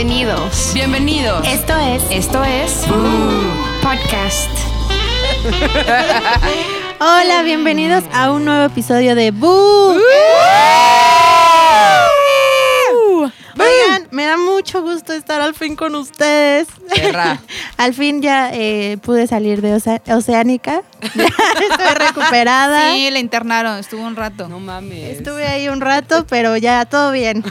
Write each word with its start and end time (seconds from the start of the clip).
Bienvenidos. 0.00 0.72
Bienvenidos. 0.74 1.48
Esto 1.48 1.74
es 1.78 2.02
Esto 2.10 2.44
es 2.44 2.82
Podcast. 3.82 4.50
Hola, 7.00 7.42
bienvenidos 7.42 8.04
a 8.12 8.30
un 8.30 8.44
nuevo 8.44 8.64
episodio 8.66 9.14
de 9.14 9.30
Boo. 9.30 9.96
Oigan, 13.58 14.06
me 14.10 14.26
da 14.26 14.36
mucho 14.36 14.82
gusto 14.82 15.14
estar 15.14 15.40
al 15.40 15.54
fin 15.54 15.76
con 15.76 15.94
ustedes. 15.94 16.68
Perra. 16.94 17.40
al 17.78 17.94
fin 17.94 18.20
ya 18.20 18.50
eh, 18.52 18.98
pude 19.00 19.26
salir 19.26 19.62
de 19.62 19.76
Oce- 19.76 20.02
Oceánica. 20.14 20.82
Ya 21.14 21.24
estoy 21.24 22.06
recuperada. 22.06 22.92
Sí, 22.92 23.10
le 23.10 23.18
internaron, 23.20 23.78
estuvo 23.78 24.02
un 24.02 24.14
rato. 24.14 24.46
No 24.46 24.60
mames. 24.60 25.16
Estuve 25.16 25.46
ahí 25.46 25.70
un 25.70 25.80
rato, 25.80 26.26
pero 26.28 26.58
ya 26.58 26.84
todo 26.84 27.12
bien. 27.12 27.42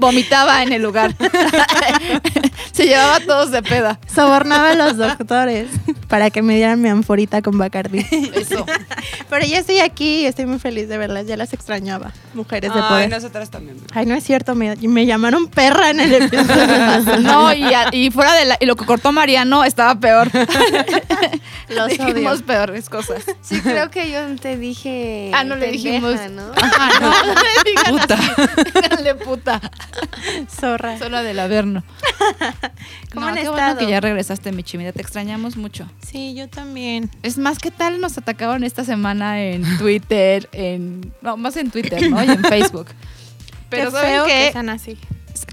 Vomitaba 0.00 0.62
en 0.62 0.72
el 0.72 0.82
lugar. 0.82 1.14
Se 2.72 2.86
llevaba 2.86 3.16
a 3.16 3.20
todos 3.20 3.50
de 3.50 3.62
peda. 3.62 4.00
Sobornaba 4.12 4.70
a 4.70 4.74
los 4.74 4.96
doctores 4.96 5.68
para 6.10 6.28
que 6.30 6.42
me 6.42 6.56
dieran 6.56 6.82
mi 6.82 6.88
anforita 6.90 7.40
con 7.40 7.56
Bacardi. 7.56 8.04
Eso. 8.34 8.66
Pero 9.30 9.46
ya 9.46 9.60
estoy 9.60 9.78
aquí 9.78 10.22
y 10.22 10.26
estoy 10.26 10.44
muy 10.44 10.58
feliz 10.58 10.88
de 10.88 10.98
verlas. 10.98 11.26
Ya 11.26 11.36
las 11.38 11.52
extrañaba, 11.54 12.12
mujeres 12.34 12.74
de 12.74 12.80
Ay, 12.80 12.88
poder. 12.88 13.10
nosotras 13.10 13.48
también. 13.50 13.78
Ay, 13.94 14.04
no 14.06 14.14
es 14.14 14.24
cierto, 14.24 14.54
me, 14.54 14.74
me 14.76 15.06
llamaron 15.06 15.46
perra 15.48 15.90
en 15.90 16.00
el 16.00 16.12
episodio. 16.14 16.50
No, 17.20 17.52
y, 17.54 17.62
a- 17.72 17.88
y 17.92 18.10
fuera 18.10 18.34
de 18.34 18.44
la, 18.44 18.56
y 18.60 18.66
lo 18.66 18.74
que 18.76 18.84
cortó 18.84 19.12
Mariano 19.12 19.62
estaba 19.64 19.94
peor. 20.00 20.28
Los 21.68 21.88
Dijimos 21.88 22.38
odio. 22.38 22.46
peores 22.46 22.88
cosas. 22.88 23.22
Sí, 23.42 23.60
creo 23.60 23.90
que 23.90 24.10
yo 24.10 24.18
te 24.40 24.56
dije. 24.56 25.30
Ah, 25.32 25.44
no 25.44 25.54
le 25.54 25.70
dijimos. 25.70 26.16
¿no? 26.32 26.50
Ajá, 26.56 27.00
no, 27.00 27.10
no 27.10 27.34
le 27.34 27.70
digan 27.70 27.96
Puta. 27.98 28.18
Díganle 28.74 29.14
puta. 29.14 29.60
Zorra. 30.60 30.98
Solo 30.98 31.22
del 31.22 31.38
Averno. 31.38 31.84
¿Cómo 33.14 33.26
no, 33.26 33.28
han 33.28 33.34
qué 33.34 33.40
estado? 33.42 33.56
bueno 33.56 33.78
que 33.78 33.86
ya 33.86 34.00
regresaste, 34.00 34.50
mi 34.52 34.62
chimida. 34.64 34.92
Te 34.92 35.00
extrañamos 35.02 35.56
mucho. 35.56 35.86
Sí, 36.06 36.34
yo 36.34 36.48
también. 36.48 37.10
Es 37.22 37.38
más, 37.38 37.58
¿qué 37.58 37.70
tal 37.70 38.00
nos 38.00 38.18
atacaron 38.18 38.64
esta 38.64 38.84
semana 38.84 39.42
en 39.42 39.62
Twitter? 39.78 40.48
En, 40.52 41.12
no, 41.22 41.36
más 41.36 41.56
en 41.56 41.70
Twitter, 41.70 42.10
¿no? 42.10 42.22
Y 42.24 42.28
en 42.28 42.42
Facebook. 42.44 42.86
Pero 43.70 43.90
Qué 43.90 43.96
¿saben 43.96 44.10
feo 44.12 44.24
que 44.26 44.52
sean 44.52 44.68
así. 44.68 44.98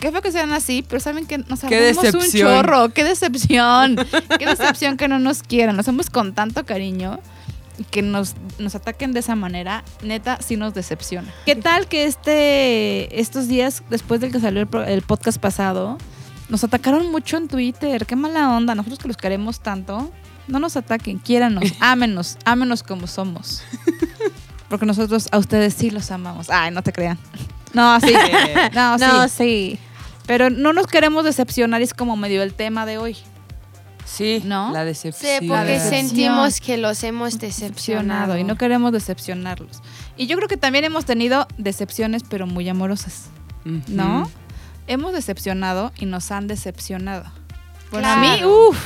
Qué 0.01 0.11
feo 0.11 0.21
que 0.21 0.31
sean 0.31 0.51
así, 0.53 0.83
pero 0.87 0.99
saben 0.99 1.27
que 1.27 1.37
nos 1.37 1.63
amamos 1.63 2.13
un 2.13 2.31
chorro. 2.31 2.89
Qué 2.89 3.03
decepción. 3.03 3.95
Qué 4.39 4.45
decepción 4.47 4.97
que 4.97 5.07
no 5.07 5.19
nos 5.19 5.43
quieran. 5.43 5.75
Nos 5.77 5.85
hacemos 5.85 6.09
con 6.09 6.33
tanto 6.33 6.65
cariño 6.65 7.19
y 7.77 7.83
que 7.83 8.01
nos, 8.01 8.33
nos 8.57 8.73
ataquen 8.73 9.13
de 9.13 9.19
esa 9.19 9.35
manera, 9.35 9.83
neta, 10.01 10.39
sí 10.41 10.57
nos 10.57 10.73
decepciona. 10.73 11.31
¿Qué 11.45 11.55
tal 11.55 11.87
que 11.87 12.05
este 12.05 13.19
estos 13.21 13.47
días, 13.47 13.83
después 13.91 14.19
del 14.19 14.31
que 14.31 14.39
salió 14.39 14.61
el, 14.61 14.67
pro- 14.67 14.83
el 14.83 15.03
podcast 15.03 15.37
pasado, 15.39 15.99
nos 16.49 16.63
atacaron 16.63 17.11
mucho 17.11 17.37
en 17.37 17.47
Twitter? 17.47 18.05
Qué 18.05 18.15
mala 18.15 18.49
onda. 18.55 18.75
Nosotros 18.75 18.99
que 18.99 19.07
los 19.07 19.17
queremos 19.17 19.59
tanto, 19.59 20.11
no 20.47 20.59
nos 20.59 20.77
ataquen, 20.77 21.19
quiéranos, 21.19 21.63
ámenos, 21.79 22.37
ámenos 22.45 22.83
como 22.83 23.07
somos. 23.07 23.63
Porque 24.69 24.85
nosotros 24.85 25.29
a 25.31 25.37
ustedes 25.37 25.73
sí 25.73 25.89
los 25.91 26.11
amamos. 26.11 26.49
Ay, 26.49 26.71
no 26.71 26.81
te 26.83 26.91
crean. 26.93 27.17
No, 27.73 27.99
sí. 28.01 28.13
No, 28.73 28.97
sí. 28.97 29.05
No, 29.05 29.27
sí. 29.27 29.79
Pero 30.25 30.49
no 30.49 30.73
nos 30.73 30.87
queremos 30.87 31.23
decepcionar, 31.23 31.81
es 31.81 31.93
como 31.93 32.17
medio 32.17 32.43
el 32.43 32.53
tema 32.53 32.85
de 32.85 32.97
hoy. 32.97 33.15
Sí, 34.05 34.41
¿No? 34.45 34.71
la 34.71 34.81
Sí, 34.81 34.85
decepción. 34.85 35.47
porque 35.47 35.63
decepción. 35.65 36.07
sentimos 36.07 36.61
que 36.61 36.77
los 36.77 37.03
hemos 37.03 37.39
decepcionado. 37.39 38.33
Decepcionado 38.33 38.37
y 38.37 38.43
no 38.45 38.55
queremos 38.57 38.91
decepcionarlos. 38.93 39.81
Y 40.15 40.27
yo 40.27 40.37
creo 40.37 40.47
que 40.47 40.55
también 40.57 40.85
hemos 40.85 41.03
tenido 41.05 41.45
decepciones, 41.57 42.23
pero 42.27 42.47
muy 42.47 42.67
amorosas. 42.69 43.25
¿no? 43.87 44.29
Hemos 44.87 45.13
decepcionado 45.13 45.91
y 45.97 46.05
nos 46.05 46.31
han 46.31 46.47
decepcionado. 46.47 47.25
Bueno, 47.91 48.07
Claro. 48.07 48.19
a 48.19 48.21
mí, 48.37 48.43
uff, 48.45 48.77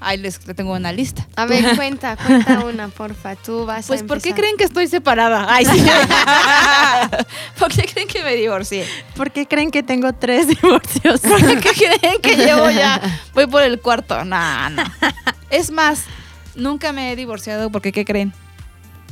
ahí 0.00 0.18
les 0.18 0.44
le 0.46 0.54
tengo 0.54 0.72
una 0.72 0.92
lista. 0.92 1.26
A 1.36 1.46
ver, 1.46 1.64
cuenta, 1.76 2.16
cuenta 2.16 2.60
una, 2.64 2.88
porfa. 2.88 3.36
Tú 3.36 3.64
vas 3.64 3.86
Pues, 3.86 4.02
a 4.02 4.06
¿por 4.06 4.20
qué 4.20 4.34
creen 4.34 4.56
que 4.56 4.64
estoy 4.64 4.86
separada? 4.88 5.46
Ay, 5.48 5.64
sí. 5.64 5.84
¿Por 7.58 7.72
qué 7.72 7.84
creen 7.92 8.08
que 8.08 8.22
me 8.22 8.34
divorcié? 8.34 8.86
¿Por 9.14 9.30
qué 9.30 9.46
creen 9.46 9.70
que 9.70 9.82
tengo 9.82 10.12
tres 10.12 10.48
divorcios? 10.48 11.20
¿Por 11.20 11.60
qué 11.60 11.70
creen 11.72 12.20
que 12.20 12.36
llevo 12.36 12.70
ya? 12.70 13.00
Voy 13.34 13.46
por 13.46 13.62
el 13.62 13.80
cuarto. 13.80 14.24
No, 14.24 14.70
no. 14.70 14.82
Es 15.50 15.70
más, 15.70 16.02
nunca 16.54 16.92
me 16.92 17.12
he 17.12 17.16
divorciado 17.16 17.70
porque 17.70 17.92
¿qué 17.92 18.04
creen? 18.04 18.32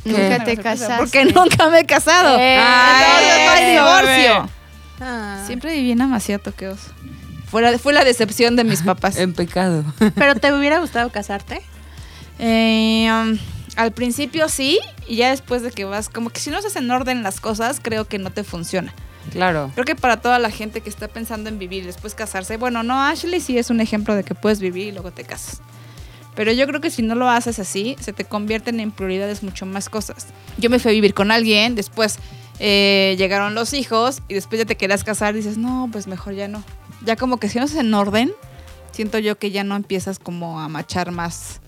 Nunca 0.03 0.43
te 0.43 0.55
casaste. 0.57 0.97
Porque 0.97 1.25
nunca 1.25 1.67
me 1.69 1.79
he 1.79 1.85
casado. 1.85 2.37
Eh, 2.39 2.57
Entonces 2.59 3.45
no 3.45 3.51
hay 3.51 3.63
eso, 3.63 3.71
divorcio. 4.35 4.49
Ah. 4.99 5.43
Siempre 5.45 5.73
viví 5.73 5.91
en 5.91 6.01
Amaciato, 6.01 6.53
qué 6.55 6.69
oso. 6.69 6.91
Fue 7.47 7.61
la, 7.61 7.77
fue 7.77 7.93
la 7.93 8.03
decepción 8.03 8.55
de 8.55 8.63
mis 8.63 8.81
papás. 8.81 9.17
En 9.19 9.33
pecado. 9.33 9.83
¿Pero 10.15 10.35
te 10.35 10.53
hubiera 10.53 10.79
gustado 10.79 11.09
casarte? 11.11 11.61
Eh, 12.39 13.07
um, 13.11 13.37
al 13.75 13.91
principio 13.91 14.49
sí, 14.49 14.79
y 15.07 15.17
ya 15.17 15.29
después 15.29 15.61
de 15.61 15.71
que 15.71 15.85
vas, 15.85 16.09
como 16.09 16.29
que 16.29 16.39
si 16.39 16.49
no 16.49 16.57
haces 16.57 16.75
en 16.75 16.89
orden 16.91 17.23
las 17.23 17.39
cosas, 17.39 17.79
creo 17.81 18.05
que 18.05 18.17
no 18.17 18.31
te 18.31 18.43
funciona. 18.43 18.93
Claro. 19.31 19.71
Creo 19.73 19.85
que 19.85 19.95
para 19.95 20.21
toda 20.21 20.39
la 20.39 20.51
gente 20.51 20.81
que 20.81 20.89
está 20.89 21.07
pensando 21.07 21.49
en 21.49 21.57
vivir 21.57 21.83
y 21.83 21.87
después 21.87 22.13
casarse, 22.13 22.57
bueno, 22.57 22.83
no, 22.83 23.01
Ashley 23.01 23.39
sí 23.39 23.57
es 23.57 23.69
un 23.69 23.81
ejemplo 23.81 24.15
de 24.15 24.23
que 24.23 24.35
puedes 24.35 24.59
vivir 24.59 24.87
y 24.87 24.91
luego 24.91 25.11
te 25.11 25.23
casas. 25.23 25.61
Pero 26.35 26.51
yo 26.51 26.67
creo 26.67 26.81
que 26.81 26.91
si 26.91 27.01
no 27.01 27.15
lo 27.15 27.29
haces 27.29 27.59
así, 27.59 27.95
se 27.99 28.13
te 28.13 28.25
convierten 28.25 28.79
en 28.79 28.91
prioridades 28.91 29.41
mucho 29.41 29.65
más 29.65 29.89
cosas. 29.89 30.27
Yo 30.57 30.69
me 30.69 30.79
fui 30.79 30.91
a 30.91 30.93
vivir 30.93 31.13
con 31.13 31.31
alguien, 31.31 31.75
después 31.75 32.19
eh, 32.59 33.15
llegaron 33.17 33.55
los 33.55 33.73
hijos 33.73 34.21
y 34.27 34.33
después 34.33 34.59
ya 34.59 34.65
te 34.65 34.77
querías 34.77 35.03
casar 35.03 35.33
y 35.35 35.37
dices, 35.37 35.57
no, 35.57 35.89
pues 35.91 36.07
mejor 36.07 36.33
ya 36.33 36.47
no. 36.47 36.63
Ya 37.03 37.15
como 37.15 37.37
que 37.37 37.49
si 37.49 37.59
no 37.59 37.65
haces 37.65 37.77
en 37.77 37.93
orden, 37.93 38.31
siento 38.91 39.19
yo 39.19 39.37
que 39.37 39.51
ya 39.51 39.63
no 39.63 39.75
empiezas 39.75 40.19
como 40.19 40.59
a 40.59 40.67
machar 40.69 41.11
más 41.11 41.61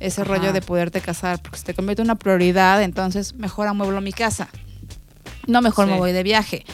ese 0.00 0.22
Ajá. 0.22 0.34
rollo 0.34 0.52
de 0.52 0.62
poderte 0.62 1.00
casar, 1.00 1.40
porque 1.40 1.58
se 1.58 1.64
te 1.64 1.74
convierte 1.74 2.02
en 2.02 2.06
una 2.06 2.16
prioridad, 2.16 2.82
entonces 2.82 3.34
mejor 3.34 3.68
amueblo 3.68 4.00
mi 4.00 4.12
casa. 4.12 4.48
No, 5.46 5.60
mejor 5.60 5.86
me 5.86 5.98
voy 5.98 6.12
de 6.12 6.22
viaje. 6.22 6.64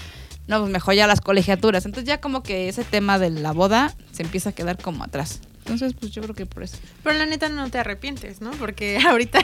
No, 0.46 0.60
pues 0.60 0.70
mejor 0.72 0.94
ya 0.94 1.06
las 1.06 1.20
colegiaturas. 1.20 1.86
Entonces 1.86 2.08
ya 2.08 2.20
como 2.20 2.42
que 2.42 2.68
ese 2.68 2.84
tema 2.84 3.18
de 3.18 3.30
la 3.30 3.52
boda 3.52 3.94
se 4.12 4.22
empieza 4.22 4.50
a 4.50 4.52
quedar 4.52 4.78
como 4.78 5.04
atrás. 5.04 5.40
Entonces, 5.72 5.94
pues 5.98 6.12
yo 6.12 6.22
creo 6.22 6.34
que 6.34 6.46
por 6.46 6.62
eso. 6.62 6.76
Pero 7.02 7.18
la 7.18 7.26
neta 7.26 7.48
no 7.48 7.70
te 7.70 7.78
arrepientes, 7.78 8.40
¿no? 8.40 8.50
Porque 8.52 8.98
ahorita 9.08 9.40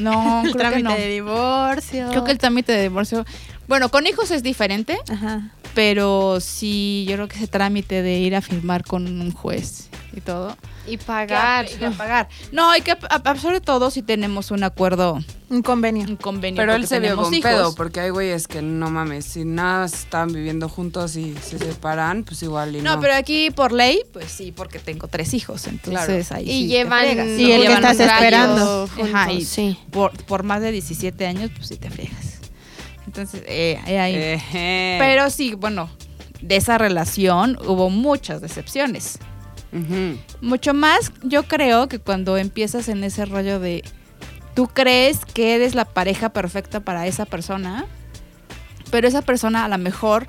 No, 0.00 0.42
el 0.44 0.52
creo 0.52 0.52
que 0.52 0.58
trámite 0.58 0.82
no. 0.82 0.94
de 0.96 1.08
divorcio. 1.08 2.08
Creo 2.10 2.24
que 2.24 2.32
el 2.32 2.38
trámite 2.38 2.72
de 2.72 2.82
divorcio, 2.82 3.24
bueno, 3.66 3.90
con 3.90 4.06
hijos 4.06 4.30
es 4.30 4.42
diferente, 4.42 4.98
Ajá. 5.10 5.50
Pero 5.74 6.38
sí, 6.40 7.04
yo 7.08 7.14
creo 7.16 7.28
que 7.28 7.36
ese 7.36 7.46
trámite 7.46 8.02
de 8.02 8.18
ir 8.18 8.34
a 8.34 8.40
firmar 8.40 8.84
con 8.84 9.06
un 9.20 9.32
juez 9.32 9.88
y 10.16 10.20
todo. 10.20 10.56
Y 10.86 10.96
pagar. 10.96 11.66
Y 11.80 11.84
a 11.84 11.90
pagar. 11.90 12.28
No, 12.50 12.70
hay 12.70 12.80
que, 12.80 12.96
sobre 13.40 13.60
todo 13.60 13.90
si 13.90 14.00
tenemos 14.02 14.50
un 14.50 14.64
acuerdo, 14.64 15.18
Un 15.50 15.60
convenio. 15.62 16.06
un 16.08 16.16
convenio. 16.16 16.56
Pero 16.56 16.74
él 16.74 16.86
se 16.86 16.98
vio 16.98 17.14
con 17.14 17.32
hijos. 17.34 17.50
pedo, 17.50 17.74
porque 17.74 18.00
hay 18.00 18.08
güeyes 18.10 18.48
que 18.48 18.62
no 18.62 18.90
mames, 18.90 19.26
si 19.26 19.44
nada 19.44 19.84
están 19.84 20.32
viviendo 20.32 20.66
juntos 20.70 21.14
y 21.16 21.34
se 21.42 21.58
separan, 21.58 22.24
pues 22.24 22.42
igual 22.42 22.74
y 22.74 22.80
no. 22.80 22.94
No, 22.96 23.00
pero 23.02 23.14
aquí 23.16 23.50
por 23.50 23.70
ley, 23.72 24.00
pues 24.14 24.32
sí, 24.32 24.50
porque 24.50 24.78
tengo 24.78 25.08
tres 25.08 25.34
hijos, 25.34 25.66
entonces 25.66 26.32
ahí 26.32 26.44
Y 26.44 26.46
sí 26.46 26.60
te 26.62 26.68
llevan. 26.68 27.00
fregas. 27.04 27.26
Y 27.28 27.52
el 27.52 27.66
que 27.66 27.72
estás 27.74 28.00
esperando. 28.00 28.88
juntos, 28.88 29.14
Ajá, 29.14 29.32
y 29.32 29.44
sí. 29.44 29.78
por, 29.90 30.12
por 30.24 30.42
más 30.42 30.62
de 30.62 30.72
17 30.72 31.26
años, 31.26 31.50
pues 31.54 31.68
sí 31.68 31.76
te 31.76 31.90
fregas. 31.90 32.37
Entonces, 33.08 33.42
eh, 33.46 33.80
eh, 33.86 33.98
ahí. 33.98 34.14
Ejé. 34.14 34.96
Pero 35.00 35.30
sí, 35.30 35.54
bueno, 35.54 35.88
de 36.42 36.56
esa 36.56 36.76
relación 36.76 37.58
hubo 37.66 37.88
muchas 37.88 38.42
decepciones. 38.42 39.18
Mucho 40.42 40.74
más, 40.74 41.12
yo 41.22 41.44
creo 41.44 41.88
que 41.88 41.98
cuando 41.98 42.36
empiezas 42.36 42.88
en 42.88 43.02
ese 43.04 43.24
rollo 43.24 43.60
de 43.60 43.82
tú 44.54 44.66
crees 44.66 45.24
que 45.24 45.54
eres 45.54 45.74
la 45.74 45.86
pareja 45.86 46.30
perfecta 46.30 46.80
para 46.80 47.06
esa 47.06 47.24
persona, 47.24 47.86
pero 48.90 49.08
esa 49.08 49.22
persona 49.22 49.64
a 49.64 49.68
lo 49.68 49.78
mejor 49.78 50.26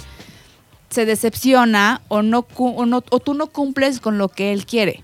se 0.90 1.06
decepciona 1.06 2.02
o 2.08 2.22
no, 2.22 2.48
o 2.56 2.86
no 2.86 3.04
o 3.10 3.20
tú 3.20 3.34
no 3.34 3.48
cumples 3.48 4.00
con 4.00 4.18
lo 4.18 4.30
que 4.30 4.54
él 4.54 4.66
quiere. 4.66 5.04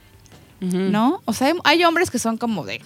¿no? 0.62 1.22
O 1.26 1.34
sea, 1.34 1.48
hay, 1.48 1.54
hay 1.64 1.84
hombres 1.84 2.10
que 2.10 2.18
son 2.18 2.38
como 2.38 2.66
de 2.66 2.82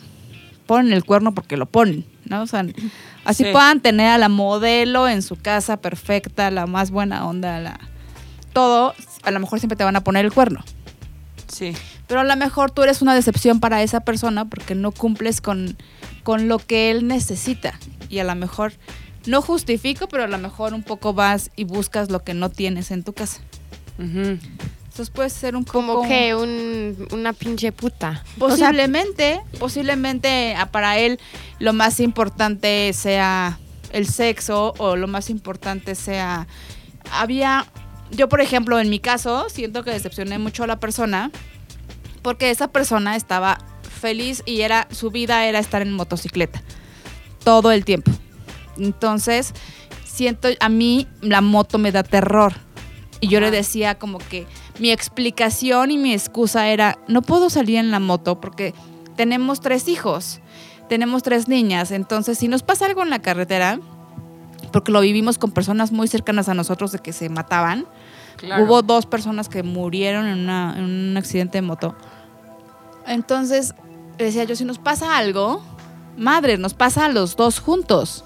ponen 0.69 0.93
el 0.93 1.03
cuerno 1.03 1.33
porque 1.33 1.57
lo 1.57 1.65
ponen, 1.65 2.05
¿no? 2.25 2.43
O 2.43 2.47
sea, 2.47 2.63
así 3.25 3.43
Sí. 3.45 3.51
puedan 3.51 3.81
tener 3.81 4.07
a 4.07 4.17
la 4.17 4.29
modelo 4.29 5.07
en 5.07 5.21
su 5.21 5.35
casa 5.35 5.77
perfecta, 5.77 6.51
la 6.51 6.65
más 6.67 6.91
buena 6.91 7.25
onda, 7.27 7.59
la 7.59 7.79
todo, 8.53 8.93
a 9.23 9.31
lo 9.31 9.39
mejor 9.39 9.59
siempre 9.59 9.77
te 9.77 9.83
van 9.83 9.95
a 9.95 10.03
poner 10.03 10.25
el 10.25 10.33
cuerno. 10.33 10.63
Sí. 11.47 11.73
Pero 12.07 12.21
a 12.21 12.23
lo 12.23 12.35
mejor 12.35 12.71
tú 12.71 12.81
eres 12.83 13.01
una 13.01 13.13
decepción 13.13 13.59
para 13.59 13.83
esa 13.83 13.99
persona 14.01 14.45
porque 14.45 14.73
no 14.75 14.91
cumples 14.91 15.41
con, 15.41 15.77
con 16.23 16.47
lo 16.47 16.57
que 16.59 16.89
él 16.91 17.07
necesita. 17.07 17.77
Y 18.09 18.19
a 18.19 18.23
lo 18.23 18.33
mejor, 18.35 18.73
no 19.27 19.41
justifico, 19.43 20.07
pero 20.07 20.23
a 20.23 20.27
lo 20.27 20.37
mejor 20.39 20.73
un 20.73 20.81
poco 20.83 21.13
vas 21.13 21.51
y 21.55 21.65
buscas 21.65 22.09
lo 22.09 22.23
que 22.23 22.33
no 22.33 22.49
tienes 22.49 22.89
en 22.91 23.03
tu 23.03 23.13
casa. 23.13 23.41
Ujú. 23.99 24.39
Entonces 24.89 25.11
puede 25.11 25.29
ser 25.29 25.55
un 25.55 25.63
Como 25.63 25.93
poco... 25.93 26.07
que 26.07 26.33
un, 26.33 27.07
una 27.11 27.31
pinche 27.33 27.71
puta. 27.71 28.23
Posiblemente, 28.39 29.39
posiblemente 29.59 30.55
ah, 30.55 30.71
para 30.71 30.97
él 30.97 31.19
lo 31.59 31.73
más 31.73 31.99
importante 31.99 32.91
sea 32.93 33.59
el 33.93 34.07
sexo 34.07 34.73
o 34.77 34.95
lo 34.95 35.07
más 35.07 35.29
importante 35.29 35.95
sea... 35.95 36.47
Había 37.11 37.65
yo, 38.11 38.27
por 38.27 38.41
ejemplo, 38.41 38.79
en 38.79 38.89
mi 38.89 38.99
caso, 38.99 39.47
siento 39.49 39.83
que 39.83 39.91
decepcioné 39.91 40.39
mucho 40.39 40.63
a 40.63 40.67
la 40.67 40.79
persona 40.79 41.31
porque 42.23 42.49
esa 42.49 42.69
persona 42.69 43.15
estaba 43.15 43.59
feliz 44.01 44.41
y 44.45 44.61
era 44.61 44.87
su 44.91 45.11
vida 45.11 45.45
era 45.45 45.59
estar 45.59 45.81
en 45.81 45.93
motocicleta 45.93 46.61
todo 47.43 47.71
el 47.71 47.85
tiempo. 47.85 48.11
Entonces, 48.77 49.53
siento 50.03 50.49
a 50.59 50.69
mí 50.69 51.07
la 51.21 51.41
moto 51.41 51.77
me 51.77 51.91
da 51.91 52.03
terror. 52.03 52.53
Y 53.21 53.27
yo 53.27 53.39
le 53.41 53.51
decía 53.51 53.95
como 53.95 54.17
que 54.19 54.47
mi 54.79 54.91
explicación 54.91 55.91
y 55.91 55.97
mi 55.97 56.13
excusa 56.13 56.69
era, 56.69 56.97
no 57.07 57.21
puedo 57.21 57.49
salir 57.49 57.77
en 57.77 57.91
la 57.91 57.99
moto 57.99 58.39
porque 58.39 58.73
tenemos 59.17 59.59
tres 59.59 59.87
hijos, 59.89 60.39
tenemos 60.87 61.21
tres 61.23 61.47
niñas, 61.49 61.91
entonces 61.91 62.37
si 62.37 62.47
nos 62.47 62.63
pasa 62.63 62.85
algo 62.85 63.03
en 63.03 63.09
la 63.09 63.19
carretera, 63.19 63.79
porque 64.71 64.91
lo 64.93 65.01
vivimos 65.01 65.37
con 65.37 65.51
personas 65.51 65.91
muy 65.91 66.07
cercanas 66.07 66.47
a 66.47 66.53
nosotros 66.53 66.91
de 66.93 66.99
que 66.99 67.11
se 67.13 67.29
mataban, 67.29 67.85
Claro. 68.37 68.63
Hubo 68.63 68.81
dos 68.83 69.05
personas 69.05 69.49
que 69.49 69.63
murieron 69.63 70.25
en, 70.25 70.39
una- 70.39 70.73
en 70.77 70.85
un 70.85 71.17
accidente 71.17 71.57
de 71.57 71.61
moto. 71.61 71.93
Entonces, 73.05 73.73
decía 74.17 74.43
yo, 74.45 74.55
si 74.55 74.63
nos 74.65 74.77
pasa 74.79 75.17
algo, 75.17 75.61
madre, 76.17 76.57
nos 76.57 76.73
pasa 76.73 77.05
a 77.05 77.09
los 77.09 77.35
dos 77.35 77.59
juntos. 77.59 78.23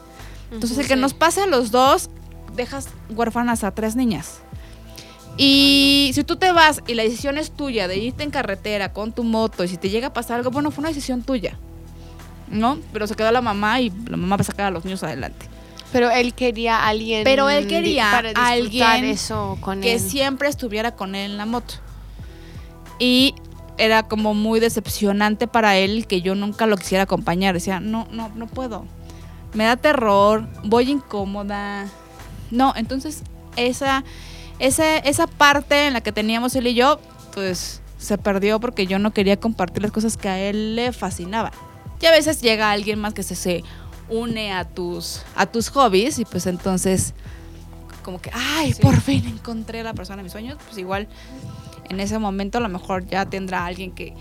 Entonces, 0.51 0.77
el 0.77 0.87
que 0.87 0.93
Sí. 0.95 0.99
nos 0.99 1.13
pase 1.15 1.41
a 1.41 1.47
los 1.47 1.71
dos, 1.71 2.11
dejas 2.55 2.89
huérfanas 3.09 3.63
a 3.63 3.71
tres 3.71 3.95
niñas. 3.95 4.41
Y 5.37 6.11
si 6.13 6.23
tú 6.23 6.35
te 6.35 6.51
vas 6.51 6.81
y 6.87 6.93
la 6.93 7.03
decisión 7.03 7.37
es 7.37 7.51
tuya 7.51 7.87
de 7.87 7.97
irte 7.97 8.23
en 8.23 8.29
carretera 8.29 8.93
con 8.93 9.13
tu 9.13 9.23
moto 9.23 9.63
y 9.63 9.67
si 9.67 9.77
te 9.77 9.89
llega 9.89 10.07
a 10.07 10.13
pasar 10.13 10.37
algo, 10.37 10.51
bueno, 10.51 10.69
fue 10.71 10.83
una 10.83 10.89
decisión 10.89 11.23
tuya. 11.23 11.57
¿No? 12.49 12.77
Pero 12.91 13.07
se 13.07 13.15
quedó 13.15 13.31
la 13.31 13.41
mamá 13.41 13.81
y 13.81 13.89
la 13.89 14.17
mamá 14.17 14.37
va 14.37 14.41
a 14.41 14.45
sacar 14.45 14.67
a 14.67 14.71
los 14.71 14.85
niños 14.85 15.01
adelante. 15.01 15.47
Pero 15.91 16.11
él 16.11 16.33
quería 16.33 16.77
a 16.77 16.87
alguien. 16.89 17.23
Pero 17.23 17.49
él 17.49 17.67
quería 17.67 18.09
para 18.11 18.31
alguien 18.47 19.05
eso 19.05 19.57
con 19.61 19.81
que 19.81 19.93
él. 19.93 19.99
siempre 19.99 20.49
estuviera 20.49 20.95
con 20.95 21.15
él 21.15 21.31
en 21.31 21.37
la 21.37 21.45
moto. 21.45 21.75
Y 22.99 23.35
era 23.77 24.03
como 24.03 24.33
muy 24.33 24.59
decepcionante 24.59 25.47
para 25.47 25.77
él 25.77 26.05
que 26.07 26.21
yo 26.21 26.35
nunca 26.35 26.67
lo 26.67 26.77
quisiera 26.77 27.03
acompañar. 27.03 27.53
Decía, 27.53 27.79
no, 27.79 28.07
no, 28.11 28.29
no 28.35 28.47
puedo. 28.47 28.85
Me 29.53 29.65
da 29.65 29.77
terror, 29.77 30.47
voy 30.63 30.89
incómoda. 30.89 31.87
No, 32.49 32.73
entonces 32.75 33.23
esa, 33.55 34.03
esa, 34.65 34.97
esa 34.97 35.27
parte 35.27 35.87
en 35.87 35.93
la 35.93 36.01
que 36.01 36.11
teníamos 36.11 36.55
él 36.55 36.67
y 36.67 36.73
yo, 36.73 36.99
pues 37.33 37.81
se 37.97 38.17
perdió 38.17 38.59
porque 38.59 38.85
yo 38.87 38.99
no 38.99 39.11
quería 39.11 39.37
compartir 39.39 39.81
las 39.83 39.91
cosas 39.91 40.17
que 40.17 40.29
a 40.29 40.39
él 40.39 40.75
le 40.75 40.91
fascinaban. 40.91 41.51
Y 42.01 42.05
a 42.05 42.11
veces 42.11 42.41
llega 42.41 42.71
alguien 42.71 42.99
más 42.99 43.13
que 43.13 43.23
se, 43.23 43.35
se 43.35 43.63
une 44.09 44.51
a 44.51 44.65
tus, 44.65 45.21
a 45.35 45.45
tus 45.45 45.69
hobbies 45.69 46.19
y 46.19 46.25
pues 46.25 46.45
entonces 46.47 47.13
como 48.03 48.19
que, 48.21 48.29
ay, 48.33 48.73
Sí. 48.73 48.81
por 48.81 48.99
fin 48.99 49.25
encontré 49.27 49.79
a 49.79 49.83
la 49.83 49.93
persona 49.93 50.17
de 50.17 50.23
mis 50.23 50.31
sueños, 50.33 50.57
pues 50.65 50.77
igual 50.77 51.07
en 51.89 51.99
ese 52.01 52.19
momento 52.19 52.57
a 52.57 52.61
lo 52.61 52.67
mejor 52.69 53.05
ya 53.07 53.25
tendrá 53.25 53.65
alguien 53.65 53.91
que 53.91 54.13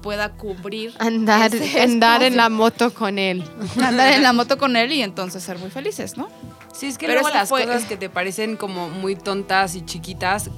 pueda 0.00 0.32
cubrir 0.32 0.94
Andar, 0.98 1.50
andar 1.80 2.22
en 2.22 2.36
la 2.36 2.48
moto 2.48 2.92
con 2.92 3.18
él. 3.18 3.44
andar 3.82 4.12
en 4.12 4.22
la 4.22 4.32
moto 4.32 4.58
con 4.58 4.76
él 4.76 4.92
y 4.92 5.02
entonces 5.02 5.42
ser 5.42 5.58
muy 5.58 5.70
felices, 5.70 6.16
¿no? 6.16 6.28
Sí, 6.72 6.86
es 6.86 6.98
que 6.98 7.06
Pero 7.06 7.20
luego 7.22 7.34
las 7.36 7.48
fue- 7.48 7.64
cosas 7.66 7.84
que 7.84 7.96
te 7.96 8.08
parecen 8.08 8.56
como 8.56 8.88
muy 8.88 9.16
tontas 9.16 9.74
y 9.74 9.84
chiquitas, 9.84 10.50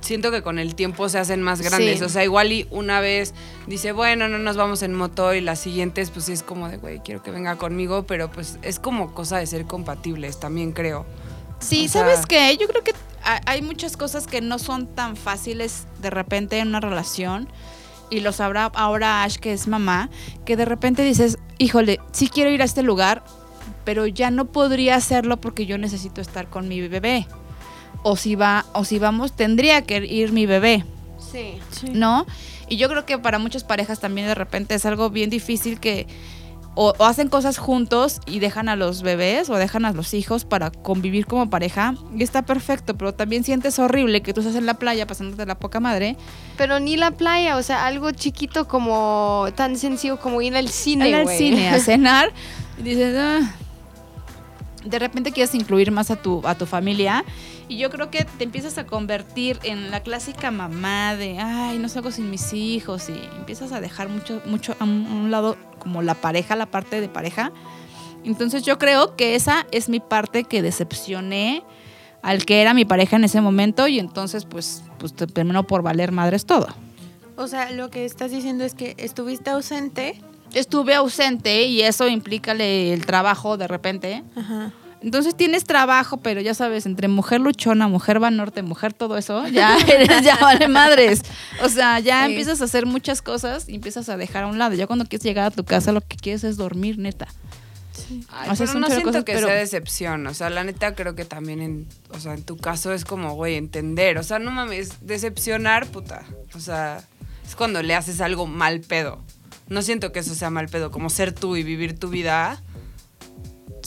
siento 0.00 0.30
que 0.30 0.42
con 0.42 0.58
el 0.58 0.74
tiempo 0.74 1.08
se 1.08 1.18
hacen 1.18 1.42
más 1.42 1.60
grandes. 1.60 1.98
Sí. 1.98 2.04
O 2.04 2.08
sea, 2.08 2.24
igual 2.24 2.50
y 2.52 2.66
una 2.70 3.00
vez 3.00 3.34
dice, 3.66 3.92
bueno, 3.92 4.28
no 4.28 4.38
nos 4.38 4.56
vamos 4.56 4.82
en 4.82 4.94
moto 4.94 5.34
y 5.34 5.40
las 5.40 5.58
siguientes, 5.60 6.10
pues 6.10 6.24
sí 6.26 6.32
es 6.32 6.42
como 6.42 6.68
de, 6.68 6.78
güey, 6.78 7.00
quiero 7.00 7.22
que 7.22 7.30
venga 7.30 7.56
conmigo, 7.56 8.04
pero 8.04 8.30
pues 8.30 8.58
es 8.62 8.78
como 8.80 9.14
cosa 9.14 9.38
de 9.38 9.46
ser 9.46 9.66
compatibles, 9.66 10.40
también 10.40 10.72
creo. 10.72 11.06
Sí, 11.60 11.86
O 11.86 11.88
sea- 11.88 12.02
¿sabes 12.02 12.26
qué? 12.26 12.56
Yo 12.56 12.66
creo 12.68 12.82
que 12.82 12.92
ha- 13.24 13.40
hay 13.46 13.62
muchas 13.62 13.96
cosas 13.96 14.26
que 14.26 14.40
no 14.40 14.58
son 14.58 14.86
tan 14.86 15.16
fáciles 15.16 15.86
de 16.00 16.10
repente 16.10 16.58
en 16.58 16.68
una 16.68 16.80
relación. 16.80 17.48
Y 18.10 18.20
lo 18.20 18.32
sabrá 18.32 18.66
ahora 18.74 19.22
Ash, 19.22 19.36
que 19.36 19.52
es 19.52 19.68
mamá, 19.68 20.10
que 20.44 20.56
de 20.56 20.64
repente 20.64 21.02
dices, 21.02 21.38
híjole, 21.58 22.00
sí 22.12 22.28
quiero 22.28 22.50
ir 22.50 22.62
a 22.62 22.64
este 22.64 22.82
lugar, 22.82 23.22
pero 23.84 24.06
ya 24.06 24.30
no 24.30 24.46
podría 24.46 24.96
hacerlo 24.96 25.40
porque 25.40 25.66
yo 25.66 25.78
necesito 25.78 26.20
estar 26.20 26.48
con 26.48 26.68
mi 26.68 26.86
bebé. 26.86 27.26
O 28.02 28.16
si 28.16 28.34
va, 28.34 28.64
o 28.74 28.84
si 28.84 28.98
vamos, 28.98 29.34
tendría 29.34 29.82
que 29.82 30.04
ir 30.06 30.32
mi 30.32 30.46
bebé. 30.46 30.84
Sí. 31.18 31.58
¿no? 31.92 32.26
Y 32.68 32.76
yo 32.76 32.88
creo 32.88 33.04
que 33.04 33.18
para 33.18 33.38
muchas 33.38 33.64
parejas 33.64 34.00
también 34.00 34.26
de 34.26 34.34
repente 34.34 34.74
es 34.74 34.86
algo 34.86 35.10
bien 35.10 35.30
difícil 35.30 35.80
que 35.80 36.06
o, 36.80 36.94
o 36.96 37.04
hacen 37.06 37.28
cosas 37.28 37.58
juntos 37.58 38.20
y 38.24 38.38
dejan 38.38 38.68
a 38.68 38.76
los 38.76 39.02
bebés 39.02 39.50
o 39.50 39.56
dejan 39.56 39.84
a 39.84 39.92
los 39.92 40.14
hijos 40.14 40.44
para 40.44 40.70
convivir 40.70 41.26
como 41.26 41.50
pareja 41.50 41.96
y 42.16 42.22
está 42.22 42.42
perfecto, 42.42 42.96
pero 42.96 43.12
también 43.12 43.42
sientes 43.42 43.80
horrible 43.80 44.22
que 44.22 44.32
tú 44.32 44.42
estás 44.42 44.54
en 44.54 44.64
la 44.64 44.74
playa 44.74 45.04
pasándote 45.04 45.44
la 45.44 45.58
poca 45.58 45.80
madre, 45.80 46.16
Pero 46.56 46.78
ni 46.78 46.96
la 46.96 47.10
playa, 47.10 47.56
o 47.56 47.64
sea, 47.64 47.84
algo 47.84 48.12
chiquito 48.12 48.68
como 48.68 49.48
tan 49.56 49.76
sencillo 49.76 50.20
como 50.20 50.40
ir 50.40 50.54
al 50.54 50.68
cine, 50.68 51.08
ir 51.08 51.16
al 51.16 51.28
cine 51.28 51.68
a 51.68 51.80
cenar 51.80 52.30
y 52.78 52.82
dices, 52.82 53.12
"Ah". 53.18 53.40
de 54.84 54.98
repente 55.00 55.32
quieres 55.32 55.56
incluir 55.56 55.90
más 55.90 56.12
a 56.12 56.16
tu, 56.16 56.46
a 56.46 56.54
tu 56.54 56.64
familia 56.64 57.24
y 57.68 57.76
yo 57.76 57.90
creo 57.90 58.10
que 58.10 58.24
te 58.24 58.44
empiezas 58.44 58.78
a 58.78 58.86
convertir 58.86 59.58
en 59.62 59.90
la 59.90 60.00
clásica 60.00 60.50
mamá 60.50 61.14
de, 61.14 61.38
ay, 61.38 61.78
no 61.78 61.88
salgo 61.88 62.10
sin 62.10 62.30
mis 62.30 62.52
hijos 62.54 63.10
y 63.10 63.20
empiezas 63.36 63.72
a 63.72 63.80
dejar 63.80 64.08
mucho, 64.08 64.40
mucho 64.46 64.74
a 64.78 64.84
un, 64.84 65.30
lado 65.30 65.56
como 65.78 66.00
la 66.00 66.14
pareja, 66.14 66.56
la 66.56 66.66
parte 66.66 67.00
de 67.00 67.08
pareja. 67.08 67.52
Entonces 68.24 68.62
yo 68.62 68.78
creo 68.78 69.16
que 69.16 69.34
esa 69.34 69.66
es 69.70 69.90
mi 69.90 70.00
parte 70.00 70.44
que 70.44 70.62
decepcioné 70.62 71.62
al 72.22 72.46
que 72.46 72.62
era 72.62 72.72
mi 72.72 72.86
pareja 72.86 73.16
en 73.16 73.24
ese 73.24 73.40
momento 73.40 73.86
y 73.86 73.98
entonces 73.98 74.46
pues, 74.46 74.82
pues 74.98 75.14
te 75.14 75.26
terminó 75.26 75.66
por 75.66 75.82
valer 75.82 76.10
madres 76.10 76.46
todo. 76.46 76.68
O 77.36 77.46
sea, 77.46 77.70
lo 77.70 77.90
que 77.90 78.04
estás 78.06 78.30
diciendo 78.30 78.64
es 78.64 78.74
que 78.74 78.94
estuviste 78.96 79.50
ausente. 79.50 80.20
Estuve 80.54 80.94
ausente 80.94 81.64
y 81.64 81.82
eso 81.82 82.08
implica 82.08 82.52
el 82.52 83.04
trabajo 83.04 83.58
de 83.58 83.68
repente. 83.68 84.24
Ajá. 84.34 84.72
Entonces 85.02 85.36
tienes 85.36 85.64
trabajo, 85.64 86.16
pero 86.18 86.40
ya 86.40 86.54
sabes, 86.54 86.84
entre 86.86 87.06
mujer 87.08 87.40
luchona, 87.40 87.86
mujer 87.88 88.22
va 88.22 88.30
norte, 88.30 88.62
mujer 88.62 88.92
todo 88.92 89.16
eso, 89.16 89.46
ya 89.48 89.76
eres, 89.88 90.22
ya 90.22 90.36
vale 90.36 90.66
madres. 90.68 91.22
O 91.62 91.68
sea, 91.68 92.00
ya 92.00 92.24
Sí. 92.26 92.32
empiezas 92.32 92.60
a 92.60 92.64
hacer 92.64 92.84
muchas 92.86 93.22
cosas 93.22 93.68
y 93.68 93.76
empiezas 93.76 94.08
a 94.08 94.16
dejar 94.16 94.44
a 94.44 94.46
un 94.48 94.58
lado. 94.58 94.74
Ya 94.74 94.86
cuando 94.86 95.04
quieres 95.06 95.24
llegar 95.24 95.46
a 95.46 95.50
tu 95.50 95.64
casa, 95.64 95.92
lo 95.92 96.00
que 96.00 96.16
quieres 96.16 96.42
es 96.44 96.56
dormir, 96.56 96.98
neta. 96.98 97.28
Ay, 98.30 98.48
O 98.50 98.56
sea, 98.56 98.66
pero 98.66 98.78
no 98.80 98.86
siento 98.88 99.04
cosas, 99.04 99.24
que 99.24 99.32
pero- 99.34 99.46
sea 99.48 99.56
decepción. 99.56 100.26
O 100.26 100.34
sea, 100.34 100.50
la 100.50 100.64
neta 100.64 100.94
creo 100.94 101.14
que 101.14 101.24
también 101.24 101.60
en, 101.60 101.86
o 102.10 102.18
sea, 102.18 102.34
en 102.34 102.42
tu 102.42 102.56
caso 102.56 102.92
es 102.92 103.04
como, 103.04 103.34
güey, 103.34 103.56
entender. 103.56 104.18
O 104.18 104.22
sea, 104.22 104.38
no 104.38 104.50
mames, 104.50 104.92
decepcionar, 105.02 105.86
puta. 105.86 106.22
O 106.54 106.60
sea, 106.60 107.02
es 107.46 107.54
cuando 107.54 107.82
le 107.82 107.94
haces 107.94 108.20
algo 108.20 108.46
mal 108.46 108.80
pedo. 108.80 109.18
No 109.68 109.82
siento 109.82 110.10
que 110.12 110.20
eso 110.20 110.34
sea 110.34 110.48
mal 110.50 110.68
pedo, 110.68 110.90
como 110.90 111.10
ser 111.10 111.32
tú 111.32 111.56
y 111.56 111.62
vivir 111.62 111.98
tu 111.98 112.08
vida. 112.08 112.62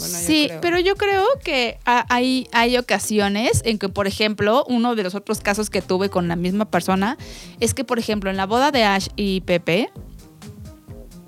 Bueno, 0.02 0.20
yo 0.20 0.26
sí, 0.28 0.46
creo. 0.48 0.62
pero 0.62 0.80
yo 0.80 0.96
creo 0.96 1.26
que 1.44 1.78
ha- 1.86 2.06
hay, 2.10 2.48
hay 2.52 2.78
ocasiones 2.78 3.62
en 3.66 3.78
que, 3.80 3.90
por 3.90 4.08
ejemplo, 4.08 4.66
uno 4.68 4.96
de 4.96 5.04
los 5.04 5.16
otros 5.16 5.40
casos 5.40 5.70
que 5.70 5.82
tuve 5.82 6.10
con 6.10 6.28
la 6.28 6.36
misma 6.36 6.66
persona 6.66 7.18
es 7.60 7.74
que, 7.74 7.84
por 7.84 8.00
ejemplo, 8.00 8.30
en 8.30 8.38
la 8.38 8.46
boda 8.46 8.72
de 8.72 8.84
Ash 8.84 9.08
y 9.16 9.42
Pepe, 9.42 9.90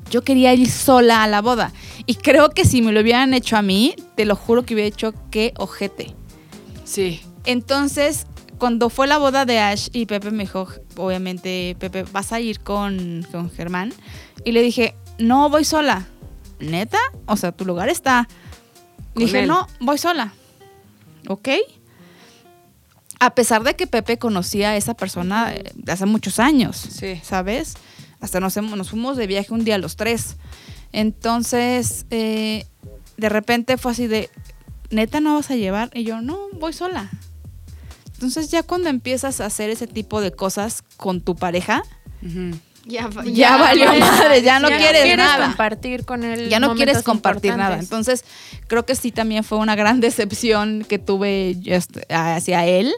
yo 0.09 0.23
quería 0.23 0.53
ir 0.53 0.69
sola 0.69 1.23
a 1.23 1.27
la 1.27 1.41
boda. 1.41 1.71
Y 2.05 2.15
creo 2.15 2.49
que 2.49 2.65
si 2.65 2.81
me 2.81 2.91
lo 2.91 3.01
hubieran 3.01 3.33
hecho 3.33 3.57
a 3.57 3.61
mí, 3.61 3.95
te 4.15 4.25
lo 4.25 4.35
juro 4.35 4.63
que 4.63 4.73
hubiera 4.75 4.87
hecho 4.87 5.13
qué 5.31 5.53
ojete. 5.57 6.15
Sí. 6.83 7.21
Entonces, 7.45 8.27
cuando 8.59 8.89
fue 8.89 9.07
la 9.07 9.17
boda 9.17 9.45
de 9.45 9.59
Ash 9.59 9.87
y 9.91 10.05
Pepe 10.05 10.29
me 10.31 10.43
dijo, 10.43 10.67
obviamente, 10.97 11.75
Pepe, 11.79 12.03
vas 12.11 12.31
a 12.31 12.39
ir 12.39 12.59
con, 12.59 13.25
con 13.31 13.49
Germán. 13.51 13.93
Y 14.45 14.51
le 14.51 14.61
dije, 14.61 14.95
no, 15.17 15.49
voy 15.49 15.63
sola. 15.65 16.07
¿Neta? 16.59 16.99
O 17.25 17.35
sea, 17.35 17.51
tu 17.51 17.65
lugar 17.65 17.89
está. 17.89 18.27
Con 19.13 19.25
dije, 19.25 19.41
él. 19.41 19.47
no, 19.47 19.67
voy 19.79 19.97
sola. 19.97 20.33
¿Ok? 21.27 21.49
A 23.19 23.35
pesar 23.35 23.63
de 23.63 23.75
que 23.75 23.87
Pepe 23.87 24.17
conocía 24.17 24.71
a 24.71 24.77
esa 24.77 24.95
persona 24.95 25.53
eh, 25.53 25.71
de 25.75 25.91
hace 25.91 26.05
muchos 26.05 26.39
años. 26.39 26.75
Sí. 26.77 27.19
¿Sabes? 27.23 27.75
Hasta 28.19 28.39
nos, 28.39 28.55
nos 28.57 28.89
fuimos 28.89 29.17
de 29.17 29.27
viaje 29.27 29.53
un 29.53 29.63
día 29.63 29.77
los 29.77 29.95
tres. 29.95 30.35
Entonces, 30.91 32.05
eh, 32.09 32.65
de 33.17 33.29
repente 33.29 33.77
fue 33.77 33.91
así 33.91 34.07
de, 34.07 34.29
neta 34.89 35.19
no 35.19 35.35
vas 35.35 35.51
a 35.51 35.55
llevar. 35.55 35.89
Y 35.93 36.03
yo, 36.03 36.21
no, 36.21 36.49
voy 36.53 36.73
sola. 36.73 37.09
Entonces 38.13 38.49
ya 38.51 38.63
cuando 38.63 38.89
empiezas 38.89 39.41
a 39.41 39.45
hacer 39.45 39.69
ese 39.69 39.87
tipo 39.87 40.21
de 40.21 40.31
cosas 40.31 40.83
con 40.97 41.19
tu 41.21 41.35
pareja, 41.35 41.83
Ujú. 42.21 42.57
Ya, 42.85 43.09
ya, 43.25 43.57
valió 43.57 43.93
madre, 43.97 44.41
ya 44.41 44.59
no 44.59 44.69
Ya 44.69 44.77
quieres, 44.77 45.17
nada. 45.17 45.47
compartir 45.47 46.03
con 46.05 46.23
él. 46.23 46.49
Ya 46.49 46.59
no 46.59 46.75
quieres 46.75 47.01
compartir 47.03 47.55
nada. 47.55 47.79
Entonces, 47.79 48.25
creo 48.67 48.85
que 48.85 48.95
sí 48.95 49.11
también 49.11 49.43
fue 49.43 49.57
una 49.57 49.75
gran 49.75 49.99
decepción 50.01 50.85
que 50.87 50.99
tuve 50.99 51.55
hacia 52.09 52.65
él. 52.65 52.93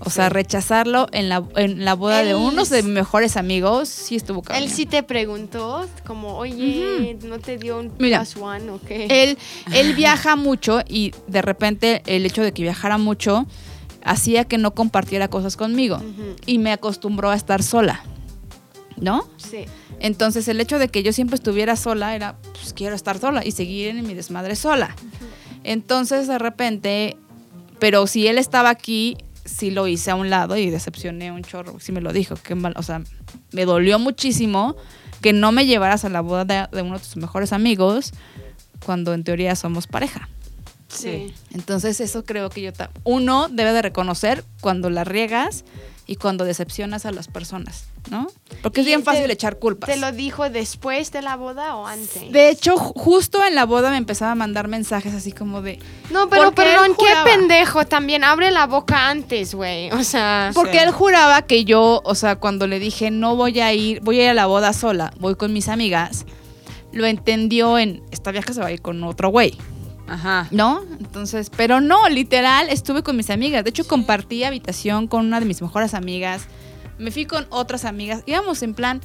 O 0.00 0.10
sea, 0.10 0.28
rechazarlo 0.28 1.08
en 1.10 1.28
la, 1.28 1.42
en 1.56 1.84
la 1.84 1.94
boda 1.94 2.22
de 2.22 2.36
unos 2.36 2.70
de 2.70 2.84
mis 2.84 2.92
mejores 2.92 3.36
amigos, 3.36 3.88
sí 3.88 4.14
estuvo 4.14 4.42
cabrón. 4.42 4.62
Él 4.62 4.70
sí 4.70 4.86
te 4.86 5.02
preguntó, 5.02 5.88
como, 6.06 6.36
oye, 6.36 7.18
¿no 7.24 7.40
te 7.40 7.58
dio 7.58 7.80
un 7.80 7.92
Mira, 7.98 8.18
plus 8.20 8.36
one 8.40 8.70
o 8.70 8.80
qué? 8.80 9.06
Él, 9.10 9.36
él 9.74 9.94
viaja 9.96 10.36
mucho 10.36 10.82
y 10.88 11.12
de 11.26 11.42
repente 11.42 12.02
el 12.06 12.24
hecho 12.24 12.42
de 12.42 12.52
que 12.52 12.62
viajara 12.62 12.96
mucho 12.96 13.46
hacía 14.04 14.44
que 14.44 14.56
no 14.56 14.72
compartiera 14.72 15.26
cosas 15.26 15.56
conmigo 15.56 16.00
y 16.46 16.58
me 16.58 16.70
acostumbró 16.70 17.30
a 17.30 17.34
estar 17.34 17.64
sola, 17.64 18.04
¿no? 19.00 19.28
Sí. 19.36 19.64
Entonces 20.00 20.48
el 20.48 20.60
hecho 20.60 20.78
de 20.78 20.88
que 20.88 21.02
yo 21.02 21.12
siempre 21.12 21.36
estuviera 21.36 21.76
sola 21.76 22.14
era, 22.14 22.36
pues 22.52 22.72
quiero 22.72 22.94
estar 22.94 23.18
sola 23.18 23.44
y 23.44 23.52
seguir 23.52 23.88
en 23.88 24.06
mi 24.06 24.14
desmadre 24.14 24.56
sola. 24.56 24.94
Entonces 25.64 26.28
de 26.28 26.38
repente, 26.38 27.16
pero 27.78 28.06
si 28.06 28.26
él 28.26 28.38
estaba 28.38 28.70
aquí, 28.70 29.16
sí 29.44 29.70
lo 29.70 29.86
hice 29.86 30.10
a 30.10 30.14
un 30.14 30.30
lado 30.30 30.56
y 30.56 30.70
decepcioné 30.70 31.32
un 31.32 31.42
chorro, 31.42 31.80
sí 31.80 31.92
me 31.92 32.00
lo 32.00 32.12
dijo, 32.12 32.36
qué 32.42 32.54
mal, 32.54 32.74
o 32.76 32.82
sea, 32.82 33.02
me 33.52 33.64
dolió 33.64 33.98
muchísimo 33.98 34.76
que 35.20 35.32
no 35.32 35.52
me 35.52 35.66
llevaras 35.66 36.04
a 36.04 36.08
la 36.08 36.20
boda 36.20 36.44
de, 36.44 36.76
de 36.76 36.82
uno 36.82 36.98
de 36.98 37.04
tus 37.04 37.16
mejores 37.16 37.52
amigos 37.52 38.12
cuando 38.84 39.14
en 39.14 39.24
teoría 39.24 39.56
somos 39.56 39.86
pareja. 39.86 40.28
Sí. 40.88 41.34
Entonces 41.52 42.00
eso 42.00 42.24
creo 42.24 42.50
que 42.50 42.62
yo... 42.62 42.70
Uno 43.04 43.48
debe 43.48 43.72
de 43.72 43.82
reconocer 43.82 44.44
cuando 44.60 44.90
la 44.90 45.04
riegas 45.04 45.64
y 46.08 46.16
cuando 46.16 46.44
decepcionas 46.44 47.04
a 47.06 47.12
las 47.12 47.28
personas, 47.28 47.84
¿no? 48.10 48.26
Porque 48.62 48.80
es 48.80 48.86
¿Y 48.86 48.88
bien 48.90 49.00
te- 49.00 49.04
fácil 49.04 49.30
echar 49.30 49.58
culpas. 49.58 49.88
¿Te 49.90 49.98
lo 49.98 50.10
dijo 50.10 50.48
después 50.48 51.12
de 51.12 51.20
la 51.22 51.36
boda 51.36 51.76
o 51.76 51.86
antes? 51.86 52.32
De 52.32 52.48
hecho, 52.48 52.76
ju- 52.76 52.92
justo 52.96 53.44
en 53.44 53.54
la 53.54 53.66
boda 53.66 53.90
me 53.90 53.98
empezaba 53.98 54.32
a 54.32 54.34
mandar 54.34 54.66
mensajes 54.68 55.12
así 55.14 55.32
como 55.32 55.60
de... 55.62 55.78
no, 56.10 56.28
pero 56.30 56.52
perdón, 56.52 56.96
qué 56.98 57.12
pendejo 57.30 57.84
también. 57.86 58.24
Abre 58.24 58.50
la 58.50 58.66
boca 58.66 59.10
antes, 59.10 59.54
güey. 59.54 59.90
O 59.92 60.02
sea, 60.02 60.50
Porque 60.54 60.78
Sí. 60.78 60.84
él 60.84 60.90
juraba 60.92 61.42
que 61.42 61.64
yo, 61.66 62.00
o 62.04 62.14
sea, 62.14 62.36
cuando 62.36 62.66
le 62.66 62.78
dije 62.78 63.10
no 63.10 63.36
voy 63.36 63.60
a 63.60 63.72
ir, 63.74 64.00
voy 64.00 64.18
a 64.20 64.24
ir 64.24 64.30
a 64.30 64.34
la 64.34 64.46
boda 64.46 64.72
sola, 64.72 65.12
voy 65.20 65.34
con 65.36 65.52
mis 65.52 65.68
amigas, 65.68 66.24
lo 66.90 67.04
entendió 67.06 67.78
en 67.78 68.02
esta 68.10 68.32
vieja 68.32 68.54
se 68.54 68.60
va 68.60 68.68
a 68.68 68.72
ir 68.72 68.80
con 68.80 69.04
otro 69.04 69.28
güey, 69.28 69.58
Ajá. 70.08 70.48
¿no? 70.50 70.82
Entonces, 70.98 71.50
pero 71.54 71.80
no, 71.80 72.08
literal, 72.08 72.68
estuve 72.70 73.02
con 73.02 73.16
mis 73.16 73.30
amigas. 73.30 73.64
De 73.64 73.70
hecho, 73.70 73.86
compartí 73.86 74.44
habitación 74.44 75.06
con 75.06 75.26
una 75.26 75.40
de 75.40 75.46
mis 75.46 75.62
mejores 75.62 75.94
amigas. 75.94 76.42
Me 76.98 77.10
fui 77.10 77.26
con 77.26 77.46
otras 77.50 77.84
amigas. 77.84 78.22
Íbamos 78.26 78.62
en 78.62 78.74
plan 78.74 79.00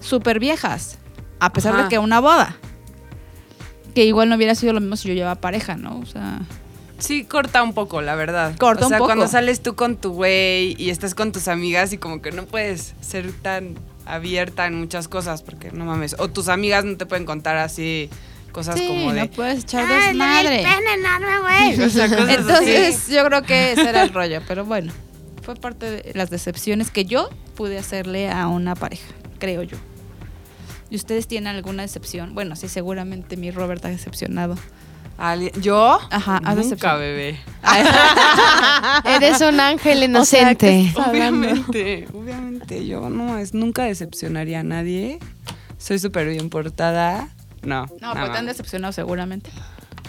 súper 0.00 0.38
viejas, 0.38 0.98
a 1.40 1.52
pesar 1.52 1.74
Ajá. 1.74 1.82
de 1.84 1.88
que 1.88 1.98
una 1.98 2.20
boda. 2.20 2.56
Que 3.94 4.04
igual 4.04 4.28
no 4.28 4.36
hubiera 4.36 4.54
sido 4.54 4.72
lo 4.72 4.80
mismo 4.80 4.96
si 4.96 5.08
yo 5.08 5.14
llevaba 5.14 5.36
pareja, 5.40 5.76
¿no? 5.76 5.98
O 5.98 6.06
sea, 6.06 6.40
Sí, 6.98 7.24
corta 7.24 7.62
un 7.62 7.74
poco, 7.74 8.00
la 8.02 8.14
verdad. 8.14 8.56
Corta 8.56 8.86
o 8.86 8.88
sea, 8.88 8.96
un 8.96 9.00
poco. 9.00 9.08
cuando 9.08 9.28
sales 9.28 9.62
tú 9.62 9.74
con 9.74 9.96
tu 9.96 10.12
güey 10.12 10.74
y 10.80 10.90
estás 10.90 11.14
con 11.14 11.32
tus 11.32 11.48
amigas 11.48 11.92
y 11.92 11.98
como 11.98 12.22
que 12.22 12.30
no 12.32 12.44
puedes 12.46 12.94
ser 13.00 13.32
tan 13.32 13.74
abierta 14.06 14.66
en 14.66 14.78
muchas 14.78 15.08
cosas 15.08 15.42
porque 15.42 15.70
no 15.72 15.84
mames. 15.84 16.16
O 16.18 16.28
tus 16.28 16.48
amigas 16.48 16.84
no 16.84 16.96
te 16.96 17.04
pueden 17.04 17.26
contar 17.26 17.56
así 17.56 18.08
cosas 18.54 18.78
sí, 18.78 18.86
como 18.86 19.12
de... 19.12 19.20
no 19.20 19.30
puedes 19.30 19.64
echar 19.64 19.86
desmadre. 19.86 20.62
enorme, 20.62 21.40
güey. 21.40 21.80
O 21.86 21.90
sea, 21.90 22.08
cosas 22.08 22.38
Entonces, 22.38 22.96
así. 22.96 23.14
yo 23.14 23.24
creo 23.26 23.42
que 23.42 23.72
ese 23.72 23.88
era 23.88 24.02
el 24.04 24.08
rollo, 24.14 24.40
pero 24.46 24.64
bueno, 24.64 24.92
fue 25.42 25.56
parte 25.56 25.90
de 25.90 26.12
las 26.14 26.30
decepciones 26.30 26.90
que 26.90 27.04
yo 27.04 27.28
pude 27.56 27.76
hacerle 27.78 28.30
a 28.30 28.46
una 28.46 28.74
pareja, 28.74 29.12
creo 29.38 29.62
yo. 29.64 29.76
¿Y 30.88 30.96
ustedes 30.96 31.26
tienen 31.26 31.54
alguna 31.54 31.82
decepción? 31.82 32.34
Bueno, 32.34 32.54
sí, 32.56 32.68
seguramente 32.68 33.36
mi 33.36 33.50
Robert 33.50 33.84
ha 33.84 33.88
decepcionado. 33.88 34.56
¿Yo? 35.60 35.98
Ajá, 36.10 36.40
has 36.44 36.56
Nunca, 36.56 36.96
bebé. 36.96 37.38
Eres 39.04 39.40
un 39.40 39.60
ángel 39.60 40.16
O 40.16 40.24
sea, 40.24 40.54
¿qué 40.54 40.66
inocente. 40.66 40.80
estás 40.80 41.06
hablando? 41.06 41.46
Obviamente, 41.46 42.08
obviamente. 42.12 42.86
Yo 42.86 43.08
no, 43.10 43.38
es, 43.38 43.54
nunca 43.54 43.84
decepcionaría 43.84 44.60
a 44.60 44.62
nadie. 44.64 45.18
Soy 45.78 45.98
súper 45.98 46.28
bien 46.28 46.50
portada. 46.50 47.28
No. 47.64 47.86
No, 48.00 48.12
pero 48.14 48.30
te 48.30 48.38
han 48.38 48.46
decepcionado 48.46 48.92
seguramente. 48.92 49.50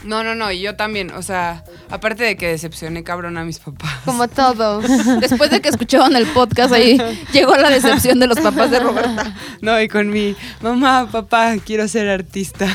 No, 0.03 0.23
no, 0.23 0.35
no, 0.35 0.51
y 0.51 0.61
yo 0.61 0.75
también, 0.75 1.11
o 1.11 1.21
sea, 1.23 1.63
aparte 1.89 2.23
de 2.23 2.37
que 2.37 2.47
decepcioné 2.47 3.03
cabrón 3.03 3.37
a 3.37 3.43
mis 3.43 3.59
papás. 3.59 3.91
Como 4.05 4.27
todo. 4.35 4.81
Después 5.19 5.49
de 5.49 5.61
que 5.61 5.69
escucharon 5.69 6.15
el 6.15 6.27
podcast, 6.27 6.73
ahí 6.73 6.97
llegó 7.33 7.55
la 7.55 7.69
decepción 7.69 8.19
de 8.19 8.27
los 8.27 8.39
papás 8.39 8.69
de 8.71 8.79
Roberta. 8.79 9.35
No, 9.61 9.79
y 9.81 9.87
con 9.87 10.09
mi 10.09 10.35
mamá, 10.61 11.09
papá, 11.11 11.55
quiero 11.65 11.87
ser 11.87 12.09
artista. 12.09 12.67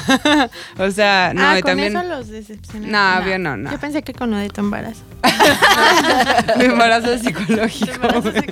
o 0.78 0.90
sea, 0.90 1.32
no, 1.34 1.42
ah, 1.42 1.58
y 1.58 1.62
con 1.62 1.70
también 1.70 1.96
eso 1.96 2.08
los 2.08 2.28
decepcioné. 2.28 2.88
No, 2.88 3.22
bien, 3.22 3.42
no, 3.42 3.56
no. 3.56 3.70
Yo 3.70 3.78
pensé 3.78 4.02
que 4.02 4.12
con 4.12 4.30
lo 4.30 4.36
de 4.36 4.48
tu 4.48 4.60
embarazo. 4.60 5.02
mi 6.56 6.64
embarazo 6.64 7.16
psicológico. 7.18 8.20
güey. 8.22 8.44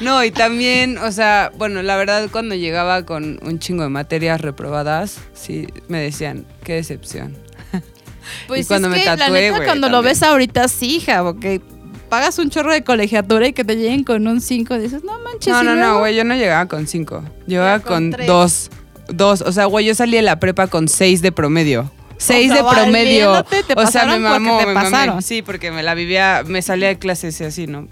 No, 0.00 0.24
y 0.24 0.30
también, 0.30 0.96
o 0.98 1.12
sea, 1.12 1.52
bueno, 1.58 1.82
la 1.82 1.96
verdad 1.96 2.28
cuando 2.30 2.54
llegaba 2.54 3.04
con 3.04 3.38
un 3.42 3.58
chingo 3.58 3.82
de 3.82 3.90
materias 3.90 4.40
reprobadas, 4.40 5.18
sí 5.34 5.66
me 5.88 6.00
decían, 6.00 6.46
qué 6.64 6.74
decepción. 6.74 7.45
Pues 8.46 8.62
Y 8.62 8.64
cuando 8.64 8.88
es 8.88 8.92
me 8.92 9.00
que, 9.00 9.04
la 9.06 9.16
tatué, 9.16 9.40
neta, 9.40 9.56
güey, 9.56 9.66
cuando 9.66 9.88
lo 9.88 10.02
ves 10.02 10.22
ahorita, 10.22 10.68
sí, 10.68 10.96
hija, 10.96 11.22
porque 11.22 11.60
pagas 12.08 12.38
un 12.38 12.50
chorro 12.50 12.72
de 12.72 12.84
colegiatura 12.84 13.46
y 13.48 13.52
que 13.52 13.64
te 13.64 13.76
lleguen 13.76 14.04
con 14.04 14.26
un 14.26 14.40
5, 14.40 14.78
dices, 14.78 15.04
no 15.04 15.18
manches. 15.20 15.52
No, 15.52 15.62
¿y 15.62 15.66
no, 15.66 15.76
no, 15.76 15.98
güey, 15.98 16.14
yo 16.14 16.24
no 16.24 16.34
llegaba 16.34 16.66
con 16.66 16.86
cinco. 16.86 17.22
Llegaba 17.46 17.80
con 17.80 18.10
con, 18.10 18.10
tres. 18.12 18.26
dos. 18.26 18.70
Dos. 19.08 19.42
O 19.42 19.52
sea, 19.52 19.66
güey, 19.66 19.86
yo 19.86 19.94
salí 19.94 20.16
de 20.16 20.22
la 20.22 20.40
prepa 20.40 20.66
con 20.66 20.88
seis 20.88 21.22
de 21.22 21.30
promedio. 21.32 21.90
Seis 22.18 22.50
sea, 22.50 22.62
de 22.62 22.68
promedio. 22.68 23.44
te 23.44 23.74
o 23.76 23.86
sea, 23.86 24.06
me 24.06 24.18
mamó, 24.18 24.58
te 24.58 24.66
me 24.66 24.74
mamé. 24.74 25.22
Sí, 25.22 25.42
porque 25.42 25.70
me 25.70 25.82
la 25.82 25.94
vivía, 25.94 26.42
me 26.46 26.62
salía 26.62 26.88
de 26.88 26.98
clases 26.98 27.40
y 27.40 27.44
así, 27.44 27.66
¿no? 27.66 27.88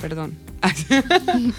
Perdón. 0.00 0.36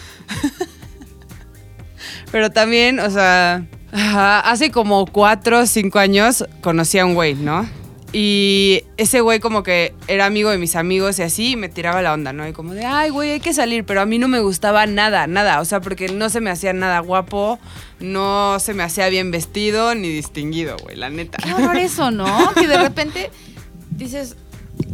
Pero 2.31 2.49
también, 2.49 2.99
o 2.99 3.09
sea, 3.09 3.65
hace 3.91 4.71
como 4.71 5.05
cuatro 5.05 5.59
o 5.59 5.65
cinco 5.65 5.99
años 5.99 6.45
conocí 6.61 6.99
a 6.99 7.05
un 7.05 7.13
güey, 7.13 7.35
¿no? 7.35 7.67
Y 8.13 8.83
ese 8.95 9.19
güey 9.19 9.39
como 9.39 9.63
que 9.63 9.93
era 10.07 10.25
amigo 10.25 10.49
de 10.49 10.57
mis 10.57 10.75
amigos 10.75 11.19
y 11.19 11.23
así 11.23 11.55
me 11.57 11.67
tiraba 11.67 12.01
la 12.01 12.13
onda, 12.13 12.31
¿no? 12.31 12.47
Y 12.47 12.53
como 12.53 12.73
de, 12.73 12.85
ay, 12.85 13.09
güey, 13.09 13.31
hay 13.31 13.39
que 13.41 13.53
salir, 13.53 13.83
pero 13.83 14.01
a 14.01 14.05
mí 14.05 14.17
no 14.17 14.29
me 14.29 14.39
gustaba 14.39 14.85
nada, 14.85 15.27
nada. 15.27 15.59
O 15.59 15.65
sea, 15.65 15.81
porque 15.81 16.07
no 16.07 16.29
se 16.29 16.39
me 16.39 16.49
hacía 16.49 16.71
nada 16.71 16.99
guapo, 16.99 17.59
no 17.99 18.59
se 18.59 18.73
me 18.73 18.83
hacía 18.83 19.09
bien 19.09 19.29
vestido 19.31 19.93
ni 19.93 20.07
distinguido, 20.07 20.77
güey, 20.83 20.95
la 20.95 21.09
neta. 21.09 21.37
Qué 21.43 21.53
horror 21.53 21.75
eso, 21.77 22.11
¿no? 22.11 22.53
Que 22.53 22.67
de 22.67 22.77
repente 22.77 23.29
dices, 23.91 24.37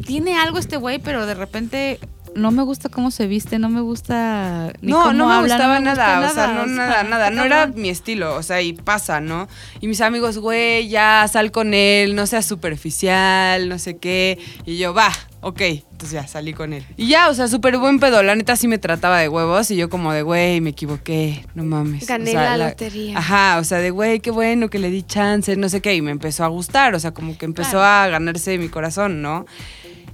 tiene 0.06 0.38
algo 0.38 0.58
este 0.58 0.78
güey, 0.78 0.98
pero 0.98 1.26
de 1.28 1.36
repente 1.36 2.00
no 2.36 2.52
me 2.52 2.64
gusta 2.64 2.90
cómo 2.90 3.12
se 3.12 3.28
viste, 3.28 3.60
no 3.60 3.70
me 3.70 3.82
gusta 3.82 4.74
ni 4.82 4.92
no, 4.92 5.00
cómo 5.02 5.14
no 5.14 5.28
me 5.28 5.34
habla, 5.34 5.56
gustaba 5.56 5.80
me 5.80 5.90
gusta 5.90 6.20
nada, 6.20 6.32
o 6.32 6.34
sea, 6.34 6.48
no, 6.48 6.66
nada, 6.66 7.04
nada, 7.04 7.30
no 7.30 7.44
era 7.44 7.68
mi 7.68 7.90
estilo, 7.90 8.36
o 8.36 8.44
sea, 8.44 8.62
y 8.62 8.74
pasa, 8.74 9.22
¿no? 9.22 9.48
Y 9.82 9.88
mis 9.88 10.02
amigos, 10.02 10.38
güey, 10.38 10.88
ya 10.90 11.28
sal 11.32 11.52
con 11.52 11.74
él, 11.74 12.16
no 12.16 12.28
seas 12.28 12.46
superficial, 12.46 13.70
no 13.70 13.80
sé 13.80 13.98
qué, 13.98 14.40
y 14.66 14.78
yo, 14.78 14.94
va, 14.94 15.12
ok, 15.42 15.62
entonces 15.62 16.12
ya 16.12 16.28
salí 16.28 16.54
con 16.54 16.74
él. 16.74 16.86
Y 16.98 17.08
ya, 17.08 17.30
o 17.30 17.34
sea, 17.34 17.48
súper 17.48 17.78
buen 17.78 18.00
pedo, 18.00 18.24
la 18.24 18.36
neta 18.36 18.56
sí 18.56 18.68
me 18.68 18.78
trataba 18.78 19.20
de 19.20 19.30
huevos, 19.30 19.70
y 19.72 19.76
yo 19.76 19.90
como 19.90 20.14
de, 20.14 20.22
güey, 20.22 20.62
me 20.62 20.72
equivoqué, 20.72 21.46
no 21.56 21.64
mames. 21.64 22.08
Gané 22.08 22.32
O 22.32 22.34
sea, 22.34 22.58
la 22.58 22.70
lotería. 22.70 23.18
Ajá, 23.18 23.60
o 23.60 23.64
sea, 23.64 23.80
de, 23.80 23.92
güey, 23.92 24.20
qué 24.20 24.32
bueno 24.32 24.70
que 24.70 24.80
le 24.80 24.90
di 24.90 25.04
chance, 25.04 25.56
no 25.56 25.70
sé 25.70 25.82
qué, 25.82 25.96
y 25.96 26.02
me 26.02 26.12
empezó 26.12 26.44
a 26.44 26.48
gustar, 26.48 26.96
o 26.96 27.00
sea, 27.00 27.12
como 27.12 27.38
que 27.38 27.46
empezó 27.46 27.82
a 27.84 28.08
ganarse 28.08 28.58
mi 28.58 28.70
corazón, 28.70 29.22
¿no? 29.22 29.46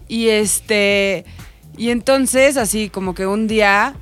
Y 0.09 0.29
este, 0.29 1.23
y 1.77 1.91
entonces 1.91 2.57
así 2.57 2.89
como 2.89 3.13
que 3.15 3.25
un 3.27 3.47
día 3.47 3.95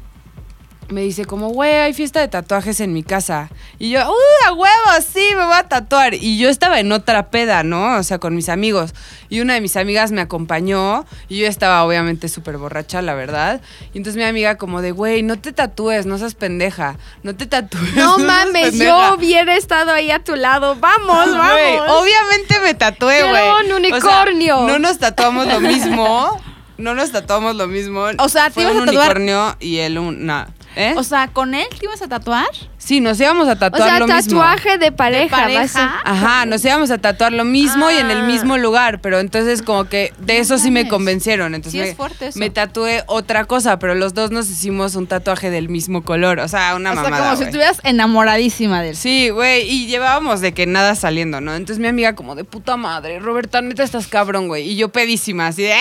me 0.89 1.01
dice 1.01 1.25
como, 1.25 1.49
güey, 1.49 1.73
hay 1.73 1.93
fiesta 1.93 2.21
de 2.21 2.29
tatuajes 2.29 2.79
en 2.79 2.93
mi 2.93 3.03
casa. 3.03 3.49
Y 3.77 3.89
yo, 3.89 3.99
¡uh, 4.09 4.47
a 4.47 4.53
huevo! 4.53 4.71
Sí, 5.05 5.21
me 5.35 5.43
voy 5.43 5.53
a 5.57 5.63
tatuar. 5.67 6.13
Y 6.13 6.37
yo 6.37 6.47
estaba 6.47 6.79
en 6.79 6.93
otra 6.93 7.29
peda, 7.29 7.63
¿no? 7.63 7.97
O 7.97 8.03
sea, 8.03 8.19
con 8.19 8.33
mis 8.33 8.47
amigos. 8.47 8.93
Y 9.27 9.41
una 9.41 9.55
de 9.55 9.59
mis 9.59 9.75
amigas 9.75 10.11
me 10.13 10.21
acompañó. 10.21 11.05
Y 11.27 11.39
yo 11.39 11.47
estaba 11.47 11.83
obviamente 11.83 12.29
súper 12.29 12.57
borracha, 12.57 13.01
la 13.01 13.15
verdad. 13.15 13.59
Y 13.93 13.97
entonces 13.97 14.15
mi 14.15 14.23
amiga 14.23 14.55
como 14.57 14.81
de, 14.81 14.91
güey, 14.91 15.23
no 15.23 15.37
te 15.37 15.51
tatúes, 15.51 16.05
no 16.05 16.17
seas 16.19 16.35
pendeja. 16.35 16.95
No 17.21 17.35
te 17.35 17.47
tatúes. 17.47 17.93
No 17.95 18.17
mames, 18.19 18.69
pendeja". 18.69 19.09
yo 19.09 19.15
hubiera 19.17 19.57
estado 19.57 19.91
ahí 19.91 20.09
a 20.09 20.23
tu 20.23 20.37
lado. 20.37 20.77
Vamos, 20.77 21.37
vamos. 21.37 21.81
obviamente 21.89 22.61
me 22.63 22.73
tatué, 22.75 23.23
güey. 23.23 23.49
un 23.49 23.65
O 23.93 23.99
sea, 23.99 24.21
unicornio. 24.21 24.61
no 24.67 24.79
nos 24.79 24.99
tatuamos 24.99 25.47
lo 25.47 25.59
mismo. 25.59 26.41
No 26.77 26.93
nos 26.93 27.11
tatuamos 27.11 27.55
lo 27.55 27.67
mismo. 27.67 28.05
O 28.19 28.29
sea, 28.29 28.45
¿te 28.47 28.51
Fue 28.51 28.63
ibas 28.63 28.75
un 28.75 28.83
a 28.83 28.85
tatuar? 28.85 29.17
unicornio 29.17 29.57
y 29.59 29.77
él 29.77 29.97
un... 29.97 30.25
nah. 30.25 30.45
¿Eh? 30.75 30.93
O 30.95 31.03
sea, 31.03 31.27
¿con 31.29 31.55
él 31.55 31.65
te 31.79 31.85
ibas 31.85 32.01
a 32.03 32.07
tatuar? 32.07 32.45
sí, 32.77 33.01
nos 33.01 33.19
íbamos 33.19 33.47
a 33.49 33.53
O 33.53 33.57
tatuar 33.57 33.89
sea, 33.89 33.99
lo 33.99 34.07
mismo. 34.07 34.39
tatuaje 34.39 34.77
de 34.77 34.91
pareja. 34.93 35.47
vas 35.49 35.75
a- 35.75 35.99
Ajá, 36.05 36.45
nos 36.45 36.63
íbamos 36.63 36.89
a 36.91 36.99
tatuar 36.99 37.33
lo 37.33 37.43
mismo 37.43 37.89
y 37.91 37.95
en 37.97 38.11
el 38.11 38.19
Ah. 38.19 38.23
mismo 38.23 38.57
lugar, 38.57 39.01
pero 39.01 39.19
entonces 39.19 39.61
como 39.63 39.85
que 39.85 40.13
de 40.19 40.37
eso 40.37 40.57
sí 40.57 40.69
me 40.71 40.81
mames. 40.81 40.91
convencieron. 40.91 41.53
Entonces 41.55 41.71
Sí 41.73 41.79
me, 41.83 41.89
es 41.89 41.97
fuerte 41.97 42.27
eso. 42.27 42.39
me 42.39 42.49
tatué 42.51 43.03
otra 43.07 43.43
cosa, 43.45 43.77
pero 43.79 43.93
los 43.95 44.13
dos 44.13 44.29
nos 44.31 44.49
hicimos 44.49 44.95
un 44.95 45.07
tatuaje 45.07 45.49
del 45.49 45.67
mismo 45.67 46.03
color, 46.03 46.39
o 46.39 46.47
sea, 46.47 46.75
una 46.75 46.91
o 46.91 46.93
sea, 46.93 47.03
mamada. 47.03 47.23
como 47.23 47.31
si 47.31 47.37
güey. 47.37 47.47
estuvieras 47.47 47.79
enamoradísima 47.83 48.81
de 48.83 48.89
él. 48.91 48.95
Sí, 48.95 49.29
güey, 49.31 49.67
y 49.69 49.87
llevábamos 49.87 50.39
de 50.41 50.53
que 50.53 50.65
nada 50.67 50.95
saliendo, 50.95 51.41
¿no? 51.41 51.55
Entonces 51.55 51.79
mi 51.81 51.87
amiga 51.89 52.15
como 52.15 52.35
de 52.35 52.43
puta 52.45 52.77
madre, 52.77 53.19
Roberta, 53.19 53.61
neta 53.61 53.83
estás 53.83 54.07
cabrón, 54.07 54.47
güey. 54.47 54.69
Y 54.69 54.75
yo 54.77 54.89
pedísima, 54.89 55.47
así 55.47 55.63
de, 55.63 55.73
¡eh, 55.73 55.75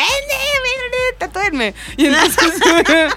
Y 1.97 2.07
entonces... 2.07 2.53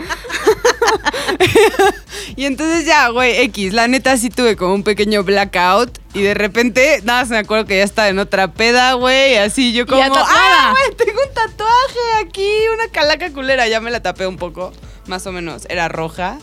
y 2.36 2.46
entonces 2.46 2.86
ya, 2.86 3.10
güey, 3.10 3.38
X, 3.44 3.74
la 3.74 3.88
neta 3.88 4.18
sí 4.18 4.30
tuve 4.30 4.56
como 4.56 4.74
un 4.74 4.84
pequeño 4.84 5.24
blackout 5.24 5.98
y 6.14 6.22
de 6.22 6.34
repente, 6.34 7.02
nada, 7.04 7.26
se 7.26 7.32
me 7.32 7.38
acuerdo 7.38 7.66
que 7.66 7.78
ya 7.78 7.84
estaba 7.84 8.10
en 8.10 8.20
otra 8.20 8.52
peda, 8.52 8.94
güey, 8.94 9.38
así 9.38 9.74
yo 9.74 9.86
como. 9.86 10.02
¡ah, 10.02 10.74
güey, 10.74 10.98
tengo 10.98 11.20
un 11.22 11.34
tatuaje 11.34 12.26
aquí, 12.26 12.50
una 12.74 12.88
calaca 12.92 13.32
culera, 13.32 13.68
ya 13.68 13.80
me 13.80 13.92
la 13.92 14.02
tapé 14.02 14.26
un 14.26 14.38
poco, 14.38 14.74
más 15.08 15.26
o 15.28 15.32
menos. 15.32 15.66
Era 15.70 15.88
roja. 15.88 16.40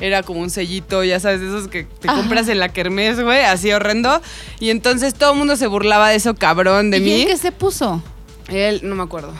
Era 0.00 0.24
como 0.24 0.40
un 0.40 0.50
sellito, 0.50 1.04
ya 1.04 1.20
sabes, 1.20 1.40
de 1.40 1.46
esos 1.46 1.68
que 1.68 1.84
te 1.84 2.08
Ajá. 2.08 2.16
compras 2.18 2.48
en 2.48 2.58
la 2.58 2.70
kermés, 2.70 3.20
güey, 3.20 3.44
así 3.44 3.72
horrendo. 3.72 4.20
Y 4.58 4.70
entonces 4.70 5.14
todo 5.14 5.32
el 5.32 5.38
mundo 5.38 5.54
se 5.54 5.68
burlaba 5.68 6.08
de 6.08 6.16
eso, 6.16 6.34
cabrón, 6.34 6.90
de 6.90 6.96
¿Y 6.96 7.00
mí. 7.02 7.22
él 7.22 7.28
qué 7.28 7.36
se 7.36 7.52
puso? 7.52 8.02
Él, 8.48 8.80
no 8.82 8.96
me 8.96 9.04
acuerdo. 9.04 9.32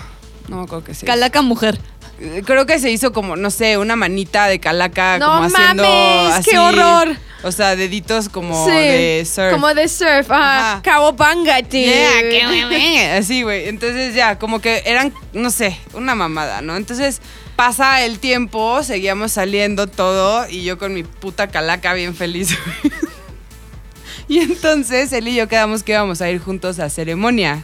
No 0.49 0.57
me 0.59 0.63
acuerdo 0.65 0.85
qué 0.85 0.95
se 0.95 0.99
hizo. 1.05 1.07
Calaca 1.07 1.43
mujer. 1.43 1.79
Eh, 2.21 2.43
Creo 2.45 2.67
que 2.67 2.79
se 2.79 2.91
hizo 2.91 3.13
como, 3.13 3.37
no 3.37 3.51
sé, 3.51 3.79
una 3.79 3.97
manita 3.97 4.47
de 4.47 4.61
calaca, 4.61 5.19
No 5.19 5.27
como 5.27 5.43
haciendo 5.45 5.83
mames, 5.83 6.35
así. 6.35 6.51
qué 6.51 6.59
horror. 6.59 7.17
O 7.45 7.51
sea, 7.51 7.75
deditos 7.75 8.29
como 8.29 8.65
Sí, 8.67 8.71
de 8.71 9.25
surf. 9.29 9.53
Como 9.53 9.75
de 9.75 9.89
surf. 9.89 10.31
Ajá. 10.31 10.75
Ajá. 10.75 10.83
Cowabunga, 10.85 11.61
tío. 11.65 11.87
Yeah, 11.89 12.21
qué. 12.31 13.11
Así, 13.19 13.43
güey. 13.43 13.69
Entonces 13.69 14.15
ya, 14.15 14.39
como 14.39 14.61
que 14.61 14.83
eran, 14.87 15.13
no 15.33 15.51
sé, 15.51 15.77
una 15.95 16.15
mamada, 16.15 16.63
¿no? 16.63 16.77
Entonces 16.77 17.21
pasa 17.57 18.05
el 18.05 18.21
tiempo, 18.21 18.83
seguíamos 18.85 19.33
saliendo 19.33 19.89
todo 19.89 20.49
y 20.49 20.63
yo 20.63 20.79
con 20.79 20.95
mi 20.95 21.03
puta 21.03 21.49
calaca 21.49 21.95
bien 21.95 22.15
feliz. 22.15 22.57
y 24.29 24.39
entonces 24.39 25.13
él 25.13 25.29
y 25.29 25.35
yo 25.35 25.49
quedamos 25.49 25.83
que 25.83 25.93
íbamos 25.93 26.21
a 26.23 26.31
ir 26.31 26.39
juntos 26.41 26.79
a 26.79 26.89
ceremonia, 26.91 27.63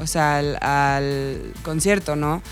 o 0.00 0.06
sea, 0.06 0.38
al, 0.38 1.52
concierto, 1.62 2.16
¿no? 2.16 2.42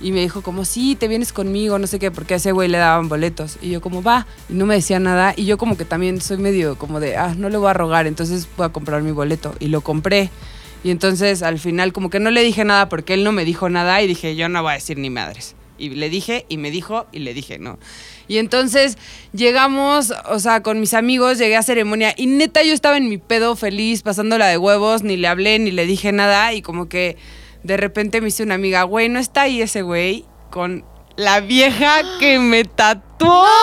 Y 0.00 0.12
me 0.12 0.20
dijo 0.20 0.42
como, 0.42 0.64
sí, 0.64 0.96
te 0.96 1.08
vienes 1.08 1.32
conmigo, 1.32 1.78
no 1.78 1.86
sé 1.86 1.98
qué, 1.98 2.10
porque 2.10 2.34
a 2.34 2.36
ese 2.38 2.52
güey 2.52 2.68
le 2.68 2.78
daban 2.78 3.08
boletos. 3.08 3.58
Y 3.60 3.70
yo 3.70 3.80
como, 3.82 4.02
va, 4.02 4.26
y 4.48 4.54
no 4.54 4.64
me 4.64 4.74
decía 4.74 4.98
nada. 4.98 5.34
Y 5.36 5.44
yo 5.44 5.58
como 5.58 5.76
que 5.76 5.84
también 5.84 6.20
soy 6.22 6.38
medio 6.38 6.78
como 6.78 7.00
de, 7.00 7.16
ah, 7.16 7.34
no 7.36 7.50
le 7.50 7.58
voy 7.58 7.68
a 7.68 7.74
rogar, 7.74 8.06
entonces 8.06 8.48
voy 8.56 8.66
a 8.66 8.70
comprar 8.70 9.02
mi 9.02 9.12
boleto. 9.12 9.54
Y 9.60 9.68
lo 9.68 9.82
compré. 9.82 10.30
Y 10.82 10.90
entonces 10.90 11.42
al 11.42 11.58
final 11.58 11.92
como 11.92 12.08
que 12.08 12.20
no 12.20 12.30
le 12.30 12.42
dije 12.42 12.64
nada 12.64 12.88
porque 12.88 13.14
él 13.14 13.24
no 13.24 13.32
me 13.32 13.44
dijo 13.44 13.68
nada 13.68 14.00
y 14.00 14.06
dije, 14.06 14.36
yo 14.36 14.48
no 14.48 14.62
voy 14.62 14.72
a 14.72 14.74
decir 14.74 14.98
ni 14.98 15.10
madres. 15.10 15.54
Y 15.76 15.90
le 15.90 16.08
dije 16.10 16.46
y 16.48 16.56
me 16.56 16.70
dijo 16.70 17.06
y 17.12 17.20
le 17.20 17.34
dije, 17.34 17.58
no. 17.58 17.78
Y 18.30 18.38
entonces 18.38 18.96
llegamos, 19.32 20.14
o 20.26 20.38
sea, 20.38 20.62
con 20.62 20.78
mis 20.78 20.94
amigos, 20.94 21.36
llegué 21.38 21.56
a 21.56 21.64
ceremonia 21.64 22.14
y 22.16 22.28
neta 22.28 22.62
yo 22.62 22.72
estaba 22.72 22.96
en 22.96 23.08
mi 23.08 23.18
pedo 23.18 23.56
feliz, 23.56 24.02
pasándola 24.02 24.46
de 24.46 24.56
huevos, 24.56 25.02
ni 25.02 25.16
le 25.16 25.26
hablé, 25.26 25.58
ni 25.58 25.72
le 25.72 25.84
dije 25.84 26.12
nada 26.12 26.52
y 26.52 26.62
como 26.62 26.88
que 26.88 27.16
de 27.64 27.76
repente 27.76 28.20
me 28.20 28.28
hice 28.28 28.44
una 28.44 28.54
amiga, 28.54 28.84
güey, 28.84 29.08
no 29.08 29.18
está 29.18 29.42
ahí 29.42 29.60
ese 29.60 29.82
güey 29.82 30.26
con 30.48 30.84
la 31.16 31.40
vieja 31.40 32.02
que 32.20 32.38
me 32.38 32.64
tatuó. 32.64 33.44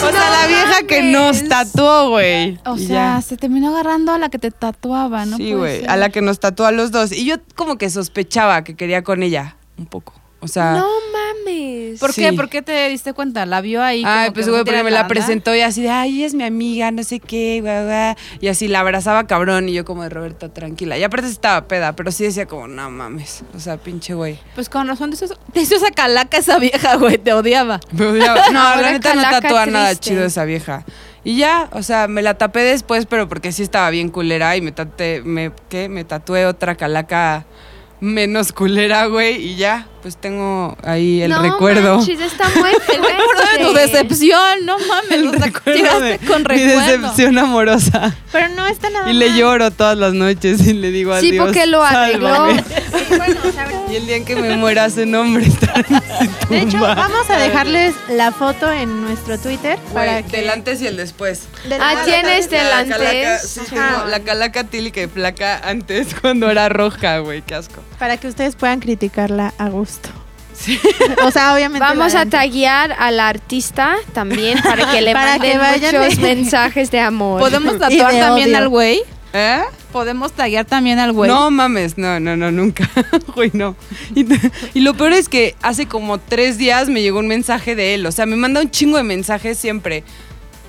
O 0.00 0.10
sea, 0.10 0.30
la 0.30 0.46
vieja 0.46 0.86
que 0.86 1.02
nos 1.02 1.48
tatuó, 1.48 2.10
güey. 2.10 2.58
O 2.64 2.78
sea, 2.78 3.16
ya. 3.16 3.20
se 3.20 3.36
terminó 3.36 3.70
agarrando 3.70 4.12
a 4.12 4.18
la 4.18 4.28
que 4.30 4.38
te 4.38 4.50
tatuaba, 4.52 5.26
¿no? 5.26 5.36
sí, 5.36 5.52
güey, 5.52 5.84
a 5.86 5.96
la 5.96 6.08
que 6.08 6.22
nos 6.22 6.38
tatuó 6.40 6.66
a 6.66 6.72
los 6.72 6.92
dos. 6.92 7.12
Y 7.12 7.26
yo 7.26 7.36
como 7.56 7.76
que 7.76 7.90
sospechaba 7.90 8.62
que 8.64 8.74
quería 8.76 9.02
con 9.02 9.22
ella 9.22 9.56
un 9.76 9.86
poco. 9.86 10.14
O 10.40 10.46
sea, 10.48 10.72
No 10.74 10.86
mames. 11.12 11.98
¿Por 11.98 12.12
Sí. 12.12 12.22
qué? 12.22 12.32
¿Por 12.32 12.48
qué 12.48 12.62
te 12.62 12.88
diste 12.90 13.12
cuenta? 13.12 13.44
¿La 13.46 13.60
vio 13.60 13.82
ahí? 13.82 14.02
Ay, 14.06 14.26
como 14.26 14.34
pues 14.34 14.48
güey, 14.48 14.64
porque 14.64 14.82
me 14.84 14.90
la 14.90 15.08
presentó 15.08 15.54
y 15.54 15.60
así 15.62 15.82
de, 15.82 15.90
ay, 15.90 16.22
es 16.22 16.34
mi 16.34 16.44
amiga, 16.44 16.90
no 16.92 17.02
sé 17.02 17.18
qué, 17.18 17.60
güey, 17.60 17.84
güey. 17.84 18.14
Y 18.40 18.48
así 18.48 18.68
la 18.68 18.80
abrazaba 18.80 19.26
cabrón 19.26 19.68
y 19.68 19.72
yo 19.72 19.84
como 19.84 20.02
de 20.04 20.10
Roberta, 20.10 20.48
tranquila. 20.48 20.96
Y 20.96 21.02
aparte 21.02 21.26
estaba 21.28 21.66
peda, 21.66 21.96
pero 21.96 22.12
sí 22.12 22.24
decía 22.24 22.46
como, 22.46 22.68
no 22.68 22.88
mames. 22.90 23.42
O 23.54 23.58
sea, 23.58 23.78
pinche 23.78 24.14
güey. 24.14 24.38
Pues 24.54 24.68
con 24.68 24.86
razón, 24.86 25.10
te 25.10 25.16
hizo, 25.24 25.34
te 25.52 25.60
hizo 25.60 25.74
esa 25.74 25.90
calaca 25.90 26.36
esa 26.38 26.58
vieja, 26.58 26.96
güey, 26.96 27.18
te 27.18 27.32
odiaba. 27.32 27.80
Me 27.92 28.06
odiaba. 28.06 28.42
No, 28.52 28.76
la 28.80 28.92
neta 28.92 29.14
no 29.14 29.22
tatúa 29.22 29.66
nada 29.66 29.94
chido 29.96 30.24
esa 30.24 30.44
vieja. 30.44 30.84
Y 31.24 31.36
ya, 31.36 31.68
o 31.72 31.82
sea, 31.82 32.06
me 32.06 32.22
la 32.22 32.34
tapé 32.34 32.60
después, 32.60 33.06
pero 33.06 33.28
porque 33.28 33.50
sí 33.50 33.62
estaba 33.64 33.90
bien 33.90 34.08
culera 34.08 34.56
y 34.56 34.60
me 34.60 34.70
tatué, 34.72 35.22
me, 35.24 35.50
¿qué? 35.68 35.88
Me 35.88 36.04
tatué 36.04 36.46
otra 36.46 36.76
calaca 36.76 37.44
menos 38.00 38.52
culera, 38.52 39.06
güey, 39.06 39.36
y 39.44 39.56
ya, 39.56 39.88
pues 40.02 40.16
tengo 40.16 40.76
ahí 40.84 41.22
el 41.22 41.30
no 41.30 41.42
recuerdo. 41.42 41.98
Manches, 41.98 42.20
está 42.20 42.44
muy 42.48 42.54
fuerte. 42.60 42.92
Recuerdo 42.92 43.42
de 43.58 43.64
tu 43.64 43.72
decepción, 43.74 44.64
no 44.66 44.76
mames. 44.78 45.10
El 45.10 45.28
o 45.28 45.32
sea, 45.32 45.50
llegaste 45.74 46.18
con 46.26 46.38
mi 46.42 46.44
recuerdo. 46.44 46.80
decepción 46.80 47.38
amorosa. 47.38 48.14
Pero 48.32 48.48
no 48.50 48.66
está 48.66 48.90
nada 48.90 49.10
Y 49.10 49.14
le 49.14 49.34
lloro 49.34 49.70
todas 49.70 49.96
las 49.98 50.12
noches 50.14 50.66
y 50.66 50.74
le 50.74 50.90
digo 50.90 51.18
Sí, 51.20 51.30
adiós. 51.30 51.46
porque 51.46 51.66
lo 51.66 51.82
arregló. 51.82 52.28
sálvame". 52.28 52.64
Sí, 53.08 53.14
bueno, 53.16 53.40
Y 53.90 53.96
el 53.96 54.06
día 54.06 54.16
en 54.16 54.24
que 54.24 54.36
me 54.36 54.56
muera 54.56 54.90
su 54.90 55.06
nombre 55.06 55.46
estará 55.46 55.84
en 55.88 56.48
de 56.48 56.60
hecho, 56.62 56.80
vamos 56.80 57.28
a 57.30 57.36
dejarles 57.38 57.94
la 58.08 58.32
foto 58.32 58.70
en 58.72 59.02
nuestro 59.02 59.38
Twitter 59.38 59.78
para 59.94 60.12
Güey, 60.20 60.24
que 60.24 60.36
del 60.38 60.50
antes 60.50 60.80
y 60.82 60.86
el 60.86 60.96
después. 60.96 61.42
del- 61.68 61.80
Ah, 61.80 61.94
la- 61.94 62.04
tienes 62.04 62.50
del 62.50 62.68
La 62.68 62.78
antes. 62.78 62.96
calaca, 62.96 63.38
sí, 63.38 63.60
tengo 63.68 64.06
la 64.08 64.20
calaca 64.20 64.64
tílica 64.64 65.02
y 65.02 65.06
flaca 65.06 65.60
antes 65.64 66.08
cuando 66.20 66.50
era 66.50 66.68
roja, 66.68 67.18
güey, 67.18 67.42
qué 67.42 67.54
asco. 67.54 67.82
para 67.98 68.16
que 68.16 68.28
ustedes 68.28 68.56
puedan 68.56 68.80
criticarla 68.80 69.52
a 69.58 69.68
gusto. 69.68 69.87
O 71.24 71.30
sea, 71.30 71.54
obviamente 71.54 71.80
Vamos 71.86 72.14
a 72.14 72.26
taguear 72.26 72.92
al 72.98 73.20
artista 73.20 73.96
también 74.12 74.60
para 74.62 74.90
que 74.90 75.00
le 75.00 75.12
Para 75.12 75.32
manden 75.38 75.52
que 75.52 75.58
vayan 75.58 75.96
muchos 76.02 76.16
de- 76.16 76.22
mensajes 76.34 76.90
de 76.90 77.00
amor. 77.00 77.40
¿Podemos 77.40 77.78
tatuar 77.78 78.12
también 78.12 78.48
odio. 78.48 78.58
al 78.58 78.68
güey? 78.68 79.00
¿Eh? 79.32 79.60
¿Podemos 79.92 80.32
taggear 80.32 80.64
también 80.64 80.98
al 80.98 81.12
güey? 81.12 81.30
No 81.30 81.50
mames, 81.50 81.96
no, 81.96 82.18
no, 82.18 82.36
no, 82.36 82.50
nunca. 82.50 82.90
Güey, 83.34 83.50
no. 83.54 83.76
Y, 84.14 84.26
y 84.74 84.80
lo 84.80 84.94
peor 84.94 85.12
es 85.12 85.28
que 85.28 85.54
hace 85.62 85.86
como 85.86 86.18
tres 86.18 86.58
días 86.58 86.88
me 86.88 87.02
llegó 87.02 87.18
un 87.20 87.28
mensaje 87.28 87.74
de 87.74 87.94
él. 87.94 88.04
O 88.06 88.12
sea, 88.12 88.26
me 88.26 88.36
manda 88.36 88.60
un 88.60 88.70
chingo 88.70 88.96
de 88.96 89.04
mensajes 89.04 89.58
siempre. 89.58 90.02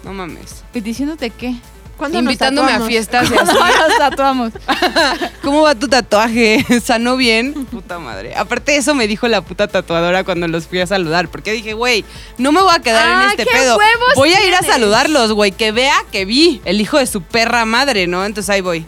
No 0.03 0.13
mames. 0.13 0.63
¿Y 0.73 0.79
diciéndote 0.81 1.29
qué? 1.31 1.55
¿Cuándo 1.99 2.17
Invitándome 2.19 2.71
a 2.71 2.79
fiestas. 2.79 3.29
No 3.29 3.43
nos 3.43 3.97
tatuamos. 3.97 4.53
¿Cómo 5.43 5.63
va 5.63 5.75
tu 5.75 5.89
tatuaje? 5.89 6.65
¿Sanó 6.83 7.17
bien? 7.17 7.65
Puta 7.65 7.99
madre. 7.99 8.35
Aparte, 8.37 8.77
eso 8.77 8.95
me 8.95 9.05
dijo 9.05 9.27
la 9.27 9.41
puta 9.41 9.67
tatuadora 9.67 10.23
cuando 10.23 10.47
los 10.47 10.65
fui 10.65 10.79
a 10.79 10.87
saludar. 10.87 11.27
Porque 11.27 11.51
dije, 11.51 11.73
güey, 11.73 12.05
no 12.37 12.53
me 12.53 12.61
voy 12.61 12.73
a 12.73 12.79
quedar 12.79 13.05
Ah, 13.05 13.23
en 13.25 13.29
este 13.31 13.43
qué 13.45 13.51
pedo. 13.51 13.77
huevos 13.77 14.13
Voy 14.15 14.31
a 14.33 14.47
ir 14.47 14.55
a 14.55 14.61
saludarlos, 14.63 15.33
güey. 15.33 15.51
Que 15.51 15.73
vea 15.73 15.97
que 16.09 16.23
vi 16.23 16.61
el 16.63 16.79
hijo 16.79 16.97
de 16.97 17.05
su 17.05 17.21
perra 17.21 17.65
madre, 17.65 18.07
¿no? 18.07 18.23
Entonces 18.25 18.49
ahí 18.49 18.61
voy. 18.61 18.85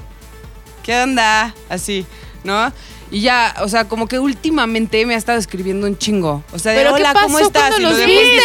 ¿Qué 0.84 1.02
onda? 1.04 1.54
Así, 1.69 2.06
¿no? 2.45 2.71
Y 3.12 3.21
ya, 3.21 3.54
o 3.60 3.67
sea, 3.67 3.86
como 3.89 4.08
que 4.08 4.19
últimamente 4.19 5.06
me 5.06 5.15
ha 5.15 5.17
estado 5.17 5.38
escribiendo 5.38 5.86
un 5.86 5.97
chingo. 5.97 6.43
O 6.54 6.60
sea, 6.60 6.71
de 6.71 6.78
¿Pero 6.80 6.95
qué 6.95 7.02
hola, 7.02 7.13
¿cómo 7.21 7.39
estás? 7.39 7.78
Y 7.78 7.82
lo 7.82 7.89
los 7.89 7.97
dejó- 8.00 8.08
viste? 8.08 8.41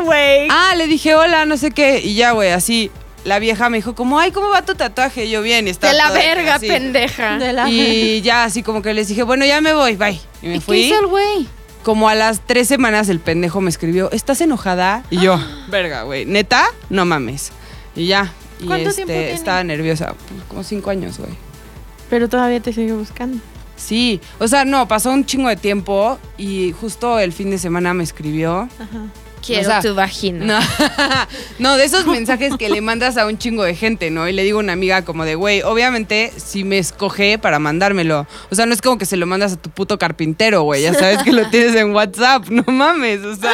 güey. 0.00 0.48
Ah, 0.50 0.74
le 0.76 0.86
dije 0.86 1.14
hola, 1.14 1.44
no 1.44 1.56
sé 1.56 1.70
qué. 1.70 2.00
Y 2.00 2.14
ya, 2.14 2.32
güey, 2.32 2.50
así. 2.52 2.90
La 3.24 3.38
vieja 3.38 3.70
me 3.70 3.78
dijo, 3.78 3.94
como, 3.94 4.18
ay, 4.18 4.32
¿cómo 4.32 4.50
va 4.50 4.62
tu 4.62 4.74
tatuaje? 4.74 5.24
Y 5.24 5.30
yo, 5.30 5.40
bien, 5.40 5.66
estaba 5.66 5.92
de 5.92 5.98
la 5.98 6.10
verga, 6.10 6.56
así. 6.56 6.68
pendeja. 6.68 7.38
De 7.38 7.52
la- 7.54 7.70
Y 7.70 8.20
ya 8.20 8.44
así 8.44 8.62
como 8.62 8.82
que 8.82 8.92
les 8.92 9.08
dije, 9.08 9.22
bueno, 9.22 9.46
ya 9.46 9.62
me 9.62 9.72
voy, 9.72 9.96
bye. 9.96 10.20
Y 10.42 10.46
me 10.48 10.54
¿Y 10.56 10.58
qué 10.58 10.64
fui. 10.64 10.80
hizo 10.80 11.00
el 11.00 11.06
güey? 11.06 11.46
Como 11.82 12.08
a 12.10 12.14
las 12.14 12.40
tres 12.46 12.68
semanas 12.68 13.08
el 13.08 13.20
pendejo 13.20 13.60
me 13.62 13.70
escribió, 13.70 14.10
¿estás 14.12 14.40
enojada? 14.42 15.02
Y 15.10 15.20
yo, 15.20 15.38
verga, 15.68 16.02
güey, 16.02 16.26
¿neta? 16.26 16.66
No 16.90 17.04
mames. 17.06 17.50
Y 17.96 18.06
ya. 18.08 18.30
Y 18.60 18.66
¿Cuánto 18.66 18.90
este, 18.90 19.04
tiempo 19.04 19.20
tiene? 19.22 19.32
estaba 19.34 19.64
nerviosa. 19.64 20.08
Pues, 20.28 20.42
como 20.48 20.62
cinco 20.62 20.90
años, 20.90 21.16
güey. 21.18 21.32
Pero 22.10 22.28
todavía 22.28 22.60
te 22.60 22.72
sigue 22.72 22.92
buscando. 22.92 23.38
Sí, 23.76 24.20
o 24.38 24.46
sea, 24.48 24.64
no, 24.64 24.86
pasó 24.88 25.10
un 25.10 25.26
chingo 25.26 25.48
de 25.48 25.56
tiempo 25.56 26.18
y 26.38 26.72
justo 26.80 27.18
el 27.18 27.32
fin 27.32 27.50
de 27.50 27.58
semana 27.58 27.92
me 27.92 28.04
escribió. 28.04 28.68
Ajá. 28.78 29.06
Quiero 29.44 29.62
o 29.62 29.64
sea, 29.72 29.80
tu 29.82 29.94
vagina. 29.94 30.44
No, 30.46 30.58
no, 31.58 31.76
de 31.76 31.84
esos 31.84 32.06
mensajes 32.06 32.54
que 32.56 32.70
le 32.70 32.80
mandas 32.80 33.18
a 33.18 33.26
un 33.26 33.36
chingo 33.36 33.62
de 33.64 33.74
gente, 33.74 34.10
¿no? 34.10 34.26
Y 34.26 34.32
le 34.32 34.42
digo 34.42 34.58
a 34.58 34.62
una 34.62 34.72
amiga 34.72 35.04
como 35.04 35.26
de, 35.26 35.34
güey, 35.34 35.60
obviamente 35.60 36.32
si 36.36 36.64
me 36.64 36.78
escoge 36.78 37.38
para 37.38 37.58
mandármelo. 37.58 38.26
O 38.50 38.54
sea, 38.54 38.64
no 38.64 38.72
es 38.72 38.80
como 38.80 38.96
que 38.96 39.04
se 39.04 39.18
lo 39.18 39.26
mandas 39.26 39.52
a 39.52 39.56
tu 39.56 39.68
puto 39.68 39.98
carpintero, 39.98 40.62
güey. 40.62 40.82
Ya 40.82 40.94
sabes 40.94 41.22
que 41.22 41.32
lo 41.32 41.46
tienes 41.50 41.74
en 41.76 41.92
WhatsApp, 41.94 42.46
no 42.48 42.62
mames. 42.72 43.20
O 43.22 43.36
sea, 43.36 43.52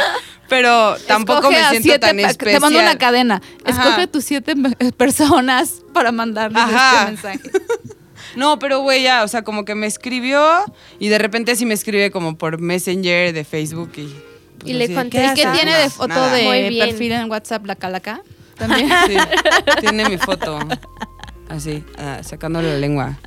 pero 0.48 0.94
tampoco 1.08 1.40
Escoge 1.50 1.56
me 1.60 1.68
siento 1.70 1.82
siete 1.82 1.98
tan 2.06 2.16
pe- 2.16 2.22
especial. 2.22 2.54
Te 2.54 2.60
mando 2.60 2.78
una 2.78 2.96
cadena. 2.98 3.42
Ajá. 3.64 3.82
Escoge 3.88 4.06
tus 4.06 4.24
siete 4.24 4.54
me- 4.54 4.76
personas 4.92 5.82
para 5.92 6.12
mandarles 6.12 6.62
Ajá. 6.62 6.92
este 6.92 7.06
mensaje. 7.32 7.50
No, 8.36 8.58
pero 8.58 8.80
güey, 8.80 9.02
ya, 9.02 9.24
o 9.24 9.28
sea, 9.28 9.42
como 9.42 9.64
que 9.64 9.74
me 9.74 9.86
escribió 9.86 10.44
y 10.98 11.08
de 11.08 11.18
repente 11.18 11.56
sí 11.56 11.66
me 11.66 11.74
escribe 11.74 12.10
como 12.10 12.36
por 12.36 12.60
Messenger 12.60 13.32
de 13.32 13.44
Facebook 13.44 13.90
y... 13.96 14.14
pues, 14.58 14.70
Y 14.70 14.72
le 14.74 14.92
contestas. 14.94 15.38
¿Y 15.38 15.42
qué 15.42 15.48
tiene 15.48 15.76
de 15.76 15.90
foto 15.90 16.08
Nada. 16.08 16.32
de 16.32 16.76
perfil 16.78 17.12
en 17.12 17.30
WhatsApp 17.30 17.64
la 17.66 17.76
calaca? 17.76 18.20
También. 18.56 18.88
Sí, 19.06 19.16
tiene 19.80 20.08
mi 20.08 20.18
foto. 20.18 20.58
Así, 21.48 21.82
ah, 21.98 22.20
sacándole 22.22 22.72
la 22.74 22.78
lengua. 22.78 23.18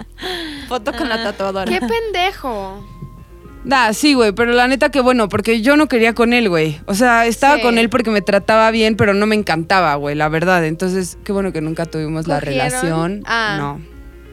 foto 0.69 0.93
con 0.93 1.09
la 1.09 1.21
tatuadora. 1.23 1.69
Qué 1.69 1.79
pendejo. 1.79 2.87
Da, 3.65 3.93
sí, 3.93 4.13
güey, 4.13 4.33
pero 4.33 4.51
la 4.51 4.67
neta 4.67 4.89
que 4.89 4.99
bueno, 4.99 5.29
porque 5.29 5.61
yo 5.61 5.77
no 5.77 5.87
quería 5.87 6.13
con 6.13 6.33
él, 6.33 6.49
güey. 6.49 6.79
O 6.85 6.93
sea, 6.95 7.25
estaba 7.25 7.55
Sí. 7.57 7.61
con 7.61 7.77
él 7.77 7.89
porque 7.89 8.11
me 8.11 8.21
trataba 8.21 8.69
bien, 8.71 8.95
pero 8.97 9.13
no 9.13 9.25
me 9.25 9.35
encantaba, 9.35 9.95
güey, 9.95 10.15
la 10.15 10.27
verdad. 10.29 10.65
Entonces, 10.65 11.17
qué 11.23 11.31
bueno 11.31 11.51
que 11.53 11.61
nunca 11.61 11.85
tuvimos 11.85 12.27
la 12.27 12.39
relación. 12.41 13.23
Ah. 13.25 13.55
No. 13.57 13.81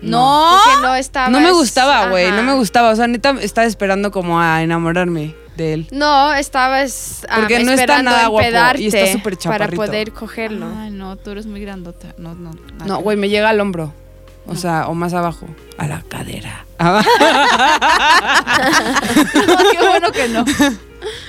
No. 0.03 0.59
Porque 0.65 0.87
no 0.87 0.95
estaba. 0.95 1.29
No 1.29 1.41
me 1.41 1.53
gustaba, 1.53 2.09
güey, 2.09 2.31
no 2.31 2.43
me 2.43 2.55
gustaba. 2.55 2.91
O 2.91 2.97
sea, 2.97 3.07
neta, 3.07 3.37
estaba 3.41 3.67
esperando 3.67 4.11
como 4.11 4.41
a 4.41 4.63
enamorarme 4.63 5.35
de 5.57 5.75
él. 5.75 5.89
No, 5.93 6.33
estabas 6.35 7.27
ah, 7.29 7.37
Porque 7.37 7.55
no 7.61 7.73
está 7.73 7.83
esperando 7.83 8.11
nada 8.11 8.27
guapo 8.29 8.79
y 8.79 8.87
está 8.87 9.07
súper 9.13 9.37
para 9.37 9.57
chaparrito. 9.57 9.83
poder 9.83 10.13
cogerlo. 10.13 10.67
Ay, 10.77 10.91
no, 10.91 11.17
tú 11.17 11.31
eres 11.31 11.47
muy 11.47 11.61
grandota. 11.61 12.15
No, 12.19 12.35
no. 12.35 12.51
nada 12.51 12.87
No, 12.87 12.99
güey, 12.99 13.17
me 13.17 13.29
llega 13.29 13.51
al 13.51 13.61
hombro. 13.61 13.93
O 14.47 14.57
sea, 14.57 14.89
o 14.89 14.95
más 14.95 15.15
abajo. 15.15 15.47
A 15.79 15.87
la 15.87 16.03
cadera. 16.03 16.67
No, 19.47 19.57
qué 19.71 19.87
bueno 19.87 20.13
que 20.13 20.29
no. 20.29 20.45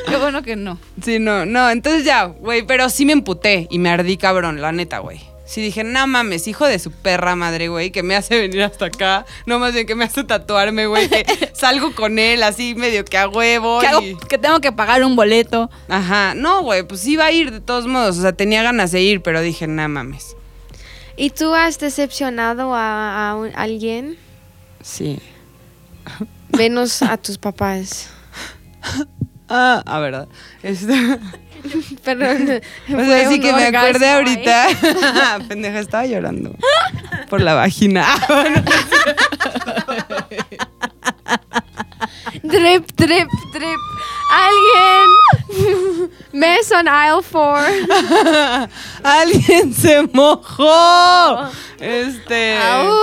Qué 0.08 0.18
bueno 0.18 0.42
que 0.44 0.56
no. 0.56 0.78
Sí, 1.04 1.20
no, 1.20 1.46
no, 1.46 1.70
entonces 1.70 2.04
ya, 2.04 2.26
güey, 2.26 2.64
pero 2.64 2.90
sí 2.90 3.06
me 3.06 3.14
emputé 3.14 3.68
y 3.70 3.80
me 3.80 3.90
ardí 3.90 4.18
cabrón, 4.18 4.62
la 4.62 4.72
neta, 4.72 5.00
güey. 5.00 5.22
Sí 5.52 5.62
dije, 5.62 5.84
no 5.84 6.08
mames, 6.08 6.48
hijo 6.48 6.66
de 6.66 6.80
su 6.80 6.92
perra 6.92 7.36
madre, 7.36 7.68
güey, 7.68 7.92
que 7.92 8.04
me 8.04 8.16
hace 8.16 8.40
venir 8.40 8.64
hasta 8.64 8.86
acá. 8.86 9.26
No 9.46 9.60
más 9.60 9.74
bien 9.74 9.86
que 9.86 9.96
me 9.96 10.06
hace 10.06 10.24
tatuarme, 10.24 10.86
güey, 10.86 11.10
que 11.10 11.26
salgo 11.54 11.94
con 11.94 12.20
él 12.20 12.42
así 12.44 12.74
medio 12.74 13.04
que 13.04 13.18
a 13.18 13.28
huevo. 13.28 13.82
Que, 13.82 13.88
hago- 13.88 14.02
y- 14.02 14.16
que 14.30 14.38
tengo 14.38 14.62
que 14.62 14.72
pagar 14.72 15.04
un 15.04 15.18
boleto. 15.18 15.70
Ajá, 15.90 16.36
no, 16.36 16.62
güey, 16.64 16.84
pues 16.84 17.06
iba 17.06 17.26
a 17.26 17.32
ir 17.34 17.52
de 17.52 17.60
todos 17.60 17.86
modos. 17.86 18.18
O 18.18 18.22
sea, 18.22 18.32
tenía 18.32 18.64
ganas 18.64 18.94
de 18.94 19.02
ir, 19.02 19.22
pero 19.22 19.42
dije, 19.42 19.68
no 19.68 19.90
mames. 19.90 20.38
¿Y 21.18 21.32
tú 21.32 21.54
has 21.54 21.78
decepcionado 21.80 22.74
a, 22.74 23.32
a 23.32 23.36
un- 23.36 23.52
alguien? 23.54 24.18
Sí. 24.82 25.20
Venos 26.48 27.02
a 27.02 27.18
tus 27.18 27.38
papás. 27.38 28.10
Ah, 29.54 29.84
a 29.86 30.00
verdad. 30.00 30.30
Este, 30.64 30.94
Pero 32.04 32.32
o 32.32 33.06
sea, 33.06 33.30
sí 33.30 33.40
que 33.40 33.54
me 33.54 33.66
acordé 33.66 34.10
ahorita. 34.10 34.68
Pendeja, 35.48 35.80
estaba 35.80 36.06
llorando. 36.06 36.56
Por 37.30 37.42
la 37.42 37.54
vagina. 37.54 38.06
Drip, 42.44 42.86
drip, 42.96 43.30
drip. 43.54 43.80
Alguien. 44.32 46.10
Mes 46.32 46.72
on 46.72 46.88
aisle 46.88 47.22
4. 47.22 48.70
Alguien 49.04 49.74
se 49.74 50.04
mojó. 50.14 51.50
Este. 51.80 52.58
Au. 52.58 52.94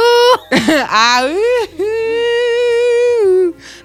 Au. 0.90 1.28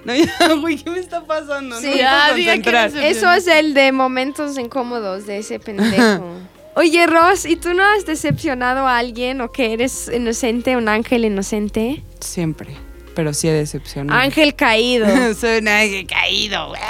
No, 0.04 0.14
ya, 0.14 0.54
güey, 0.60 0.76
¿qué 0.76 0.90
me 0.90 0.98
está 0.98 1.24
pasando? 1.24 1.78
Sí, 1.80 1.90
no 1.90 1.96
ya, 1.96 2.28
concentrar. 2.30 2.96
Eso 2.96 3.30
es 3.32 3.46
el 3.46 3.74
de 3.74 3.92
momentos 3.92 4.58
incómodos 4.58 5.26
de 5.26 5.38
ese 5.38 5.58
pendejo. 5.58 6.24
Oye, 6.76 7.06
Ross, 7.06 7.44
¿y 7.44 7.56
tú 7.56 7.72
no 7.72 7.84
has 7.84 8.04
decepcionado 8.04 8.86
a 8.86 8.98
alguien 8.98 9.40
o 9.40 9.52
que 9.52 9.72
eres 9.72 10.10
inocente, 10.12 10.76
un 10.76 10.88
ángel 10.88 11.24
inocente? 11.24 12.02
Siempre. 12.20 12.74
Pero 13.14 13.32
sí 13.32 13.48
he 13.48 13.52
decepcionado. 13.52 14.18
Ángel 14.18 14.54
caído. 14.56 15.06
Soy 15.34 15.58
un 15.58 15.68
ángel 15.68 16.06
caído, 16.06 16.68
güey. 16.68 16.80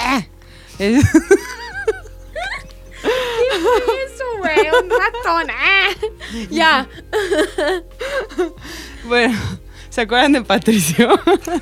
Es- 0.79 1.05
Eso, 3.05 4.25
güey, 4.39 4.59
un 4.83 4.91
ratón. 4.91 5.47
ah. 5.51 5.89
Ya. 6.51 6.89
Bueno, 9.07 9.39
¿se 9.91 10.01
acuerdan 10.01 10.33
de 10.33 10.43
Patricio? 10.43 11.09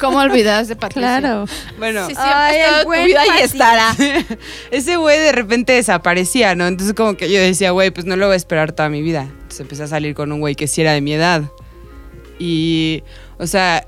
¿Cómo 0.01 0.18
olvidas 0.18 0.68
de 0.68 0.77
Patricio? 0.77 1.01
Claro. 1.03 1.44
Bueno, 1.79 2.07
Sí, 2.09 2.14
Ay, 2.16 2.61
el 2.61 2.85
tu 2.85 2.90
vida 3.05 3.22
Pati. 3.27 3.42
estará. 3.42 3.94
ese 4.70 4.96
güey 4.96 5.18
de 5.18 5.33
repente 5.33 5.72
desaparecía, 5.72 6.55
¿no? 6.55 6.66
Entonces 6.66 6.94
como 6.94 7.16
que 7.16 7.31
yo 7.31 7.40
decía, 7.40 7.72
güey, 7.72 7.90
pues 7.90 8.07
no 8.07 8.16
lo 8.16 8.27
voy 8.27 8.35
a 8.35 8.37
esperar 8.37 8.72
toda 8.72 8.88
mi 8.88 9.03
vida. 9.03 9.22
Entonces 9.31 9.61
empecé 9.61 9.83
a 9.83 9.88
salir 9.88 10.14
con 10.14 10.31
un 10.33 10.40
güey 10.40 10.55
que 10.55 10.68
sí 10.68 10.81
era 10.81 10.92
de 10.92 11.01
mi 11.01 11.12
edad. 11.14 11.42
Y, 12.38 13.03
o 13.38 13.46
sea, 13.46 13.87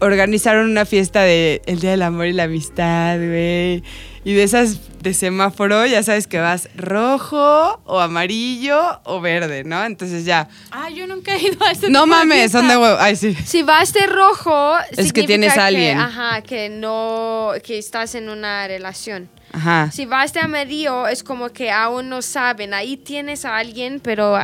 organizaron 0.00 0.70
una 0.70 0.84
fiesta 0.86 1.22
de 1.22 1.62
el 1.66 1.80
Día 1.80 1.90
del 1.92 2.02
Amor 2.02 2.26
y 2.26 2.32
la 2.32 2.44
Amistad, 2.44 3.16
güey. 3.16 3.82
Y 4.22 4.34
de 4.34 4.42
esas 4.42 4.78
de 5.02 5.14
semáforo, 5.14 5.86
ya 5.86 6.02
sabes 6.02 6.26
que 6.26 6.38
vas 6.38 6.68
rojo 6.76 7.80
o 7.86 8.00
amarillo 8.00 9.00
o 9.04 9.20
verde, 9.22 9.64
¿no? 9.64 9.82
Entonces 9.82 10.26
ya. 10.26 10.46
Ah, 10.70 10.90
yo 10.90 11.06
nunca 11.06 11.34
he 11.34 11.42
ido 11.42 11.64
a 11.64 11.70
ese 11.70 11.88
No 11.88 12.04
tipo 12.04 12.14
de 12.16 12.26
mames, 12.26 12.52
son 12.52 12.68
de 12.68 12.76
huevo. 12.76 12.98
Ay, 13.00 13.16
sí. 13.16 13.34
Si 13.46 13.62
vas 13.62 13.94
de 13.94 14.06
rojo, 14.06 14.74
que 14.90 14.96
significa 14.96 15.26
tienes 15.26 15.56
a 15.56 15.66
alguien. 15.66 15.98
ajá, 15.98 16.42
que 16.42 16.68
no, 16.68 17.52
que 17.64 17.78
estás 17.78 18.14
en 18.14 18.28
una 18.28 18.68
relación. 18.68 19.30
Ajá. 19.52 19.90
Si 19.90 20.04
vas 20.04 20.34
de 20.34 20.40
amarillo, 20.40 21.08
es 21.08 21.24
como 21.24 21.48
que 21.48 21.70
aún 21.70 22.10
no 22.10 22.20
saben. 22.20 22.74
Ahí 22.74 22.98
tienes 22.98 23.46
a 23.46 23.56
alguien, 23.56 24.00
pero 24.00 24.38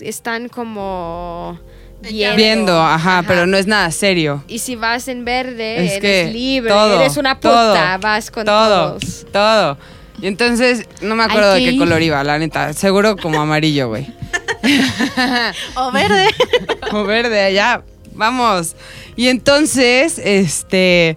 están 0.00 0.48
como 0.48 1.60
viendo. 2.02 2.36
Viendo, 2.36 2.82
ajá, 2.82 3.24
pero 3.26 3.46
no 3.46 3.56
es 3.56 3.66
nada 3.66 3.90
serio. 3.90 4.44
Y 4.48 4.58
si 4.58 4.76
vas 4.76 5.08
en 5.08 5.24
verde, 5.24 5.84
Es 5.84 5.92
eres 5.94 6.32
libre, 6.32 6.70
todo, 6.70 7.00
eres 7.00 7.16
una 7.16 7.38
todo, 7.38 7.72
puta, 7.72 7.98
vas 7.98 8.30
con 8.30 8.44
todo, 8.44 8.98
todos. 8.98 9.26
todo. 9.32 9.78
Y 10.20 10.26
entonces, 10.28 10.86
no 11.00 11.16
me 11.16 11.24
acuerdo 11.24 11.54
de 11.54 11.64
qué 11.64 11.76
color 11.76 12.00
iba, 12.00 12.22
la 12.22 12.38
neta. 12.38 12.72
Seguro 12.74 13.16
como 13.16 13.40
amarillo, 13.40 13.88
güey. 13.88 14.06
O 15.74 15.90
verde. 15.90 16.28
O 16.92 17.04
verde, 17.04 17.40
allá. 17.40 17.82
Vamos. 18.14 18.76
Y 19.16 19.28
entonces, 19.28 20.20
este. 20.22 21.16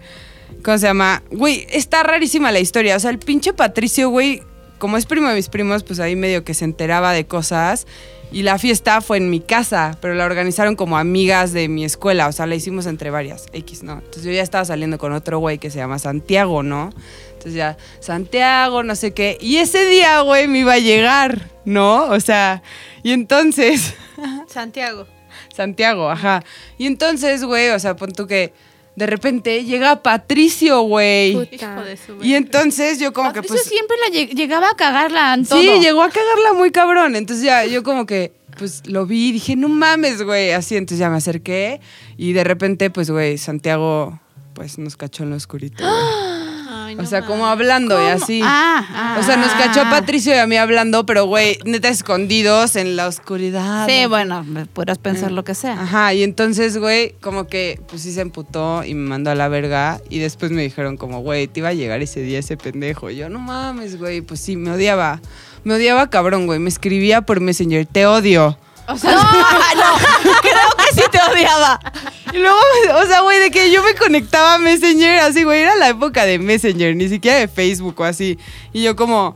¿Cómo 0.64 0.80
se 0.80 0.88
llama? 0.88 1.22
Güey, 1.30 1.68
está 1.70 2.02
rarísima 2.02 2.52
la 2.52 2.60
historia. 2.60 2.96
O 2.96 3.00
sea, 3.00 3.12
el 3.12 3.20
pinche 3.20 3.54
Patricio, 3.54 4.10
güey, 4.10 4.42
como 4.78 4.98
es 4.98 5.06
primo 5.06 5.28
de 5.30 5.36
mis 5.36 5.50
primos, 5.50 5.84
pues 5.84 6.00
ahí 6.00 6.16
medio 6.16 6.44
que 6.44 6.54
se 6.54 6.66
enteraba 6.66 7.14
de 7.14 7.26
cosas. 7.26 7.88
Y 8.32 8.44
la 8.44 8.58
fiesta 8.58 9.02
fue 9.02 9.18
en 9.18 9.30
mi 9.30 9.40
casa, 9.40 9.98
pero 10.02 10.14
la 10.16 10.26
organizaron 10.26 10.76
como 10.76 10.98
amigas 10.98 11.54
de 11.54 11.70
mi 11.70 11.86
escuela. 11.86 12.28
O 12.28 12.32
sea, 12.32 12.48
la 12.48 12.56
hicimos 12.56 12.86
entre 12.86 13.10
varias. 13.10 13.46
X, 13.54 13.84
¿no? 13.84 13.94
Entonces 13.94 14.24
yo 14.24 14.32
ya 14.32 14.42
estaba 14.42 14.66
saliendo 14.66 14.98
con 14.98 15.14
otro 15.14 15.40
güey 15.40 15.58
que 15.58 15.70
se 15.70 15.78
llama 15.78 16.00
Santiago, 16.00 16.64
¿no? 16.64 16.90
Entonces 17.30 17.54
ya, 17.54 17.78
Santiago, 18.00 18.84
no 18.84 18.96
sé 18.96 19.14
qué. 19.14 19.38
Y 19.40 19.58
ese 19.58 19.86
día, 19.86 20.22
güey, 20.22 20.48
me 20.48 20.60
iba 20.60 20.74
a 20.74 20.80
llegar, 20.80 21.50
¿no? 21.64 22.06
O 22.06 22.20
sea, 22.20 22.64
y 23.04 23.12
entonces. 23.12 23.94
Santiago. 24.48 25.08
Santiago, 25.54 26.10
ajá. 26.10 26.44
Y 26.78 26.88
entonces, 26.88 27.44
güey, 27.44 27.70
o 27.70 27.80
sea, 27.80 27.96
pon 27.96 28.12
tú 28.12 28.28
que 28.28 28.54
de 28.96 29.06
repente 29.06 29.64
llega 29.66 30.02
Patricio, 30.02 30.82
güey. 30.82 31.34
Puta. 31.34 31.56
Hijo 31.74 31.82
de 31.84 31.98
su 31.98 32.24
Y 32.24 32.36
entonces 32.36 33.00
yo 33.00 33.12
como 33.14 33.30
que 33.34 33.42
Patricio 33.42 33.58
pues... 33.58 33.68
siempre 33.68 33.98
la 34.08 34.16
lleg- 34.16 34.36
llegaba 34.36 34.70
a 34.70 34.76
cagarla 34.76 35.34
en 35.34 35.46
todo. 35.46 35.60
Sí, 35.60 35.68
llegó 35.82 36.02
a 36.04 36.10
cagarla 36.10 36.54
muy 36.54 36.72
cabrón. 36.72 37.16
Entonces 37.16 37.44
ya 37.46 37.66
yo 37.66 37.84
como 37.84 38.06
que, 38.06 38.34
pues 38.58 38.84
lo 38.88 39.06
vi 39.06 39.30
y 39.30 39.32
dije, 39.34 39.56
no 39.56 39.68
mames, 39.70 40.22
güey. 40.24 40.52
Así, 40.52 40.76
entonces 40.78 41.00
ya 41.00 41.10
me 41.10 41.18
acerqué 41.18 41.82
y 42.18 42.34
de 42.34 42.44
repente, 42.44 42.90
pues, 42.90 43.12
güey, 43.12 43.38
Santiago, 43.38 44.20
pues 44.54 44.78
nos 44.78 44.96
cachó 44.96 45.24
en 45.24 45.32
lo 45.32 45.36
oscurito. 45.36 45.84
o 46.98 47.02
no 47.02 47.08
sea, 47.08 47.26
como 47.26 47.46
hablando 47.48 48.02
y 48.02 48.08
así. 48.08 48.42
Ah, 48.44 48.86
ah. 48.90 49.18
O 49.20 49.24
sea, 49.24 49.38
nos 49.38 49.52
cachó 49.54 49.82
a 49.82 49.90
Patricio 49.90 50.34
y 50.34 50.38
a 50.38 50.48
mí 50.48 50.58
hablando, 50.58 51.06
pero, 51.06 51.26
güey, 51.26 51.58
neta 51.66 51.90
escondidos 51.90 52.76
en 52.76 52.96
la 52.96 53.08
oscuridad. 53.08 53.88
Sí, 53.88 54.04
¿no? 54.04 54.10
bueno, 54.10 54.46
podrás 54.74 54.98
pensar 54.98 55.32
lo 55.32 55.44
que 55.44 55.56
sea. 55.56 55.82
Ajá, 55.82 56.14
y 56.14 56.24
entonces, 56.24 56.78
güey, 56.78 57.16
como 57.22 57.48
que, 57.48 57.80
pues 57.88 58.02
sí 58.02 58.14
se 58.14 58.22
emputó 58.22 58.84
y 58.84 58.94
me 58.94 59.08
mandó 59.10 59.32
a 59.32 59.36
la 59.36 59.48
verga. 59.48 60.00
Y 60.10 60.20
después 60.20 60.52
me 60.52 60.62
dijeron 60.62 60.98
como, 60.98 61.20
güey, 61.20 61.48
te 61.48 61.60
iba 61.60 61.70
a 61.70 61.74
llegar 61.74 62.02
ese 62.02 62.22
día 62.22 62.40
ese 62.40 62.58
pendejo. 62.58 63.10
Y 63.10 63.18
yo, 63.18 63.30
no 63.30 63.40
mames, 63.40 63.98
güey, 64.00 64.22
pues 64.22 64.40
sí, 64.40 64.56
me 64.56 64.72
odiaba. 64.72 65.22
Me 65.64 65.74
odiaba 65.74 66.10
cabrón, 66.10 66.46
güey. 66.46 66.60
Me 66.60 66.70
escribía 66.70 67.22
por 67.22 67.40
Messenger, 67.40 67.86
te 67.86 68.06
odio. 68.06 68.58
O 68.88 68.98
sea, 68.98 69.12
no, 69.16 70.42
creo 70.42 70.54
odiaba. 71.32 71.80
Y 72.34 72.38
luego, 72.38 72.58
o 72.96 73.06
sea, 73.06 73.22
güey, 73.22 73.40
de 73.40 73.52
que 73.52 73.72
yo 73.72 73.84
me 73.84 73.96
conectaba 73.96 74.56
a 74.56 74.58
Messenger, 74.58 75.20
así, 75.20 75.44
güey, 75.44 75.62
era 75.62 75.76
la 75.76 75.90
época 75.90 76.26
de 76.26 76.40
Messenger, 76.40 76.96
ni 76.96 77.08
siquiera 77.08 77.38
de 77.38 77.48
Facebook 77.48 78.00
o 78.00 78.04
así. 78.04 78.38
Y 78.74 78.84
yo 78.84 78.96
como... 78.96 79.34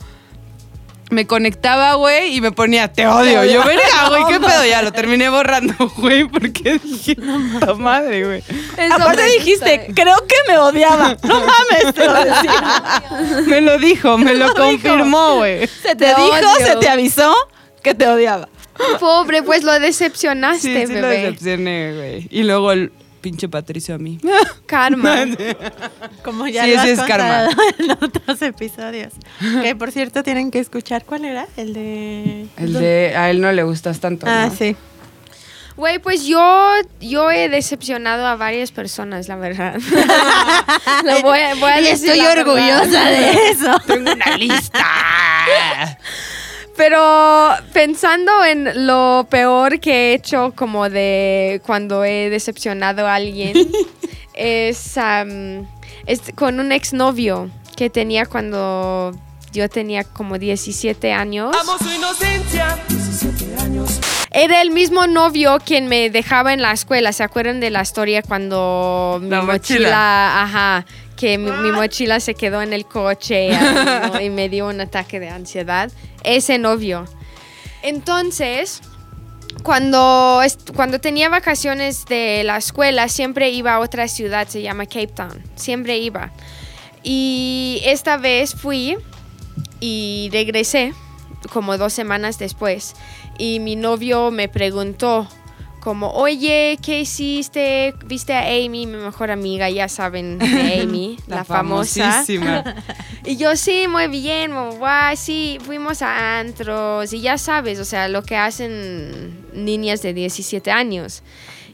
Me 1.10 1.26
conectaba, 1.26 1.94
güey, 1.94 2.36
y 2.36 2.40
me 2.40 2.52
ponía, 2.52 2.86
te 2.92 3.04
odio. 3.08 3.44
Yo, 3.44 3.64
verga, 3.64 4.08
güey, 4.10 4.22
qué 4.28 4.38
pedo. 4.38 4.64
Ya 4.64 4.80
lo 4.80 4.92
terminé 4.92 5.28
borrando, 5.28 5.74
güey, 5.96 6.24
porque 6.28 6.78
dije, 6.78 7.16
puta 7.16 7.74
madre, 7.74 8.24
güey. 8.24 8.44
Aparte 8.92 9.24
dijiste, 9.24 9.90
creo 9.92 10.14
que 10.28 10.36
me 10.46 10.58
odiaba. 10.58 11.16
No 11.24 11.40
mames, 11.40 11.94
te 11.94 12.06
lo 12.06 12.14
decía. 12.14 13.02
Me 13.48 13.60
lo 13.60 13.78
dijo, 13.78 14.18
me 14.18 14.34
lo 14.34 14.54
confirmó, 14.54 15.38
güey. 15.38 15.66
Se 15.66 15.96
te 15.96 16.06
dijo, 16.06 16.56
se 16.64 16.76
te 16.76 16.88
avisó 16.88 17.34
que 17.82 17.92
te 17.92 18.06
odiaba. 18.06 18.48
Pobre, 19.00 19.42
pues 19.42 19.62
lo 19.62 19.74
Sí, 19.74 19.80
decepcionaste, 19.80 20.86
sí 20.86 20.92
lo 20.94 21.00
bebé. 21.02 21.18
decepcioné, 21.22 21.92
güey. 21.94 22.28
Y 22.30 22.42
luego 22.44 22.72
el 22.72 22.92
pinche 23.20 23.48
Patricio 23.48 23.94
a 23.94 23.98
mí. 23.98 24.18
Karma. 24.66 25.26
Como 26.24 26.46
ya 26.48 26.64
Sí, 26.64 26.72
lo 26.74 26.80
has 26.80 26.88
ese 26.88 27.02
es 27.02 27.08
karma. 27.08 27.46
contado 27.46 27.62
en 27.78 27.90
otros 28.04 28.42
episodios. 28.42 29.12
Que 29.62 29.74
por 29.76 29.90
cierto 29.92 30.22
tienen 30.22 30.50
que 30.50 30.58
escuchar 30.58 31.04
cuál 31.04 31.24
era 31.24 31.46
el 31.56 31.72
de. 31.74 32.46
El 32.56 32.72
de 32.74 33.14
a 33.16 33.30
él 33.30 33.40
no 33.40 33.50
le 33.52 33.62
gustas 33.62 34.00
tanto. 34.00 34.26
Ah, 34.28 34.46
¿no? 34.50 34.56
sí. 34.56 34.76
Güey, 35.76 35.98
pues 35.98 36.26
yo, 36.26 36.72
yo 37.00 37.30
he 37.30 37.48
decepcionado 37.48 38.26
a 38.26 38.36
varias 38.36 38.70
personas, 38.70 39.28
la 39.28 39.36
verdad. 39.36 39.78
Lo 41.04 41.22
voy, 41.22 41.38
a- 41.40 41.54
voy 41.54 41.70
a 41.70 41.80
Y 41.80 41.84
decir 41.84 42.10
estoy 42.10 42.20
verdad. 42.26 42.48
orgullosa 42.48 43.04
de 43.08 43.48
eso. 43.50 43.78
Tengo 43.86 44.12
una 44.12 44.36
lista. 44.36 45.98
Pero 46.80 47.50
pensando 47.74 48.42
en 48.42 48.86
lo 48.86 49.26
peor 49.28 49.80
que 49.80 49.92
he 49.92 50.14
hecho 50.14 50.54
como 50.56 50.88
de 50.88 51.60
cuando 51.66 52.04
he 52.06 52.30
decepcionado 52.30 53.06
a 53.06 53.16
alguien, 53.16 53.52
es, 54.34 54.96
es 56.06 56.20
con 56.34 56.58
un 56.58 56.72
exnovio 56.72 57.50
que 57.76 57.90
tenía 57.90 58.24
cuando 58.24 59.12
yo 59.52 59.68
tenía 59.68 60.04
como 60.04 60.38
17 60.38 61.12
años. 61.12 61.54
Amo 61.60 61.76
su 61.76 61.90
inocencia. 61.90 62.78
17 62.88 63.56
años. 63.62 64.00
Era 64.30 64.62
el 64.62 64.70
mismo 64.70 65.06
novio 65.06 65.58
quien 65.62 65.86
me 65.86 66.08
dejaba 66.08 66.54
en 66.54 66.62
la 66.62 66.72
escuela. 66.72 67.12
¿Se 67.12 67.22
acuerdan 67.24 67.60
de 67.60 67.68
la 67.68 67.82
historia 67.82 68.22
cuando 68.22 69.18
mi 69.20 69.28
La 69.28 69.42
mochila, 69.42 69.52
mochila. 69.52 70.42
ajá, 70.44 70.86
que 71.20 71.36
mi, 71.36 71.50
mi 71.50 71.70
mochila 71.70 72.18
se 72.18 72.34
quedó 72.34 72.62
en 72.62 72.72
el 72.72 72.86
coche 72.86 73.50
y 74.22 74.30
me 74.30 74.48
dio 74.48 74.68
un 74.68 74.80
ataque 74.80 75.20
de 75.20 75.28
ansiedad? 75.28 75.92
Ese 76.24 76.56
novio. 76.56 77.04
Entonces, 77.82 78.80
cuando, 79.62 80.40
cuando 80.74 80.98
tenía 80.98 81.28
vacaciones 81.28 82.06
de 82.06 82.42
la 82.44 82.56
escuela, 82.56 83.08
siempre 83.08 83.50
iba 83.50 83.74
a 83.74 83.80
otra 83.80 84.08
ciudad, 84.08 84.48
se 84.48 84.62
llama 84.62 84.86
Cape 84.86 85.08
Town. 85.08 85.42
Siempre 85.56 85.98
iba. 85.98 86.32
Y 87.02 87.82
esta 87.84 88.16
vez 88.16 88.54
fui 88.54 88.96
y 89.78 90.30
regresé 90.32 90.94
como 91.52 91.76
dos 91.76 91.92
semanas 91.92 92.38
después. 92.38 92.94
Y 93.36 93.60
mi 93.60 93.76
novio 93.76 94.30
me 94.30 94.48
preguntó 94.48 95.28
como, 95.80 96.10
oye, 96.12 96.78
¿qué 96.82 97.00
hiciste? 97.00 97.94
¿Viste 98.04 98.34
a 98.34 98.42
Amy, 98.42 98.86
mi 98.86 98.96
mejor 98.96 99.30
amiga? 99.30 99.68
Ya 99.70 99.88
saben 99.88 100.38
de 100.38 100.80
Amy, 100.82 101.18
la, 101.26 101.44
famosa. 101.44 102.12
famosísima. 102.12 102.64
Y 103.24 103.36
yo, 103.36 103.54
sí, 103.54 103.86
muy 103.86 104.08
bien, 104.08 104.50
muy 104.50 104.76
guay, 104.76 105.14
sí, 105.16 105.58
fuimos 105.62 106.00
a 106.00 106.38
antros 106.40 107.12
y 107.12 107.20
ya 107.20 107.36
sabes, 107.36 107.78
o 107.78 107.84
sea, 107.84 108.08
lo 108.08 108.22
que 108.22 108.34
hacen 108.34 109.44
niñas 109.52 110.00
de 110.00 110.14
17 110.14 110.70
años. 110.70 111.22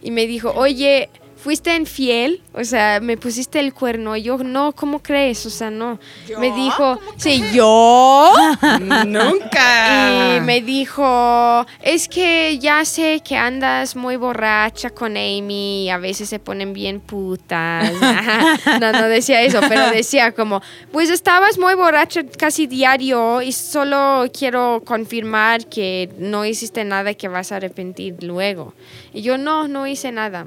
Y 0.02 0.10
me 0.10 0.26
dijo, 0.26 0.50
oye, 0.50 1.08
¿fuiste 1.46 1.76
infiel? 1.76 2.42
O 2.54 2.64
sea, 2.64 2.98
me 3.00 3.16
pusiste 3.16 3.60
el 3.60 3.72
cuerno. 3.72 4.16
Y 4.16 4.22
yo, 4.24 4.36
no, 4.38 4.72
¿cómo 4.72 5.00
crees? 5.00 5.46
O 5.46 5.50
sea, 5.50 5.70
no. 5.70 6.00
Me 6.40 6.50
dijo, 6.50 6.98
sí, 7.18 7.40
yo. 7.52 8.32
Nunca. 9.06 10.34
Y 10.34 10.40
me 10.40 10.60
dijo, 10.60 11.64
es 11.82 12.08
que 12.08 12.58
ya 12.58 12.84
sé 12.84 13.22
que 13.24 13.36
andas 13.36 13.94
muy 13.94 14.16
borracha 14.16 14.90
con 14.90 15.16
Amy 15.16 15.84
y 15.84 15.90
a 15.90 15.98
veces 15.98 16.28
se 16.28 16.40
ponen 16.40 16.72
bien 16.72 16.98
putas. 16.98 17.92
no, 18.80 18.90
no 18.90 19.06
decía 19.06 19.42
eso, 19.42 19.60
pero 19.68 19.88
decía 19.92 20.32
como, 20.32 20.60
pues 20.90 21.10
estabas 21.10 21.58
muy 21.60 21.76
borracha 21.76 22.24
casi 22.36 22.66
diario 22.66 23.40
y 23.40 23.52
solo 23.52 24.24
quiero 24.36 24.82
confirmar 24.84 25.64
que 25.66 26.10
no 26.18 26.44
hiciste 26.44 26.82
nada 26.82 27.14
que 27.14 27.28
vas 27.28 27.52
a 27.52 27.56
arrepentir 27.58 28.16
luego. 28.24 28.74
Y 29.14 29.22
yo, 29.22 29.38
no, 29.38 29.68
no 29.68 29.86
hice 29.86 30.10
nada. 30.10 30.46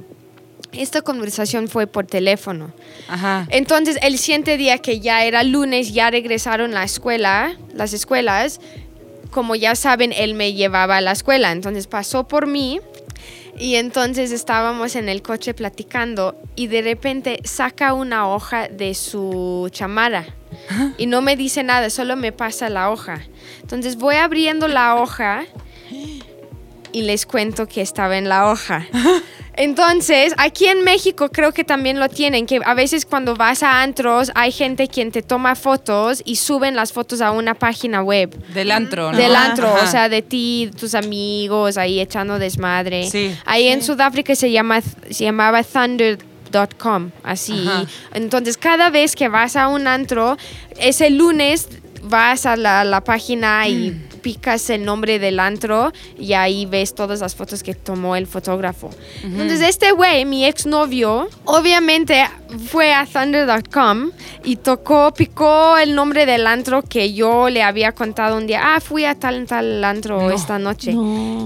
Esta 0.72 1.02
conversación 1.02 1.68
fue 1.68 1.88
por 1.88 2.06
teléfono. 2.06 2.72
Ajá. 3.08 3.48
Entonces, 3.50 3.98
el 4.02 4.18
siguiente 4.18 4.58
día 4.58 4.78
que 4.78 5.00
ya 5.00 5.24
era 5.24 5.44
lunes, 5.44 5.94
ya 5.94 6.12
regresaron 6.12 6.72
la 6.72 6.84
escuela, 6.84 7.58
las 7.74 7.94
escuelas. 7.94 8.60
Como 9.32 9.56
ya 9.56 9.76
saben, 9.76 10.14
él 10.14 10.34
me 10.34 10.54
llevaba 10.54 10.98
a 10.98 11.02
la 11.02 11.12
escuela. 11.12 11.52
Entonces 11.52 11.88
pasó 11.88 12.28
por 12.28 12.48
mí 12.48 12.80
y 13.60 13.76
entonces 13.76 14.32
estábamos 14.32 14.96
en 14.96 15.10
el 15.10 15.22
coche 15.22 15.54
platicando 15.54 16.38
y 16.56 16.68
de 16.68 16.82
repente 16.82 17.40
saca 17.44 17.94
una 17.94 18.30
hoja 18.30 18.70
de 18.70 18.96
su 18.96 19.68
chamara 19.72 20.26
y 20.98 21.06
no 21.06 21.22
me 21.22 21.36
dice 21.36 21.64
nada, 21.64 21.90
solo 21.90 22.16
me 22.16 22.32
pasa 22.32 22.70
la 22.70 22.90
hoja. 22.90 23.22
Entonces 23.62 23.98
voy 23.98 24.16
abriendo 24.16 24.68
la 24.68 24.96
hoja 24.96 25.46
y 26.92 27.02
les 27.02 27.26
cuento 27.26 27.68
que 27.68 27.82
estaba 27.82 28.18
en 28.18 28.30
la 28.30 28.50
hoja. 28.50 28.88
Entonces, 29.60 30.34
aquí 30.38 30.68
en 30.68 30.86
México 30.86 31.28
creo 31.34 31.52
que 31.52 31.66
también 31.66 32.00
lo 32.00 32.08
tienen, 32.08 32.46
que 32.46 32.62
a 32.64 32.74
veces 32.74 33.06
cuando 33.06 33.36
vas 33.36 33.62
a 33.62 33.82
antros 33.82 34.32
hay 34.34 34.54
gente 34.54 34.88
quien 34.88 35.12
te 35.12 35.22
toma 35.22 35.54
fotos 35.56 36.22
y 36.24 36.38
suben 36.38 36.78
las 36.78 36.94
fotos 36.94 37.20
a 37.20 37.32
una 37.32 37.56
página 37.56 38.02
web. 38.02 38.34
Del 38.54 38.72
antro, 38.72 39.12
¿no? 39.12 39.18
Del 39.18 39.36
antro, 39.36 39.68
Ajá. 39.68 39.84
o 39.84 39.88
sea, 39.92 40.08
de 40.08 40.22
ti, 40.22 40.72
tus 40.80 40.96
amigos, 40.96 41.78
ahí 41.78 42.00
echando 42.00 42.40
desmadre. 42.40 43.10
Sí. 43.12 43.36
Ahí 43.46 43.68
en 43.68 43.84
Sudáfrica 43.84 44.34
se, 44.34 44.50
llama, 44.50 44.80
se 44.82 45.26
llamaba 45.26 45.62
thunder.com, 45.62 47.12
así. 47.24 47.66
Ajá. 47.68 47.84
Entonces, 48.14 48.58
cada 48.58 48.90
vez 48.90 49.14
que 49.14 49.28
vas 49.28 49.58
a 49.58 49.68
un 49.68 49.88
antro, 49.88 50.38
ese 50.80 51.10
lunes 51.10 51.68
vas 52.04 52.46
a 52.46 52.56
la, 52.56 52.86
la 52.86 53.04
página 53.04 53.68
y 53.68 53.92
Mm. 53.92 54.09
Picas 54.20 54.70
el 54.70 54.86
nombre 54.86 55.20
del 55.20 55.40
antro 55.40 55.92
y 56.18 56.34
ahí 56.34 56.66
ves 56.66 56.96
todas 56.96 57.20
las 57.20 57.36
fotos 57.36 57.64
que 57.64 57.74
tomó 57.74 58.16
el 58.16 58.28
fotógrafo. 58.28 58.90
Entonces, 59.24 59.62
este 59.62 59.92
güey, 59.92 60.26
mi 60.26 60.46
exnovio, 60.46 61.30
obviamente 61.46 62.28
fue 62.72 62.94
a 62.94 63.06
thunder.com 63.06 64.12
y 64.44 64.56
tocó, 64.56 65.14
picó 65.14 65.78
el 65.78 65.96
nombre 65.96 66.26
del 66.26 66.48
antro 66.48 66.82
que 66.82 67.14
yo 67.14 67.50
le 67.50 67.62
había 67.64 67.92
contado 67.92 68.38
un 68.38 68.48
día. 68.48 68.76
Ah, 68.76 68.80
fui 68.80 69.06
a 69.06 69.16
tal 69.16 69.46
tal 69.46 69.84
antro 69.84 70.32
esta 70.32 70.60
noche. 70.60 70.96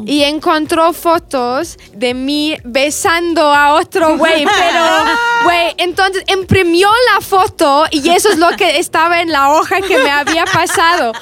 Y 0.06 0.24
encontró 0.24 0.94
fotos 0.94 1.78
de 1.94 2.14
mí 2.14 2.58
besando 2.64 3.54
a 3.54 3.74
otro 3.74 4.18
güey. 4.18 4.46
Pero, 4.60 4.86
güey, 5.44 5.74
entonces 5.78 6.24
imprimió 6.28 6.90
la 7.14 7.22
foto 7.22 7.86
y 7.92 8.10
eso 8.10 8.30
es 8.30 8.38
lo 8.38 8.50
que 8.52 8.80
estaba 8.80 9.22
en 9.22 9.32
la 9.32 9.52
hoja 9.52 9.82
que 9.82 9.98
me 9.98 10.10
había 10.10 10.46
pasado. 10.46 11.14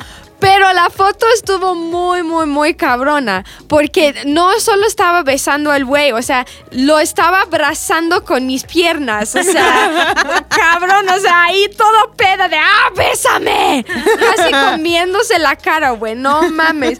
Pero 0.41 0.73
la 0.73 0.89
foto 0.89 1.27
estuvo 1.35 1.75
muy, 1.75 2.23
muy, 2.23 2.47
muy 2.47 2.73
cabrona. 2.73 3.45
Porque 3.67 4.23
no 4.25 4.59
solo 4.59 4.87
estaba 4.87 5.21
besando 5.21 5.71
al 5.71 5.85
güey, 5.85 6.11
o 6.11 6.21
sea, 6.21 6.45
lo 6.71 6.99
estaba 6.99 7.41
abrazando 7.41 8.25
con 8.25 8.47
mis 8.47 8.63
piernas. 8.63 9.35
O 9.35 9.43
sea, 9.43 10.15
cabrón, 10.49 11.07
o 11.09 11.19
sea, 11.19 11.43
ahí 11.43 11.69
todo 11.77 12.11
peda 12.17 12.49
de 12.49 12.57
¡ah, 12.57 12.89
bésame! 12.95 13.85
Casi 13.85 14.51
comiéndose 14.71 15.37
la 15.37 15.55
cara, 15.55 15.91
güey, 15.91 16.15
no 16.15 16.49
mames. 16.49 16.99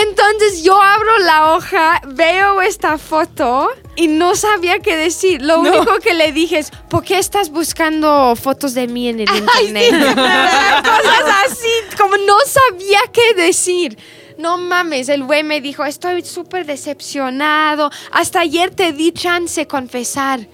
Entonces 0.00 0.64
yo 0.64 0.82
abro 0.82 1.18
la 1.18 1.52
hoja, 1.52 2.02
veo 2.04 2.60
esta 2.62 2.98
foto 2.98 3.70
y 3.96 4.08
no 4.08 4.36
sabía 4.36 4.78
qué 4.78 4.96
decir. 4.96 5.42
Lo 5.42 5.60
único 5.60 5.98
que 5.98 6.14
le 6.14 6.32
dije 6.32 6.58
es, 6.58 6.70
¿por 6.88 7.02
qué 7.02 7.18
estás 7.18 7.50
buscando 7.50 8.36
fotos 8.36 8.74
de 8.74 8.86
mí 8.86 9.08
en 9.08 9.20
el 9.20 9.28
internet? 9.36 9.90
Cosas 10.14 11.34
así, 11.46 11.96
como 11.98 12.16
no 12.18 12.36
sabía 12.46 13.00
qué 13.12 13.34
decir. 13.34 13.98
No 14.38 14.58
mames, 14.58 15.08
el 15.08 15.24
güey 15.24 15.42
me 15.42 15.62
dijo, 15.62 15.84
estoy 15.84 16.22
súper 16.22 16.66
decepcionado. 16.66 17.90
Hasta 18.12 18.40
ayer 18.40 18.70
te 18.70 18.92
di 18.92 19.12
chance 19.12 19.66
confesar, 19.66 20.46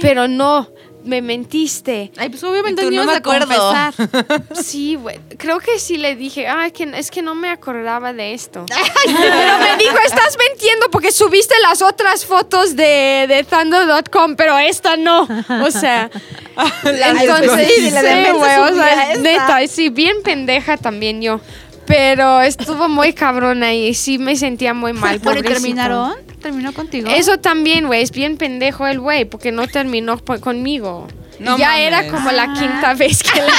pero 0.00 0.28
no, 0.28 0.70
me 1.04 1.22
mentiste. 1.22 2.12
Ay, 2.16 2.28
pues 2.28 2.42
obviamente 2.44 2.82
Tú 2.82 2.90
no 2.90 3.04
me 3.04 3.14
acuerdo. 3.14 3.52
Sí, 4.62 4.96
güey. 4.96 5.18
Creo 5.38 5.58
que 5.58 5.78
sí 5.78 5.96
le 5.96 6.16
dije, 6.16 6.46
ah, 6.46 6.70
que, 6.70 6.84
es 6.94 7.10
que 7.10 7.22
no 7.22 7.34
me 7.34 7.50
acordaba 7.50 8.12
de 8.12 8.34
esto. 8.34 8.64
pero 9.04 9.58
me 9.58 9.76
dijo, 9.76 9.96
estás 10.04 10.36
mintiendo 10.38 10.90
porque 10.90 11.12
subiste 11.12 11.54
las 11.62 11.82
otras 11.82 12.24
fotos 12.24 12.76
de, 12.76 13.26
de 13.28 13.44
Thunder.com, 13.48 14.36
pero 14.36 14.58
esta 14.58 14.96
no. 14.96 15.22
O 15.64 15.70
sea, 15.70 16.10
entonces, 16.84 17.68
sí, 17.68 17.84
sí, 17.84 17.90
la 17.90 18.02
de 18.02 18.14
repente 18.14 18.38
güey, 18.38 18.56
o 18.58 18.74
sea, 18.74 19.14
neta, 19.16 19.66
sí, 19.68 19.88
bien 19.88 20.22
pendeja 20.22 20.76
también 20.76 21.20
yo. 21.22 21.40
Pero 21.86 22.40
estuvo 22.42 22.88
muy 22.88 23.12
cabrona 23.12 23.72
y 23.74 23.94
sí 23.94 24.18
me 24.18 24.36
sentía 24.36 24.72
muy 24.74 24.92
mal. 24.92 25.18
Bueno, 25.18 25.40
¿y 25.40 25.42
pobrecito. 25.42 25.60
terminaron? 25.60 26.14
¿Terminó 26.40 26.72
contigo? 26.72 27.08
Eso 27.10 27.38
también, 27.38 27.86
güey, 27.86 28.02
es 28.02 28.10
bien 28.12 28.36
pendejo 28.36 28.86
el 28.86 29.00
güey, 29.00 29.24
porque 29.24 29.50
no 29.52 29.66
terminó 29.68 30.18
conmigo. 30.18 31.08
No 31.38 31.56
ya 31.58 31.68
mames. 31.70 31.86
era 31.86 32.06
como 32.08 32.30
la 32.30 32.42
Ah. 32.44 32.54
quinta 32.58 32.94
vez 32.94 33.22
que 33.22 33.40
le 33.40 33.46
No, 33.46 33.52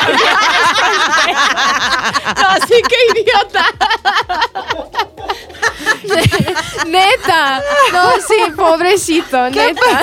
sí, 2.68 2.76
qué 2.88 3.22
idiota. 3.22 3.66
Neta. 6.88 7.62
No, 7.92 8.12
sí, 8.28 8.52
pobrecito, 8.56 9.50
neta. 9.50 10.02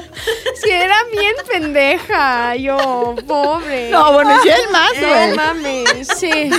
Sí, 0.62 0.70
era 0.70 0.96
bien 1.12 1.34
pendeja, 1.50 2.56
yo, 2.56 3.14
pobre. 3.26 3.90
No, 3.90 4.12
bueno, 4.12 4.38
sí 4.42 4.48
el 4.48 4.70
más, 4.70 4.90
No 5.00 5.08
güey. 5.08 5.34
mames, 5.36 6.08
sí. 6.16 6.30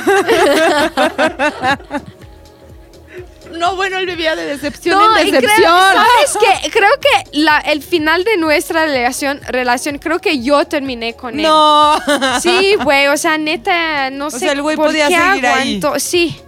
No, 3.52 3.76
bueno, 3.78 3.98
él 3.98 4.06
vivía 4.06 4.36
de 4.36 4.46
decepción 4.46 5.00
No, 5.00 5.18
en 5.18 5.28
y 5.28 5.30
creo, 5.32 5.42
decepción. 5.42 5.72
¿sabes 5.94 6.38
qué? 6.62 6.70
Creo 6.70 6.90
que 7.00 7.40
la, 7.40 7.60
el 7.60 7.82
final 7.82 8.24
de 8.26 8.36
nuestra 8.38 8.86
relación, 8.86 9.40
relación, 9.48 9.98
creo 10.00 10.20
que 10.20 10.44
yo 10.44 10.66
terminé 10.66 11.16
con 11.16 11.36
él. 11.40 11.44
No. 11.44 11.98
Sí, 12.42 12.76
güey, 12.84 13.08
o 13.08 13.16
sea, 13.18 13.38
neta, 13.38 14.10
no 14.10 14.30
sé 14.30 14.40
sea, 14.40 14.52
el 14.52 14.62
güey 14.62 14.76
por 14.76 14.88
podía 14.88 15.08
qué 15.08 15.16
ahí. 15.16 15.46
aguantó. 15.46 15.98
Sí, 16.00 16.40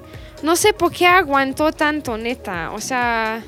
no 0.44 0.56
sé 0.58 0.74
por 0.74 0.92
qué 0.92 1.08
aguantó 1.08 1.72
tanto, 1.72 2.18
neta. 2.18 2.72
O 2.74 2.82
sea, 2.82 3.42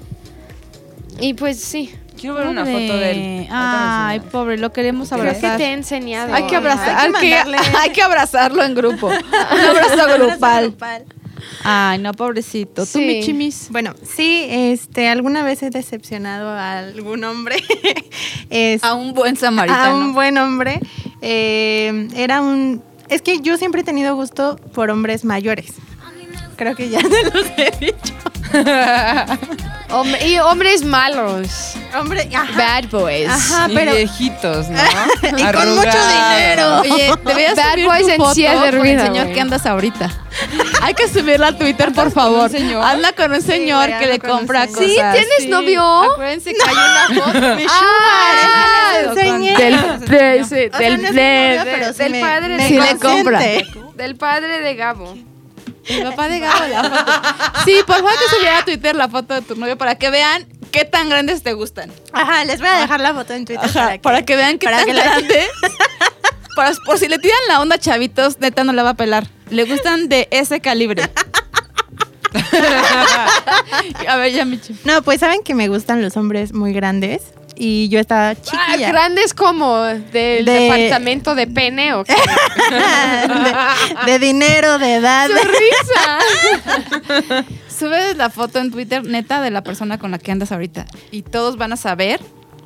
y 1.20 1.34
pues 1.34 1.60
sí. 1.60 1.94
Quiero 2.22 2.36
ver 2.36 2.48
una 2.48 2.64
foto 2.66 2.78
de 2.98 3.12
él. 3.42 3.48
Ay, 3.52 4.20
pobre, 4.20 4.58
lo 4.58 4.72
queremos 4.72 5.10
Creo 5.10 5.22
que 5.24 5.28
abrazar. 5.30 5.58
te 5.58 5.64
he 5.66 5.74
enseñado. 5.74 6.34
Hay 6.34 6.44
que 6.44 6.56
Hay 6.56 6.56
abrazar, 6.56 7.12
que 7.20 7.34
hay 7.36 7.44
que, 7.46 7.58
hay 7.80 7.90
que 7.92 8.02
abrazarlo 8.04 8.64
en 8.64 8.76
grupo. 8.76 9.08
Un 9.08 9.60
abrazo 9.60 10.18
grupal. 10.18 10.76
Ay, 11.64 11.98
no, 11.98 12.14
pobrecito. 12.14 12.84
¿Tú, 12.86 13.00
Sí. 13.00 13.06
mi 13.06 13.24
chimis? 13.24 13.68
Bueno, 13.72 13.96
sí, 14.16 14.46
este, 14.50 15.10
alguna 15.10 15.42
vez 15.44 15.64
he 15.64 15.72
decepcionado 15.72 16.50
a 16.50 16.78
algún 16.80 17.24
hombre. 17.24 17.56
Es- 18.52 18.84
A 18.84 18.94
un 18.94 19.14
buen 19.14 19.36
samaritano. 19.36 19.84
a 19.84 19.96
un 19.96 20.14
buen 20.14 20.38
hombre. 20.38 20.80
Eh, 21.22 22.08
era 22.16 22.42
un 22.42 22.84
es 23.10 23.22
que 23.22 23.42
yo 23.42 23.58
siempre 23.58 23.82
he 23.82 23.84
tenido 23.84 24.16
gusto 24.16 24.58
por 24.74 24.90
hombres 24.90 25.26
mayores. 25.26 25.74
Creo 26.62 26.76
que 26.76 26.90
ya 26.90 27.00
se 27.10 27.24
los 27.32 27.46
he 27.58 27.72
dicho. 27.80 28.14
Hom- 29.90 30.16
y 30.26 30.38
hombres 30.40 30.84
malos. 30.86 31.74
Hombre, 32.00 32.30
ajá. 32.34 32.52
Bad 32.56 32.90
boys. 32.92 33.28
Ajá, 33.30 33.68
y 33.70 33.74
pero. 33.76 33.96
viejitos, 33.96 34.70
¿no? 34.70 34.80
Y 35.24 35.44
con 35.52 35.76
mucho 35.76 35.98
dinero. 36.08 36.82
Oye, 36.82 37.12
deberías 37.26 37.56
Bad 37.56 37.72
subir 37.74 37.86
boys 37.88 38.04
tu 38.04 38.10
en 38.10 38.18
foto 38.18 38.34
sillas 38.36 38.62
de 38.62 38.78
con 38.78 38.86
el 38.88 39.00
señor 39.02 39.24
güey. 39.24 39.34
que 39.34 39.42
andas 39.42 39.66
ahorita. 39.66 40.10
Hay 40.84 40.94
que 40.94 41.08
subirla 41.10 41.48
a 41.48 41.58
Twitter, 41.58 41.92
por 41.94 42.12
favor. 42.12 42.50
señor? 42.52 42.84
Hazla 42.86 43.12
con 43.14 43.34
un 43.34 43.42
señor 43.42 43.88
güey, 43.90 44.00
que 44.00 44.06
le 44.06 44.12
hazla 44.14 44.20
con 44.22 44.32
un 44.32 44.38
compra 44.38 44.68
señor. 44.68 44.78
cosas. 44.78 45.18
Sí, 45.18 45.26
¿tienes 45.28 45.50
novio? 45.50 46.12
Acuérdense 46.12 46.54
que 46.54 46.62
hay 46.64 46.76
una 47.16 47.24
foto. 47.26 47.56
Mi 47.56 47.66
Ah, 47.68 48.94
sugar, 49.02 49.08
es 49.08 49.08
que 49.08 49.24
les 49.24 49.26
enseñé. 49.34 49.58
Del, 49.58 49.74
O 49.74 50.46
sea, 50.46 50.80
del, 50.80 51.02
no 51.02 51.08
es 51.08 51.14
mi 51.14 51.58
novio, 51.58 51.72
pero 51.74 51.94
sí 51.94 51.98
del 52.04 52.12
me- 52.12 52.22
padre 52.22 52.58
me 52.58 52.68
Sí 52.68 52.74
de 52.76 52.80
le 52.82 52.86
Gabo. 52.94 53.00
compra. 53.00 53.40
Del 53.96 54.16
padre 54.16 54.62
de 54.62 54.76
Gabo. 54.76 55.18
El 55.88 56.04
papá 56.04 56.28
de 56.28 56.40
Gabo 56.40 56.66
la 56.68 56.84
foto. 56.84 57.12
Sí, 57.66 57.76
por 57.86 57.96
favor 57.98 58.12
que 58.12 58.36
subiera 58.36 58.60
a 58.60 58.66
Twitter 58.66 58.96
la 58.96 59.10
foto 59.10 59.34
de 59.34 59.42
tu 59.42 59.56
novio 59.56 59.78
para 59.78 59.96
que 59.96 60.10
vean 60.10 60.46
qué 60.72 60.86
tan 60.86 61.10
grandes 61.10 61.44
te 61.44 61.54
gustan. 61.54 61.92
Ajá, 62.14 62.46
les 62.46 62.60
voy 62.60 62.70
a 62.70 62.80
dejar 62.80 63.00
la 63.02 63.14
foto 63.14 63.34
en 63.34 63.46
Twitter. 63.46 63.66
Ajá, 63.66 63.98
para 64.02 64.24
que, 64.24 64.36
vean 64.36 64.58
qué 64.60 64.66
para 64.68 64.78
tan 64.78 64.86
que 64.86 64.94
la- 64.94 65.04
grande. 65.04 65.48
Para- 66.56 66.74
por 66.86 66.98
si 67.00 67.08
le 67.08 67.18
tiran 67.18 67.38
la 67.48 67.62
onda 67.62 67.78
chavitos, 67.78 68.40
neta 68.40 68.64
no 68.66 68.74
la 68.74 68.84
va 68.84 68.90
a 68.92 68.94
pelar. 68.96 69.26
Le 69.50 69.64
gustan 69.64 70.10
de 70.10 70.28
ese 70.32 70.60
calibre. 70.60 71.10
a 74.08 74.16
ver, 74.18 74.32
ya 74.34 74.46
Michi. 74.46 74.76
No, 74.84 75.02
pues 75.02 75.20
saben 75.20 75.44
que 75.44 75.54
me 75.56 75.68
gustan 75.68 76.02
los 76.02 76.16
hombres 76.18 76.54
muy 76.54 76.74
grandes. 76.74 77.22
Y 77.64 77.90
yo 77.90 78.00
estaba 78.00 78.30
Ah, 78.30 78.36
chiquilla. 78.36 78.88
grandes 78.90 79.36
como 79.36 79.84
del 79.84 80.12
De- 80.12 80.44
departamento 80.46 81.36
de 81.36 81.46
pene 81.46 81.94
o 81.94 82.04
qué. 82.04 82.16
de, 84.06 84.12
de 84.14 84.20
dinero, 84.20 84.80
de 84.80 84.96
edad. 84.96 85.30
risa. 85.30 86.18
Subes 87.80 88.18
la 88.18 88.32
foto 88.32 88.58
en 88.58 88.72
Twitter, 88.72 89.04
neta, 89.06 89.42
de 89.42 89.52
la 89.52 89.62
persona 89.64 90.00
con 90.00 90.10
la 90.10 90.18
que 90.18 90.32
andas 90.32 90.52
ahorita. 90.52 90.88
Y 91.12 91.22
todos 91.22 91.58
van 91.58 91.72
a 91.74 91.78
saber 91.78 92.20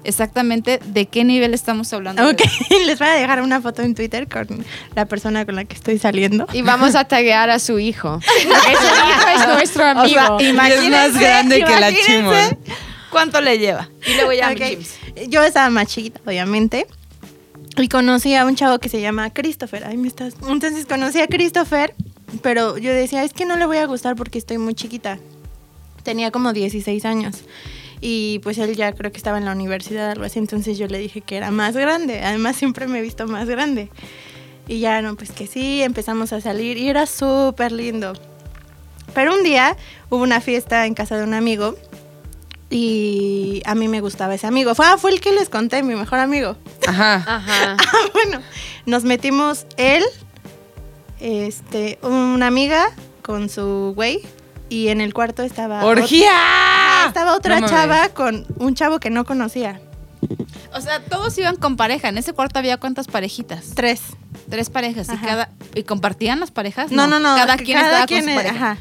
exactamente 0.06 0.80
de 0.86 1.08
qué 1.08 1.26
nivel 1.26 1.54
estamos 1.54 1.92
hablando. 1.92 2.26
Ok, 2.30 2.42
les 2.86 2.98
voy 2.98 3.10
a 3.10 3.14
dejar 3.14 3.42
una 3.42 3.60
foto 3.60 3.82
en 3.82 3.96
Twitter 3.96 4.30
con 4.30 4.64
la 4.96 5.06
persona 5.08 5.46
con 5.46 5.56
la 5.56 5.66
que 5.66 5.76
estoy 5.76 6.00
saliendo. 6.00 6.48
Y 6.54 6.62
vamos 6.62 6.96
a 6.96 7.04
taguear 7.04 7.50
a 7.50 7.60
su 7.60 7.80
hijo. 7.80 8.22
Porque 8.22 8.78
su 8.78 8.86
hijo 8.86 9.28
es 9.42 9.48
nuestro 9.48 9.84
O 9.84 9.88
amigo. 9.88 10.40
sea, 10.40 10.42
Y 10.42 10.48
es 10.48 10.54
más 10.90 11.18
grande 11.20 11.66
que 11.66 11.80
la 11.80 11.92
chimol. 11.94 12.58
¿Cuánto 13.16 13.40
le 13.40 13.58
lleva? 13.58 13.88
Y 14.06 14.14
luego 14.16 14.34
ya 14.34 14.52
Ok, 14.52 14.60
Michi. 14.60 15.30
Yo 15.30 15.42
estaba 15.42 15.70
más 15.70 15.88
chiquita, 15.88 16.20
obviamente. 16.26 16.86
Y 17.78 17.88
conocí 17.88 18.36
a 18.36 18.46
un 18.46 18.58
chavo 18.58 18.80
que 18.80 18.90
se 18.90 19.00
llama 19.00 19.34
Christopher. 19.34 19.86
Ahí 19.86 19.96
me 19.96 20.10
estás. 20.10 20.34
Entonces 20.46 20.86
conocí 20.86 21.22
a 21.22 21.28
Christopher, 21.28 21.96
pero 22.42 22.78
yo 22.78 22.92
decía, 22.92 23.24
es 23.24 23.32
que 23.32 23.46
no 23.46 23.56
le 23.56 23.66
voy 23.68 23.78
a 23.78 23.86
gustar 23.86 24.18
porque 24.18 24.38
estoy 24.38 24.58
muy 24.58 24.74
chiquita. 24.74 25.18
Tenía 26.04 26.30
como 26.30 26.52
16 26.52 27.06
años. 27.06 27.46
Y 28.02 28.40
pues 28.40 28.58
él 28.58 28.76
ya 28.76 28.92
creo 28.92 29.14
que 29.14 29.18
estaba 29.18 29.38
en 29.38 29.46
la 29.46 29.54
universidad, 29.54 30.12
algo 30.12 30.26
así. 30.26 30.40
Entonces 30.40 30.78
yo 30.78 30.88
le 30.88 31.00
dije 31.00 31.22
que 31.22 31.38
era 31.38 31.52
más 31.52 31.78
grande. 31.78 32.22
Además, 32.22 32.58
siempre 32.58 32.86
me 32.86 33.00
he 33.00 33.02
visto 33.02 33.28
más 33.28 33.48
grande. 33.48 33.92
Y 34.68 34.80
ya, 34.80 35.02
no, 35.02 35.16
pues 35.16 35.32
que 35.32 35.48
sí, 35.48 35.82
empezamos 35.84 36.34
a 36.34 36.42
salir 36.42 36.76
y 36.76 36.90
era 36.90 37.06
súper 37.06 37.72
lindo. 37.72 38.12
Pero 39.14 39.34
un 39.34 39.44
día 39.44 39.78
hubo 40.10 40.22
una 40.22 40.42
fiesta 40.42 40.86
en 40.86 40.96
casa 40.96 41.16
de 41.18 41.24
un 41.24 41.34
amigo 41.34 41.78
y 42.70 43.62
a 43.66 43.76
mí 43.76 43.88
me 43.88 44.02
gustaba 44.02 44.34
ese 44.36 44.48
amigo. 44.48 44.76
Fue, 44.76 44.86
ah, 44.86 44.98
fue 44.98 45.12
el 45.12 45.22
que 45.22 45.32
les 45.32 45.50
conté, 45.50 45.84
mi 45.84 45.96
mejor 45.96 46.20
amigo. 46.20 46.58
Ajá. 46.88 47.24
Ajá. 47.26 47.78
Ah, 47.88 48.10
bueno, 48.14 48.42
nos 48.86 49.04
metimos 49.04 49.66
él, 49.78 50.04
este, 51.20 52.00
una 52.02 52.48
amiga 52.48 52.88
con 53.22 53.50
su 53.50 53.94
güey 53.96 54.22
y 54.70 54.90
en 54.90 55.02
el 55.02 55.14
cuarto 55.14 55.44
estaba 55.44 55.86
¡Orgía! 55.86 56.32
estaba 57.08 57.36
otra 57.36 57.60
No 57.60 57.68
chava 57.68 58.10
con 58.10 58.46
un 58.58 58.76
chavo 58.76 59.00
que 59.00 59.10
no 59.10 59.26
conocía. 59.26 59.80
O 60.74 60.82
sea, 60.82 61.02
todos 61.04 61.38
iban 61.38 61.56
con 61.56 61.78
pareja. 61.78 62.10
En 62.10 62.18
ese 62.18 62.34
cuarto 62.34 62.60
había 62.60 62.78
cuántas 62.78 63.08
parejitas? 63.08 63.72
Tres. 63.76 64.02
Tres 64.50 64.70
parejas. 64.70 65.08
¿Y, 65.14 65.18
cada, 65.18 65.50
¿Y 65.74 65.84
compartían 65.84 66.40
las 66.40 66.52
parejas? 66.52 66.92
No, 66.92 67.08
no, 67.08 67.20
no. 67.20 67.36
Cada 67.36 67.58
quien 67.58 67.78
cada 67.78 67.90
estaba 67.90 68.08
quien 68.08 68.26
con 68.26 68.30
su 68.34 68.36
pareja. 68.36 68.72
ajá. 68.72 68.78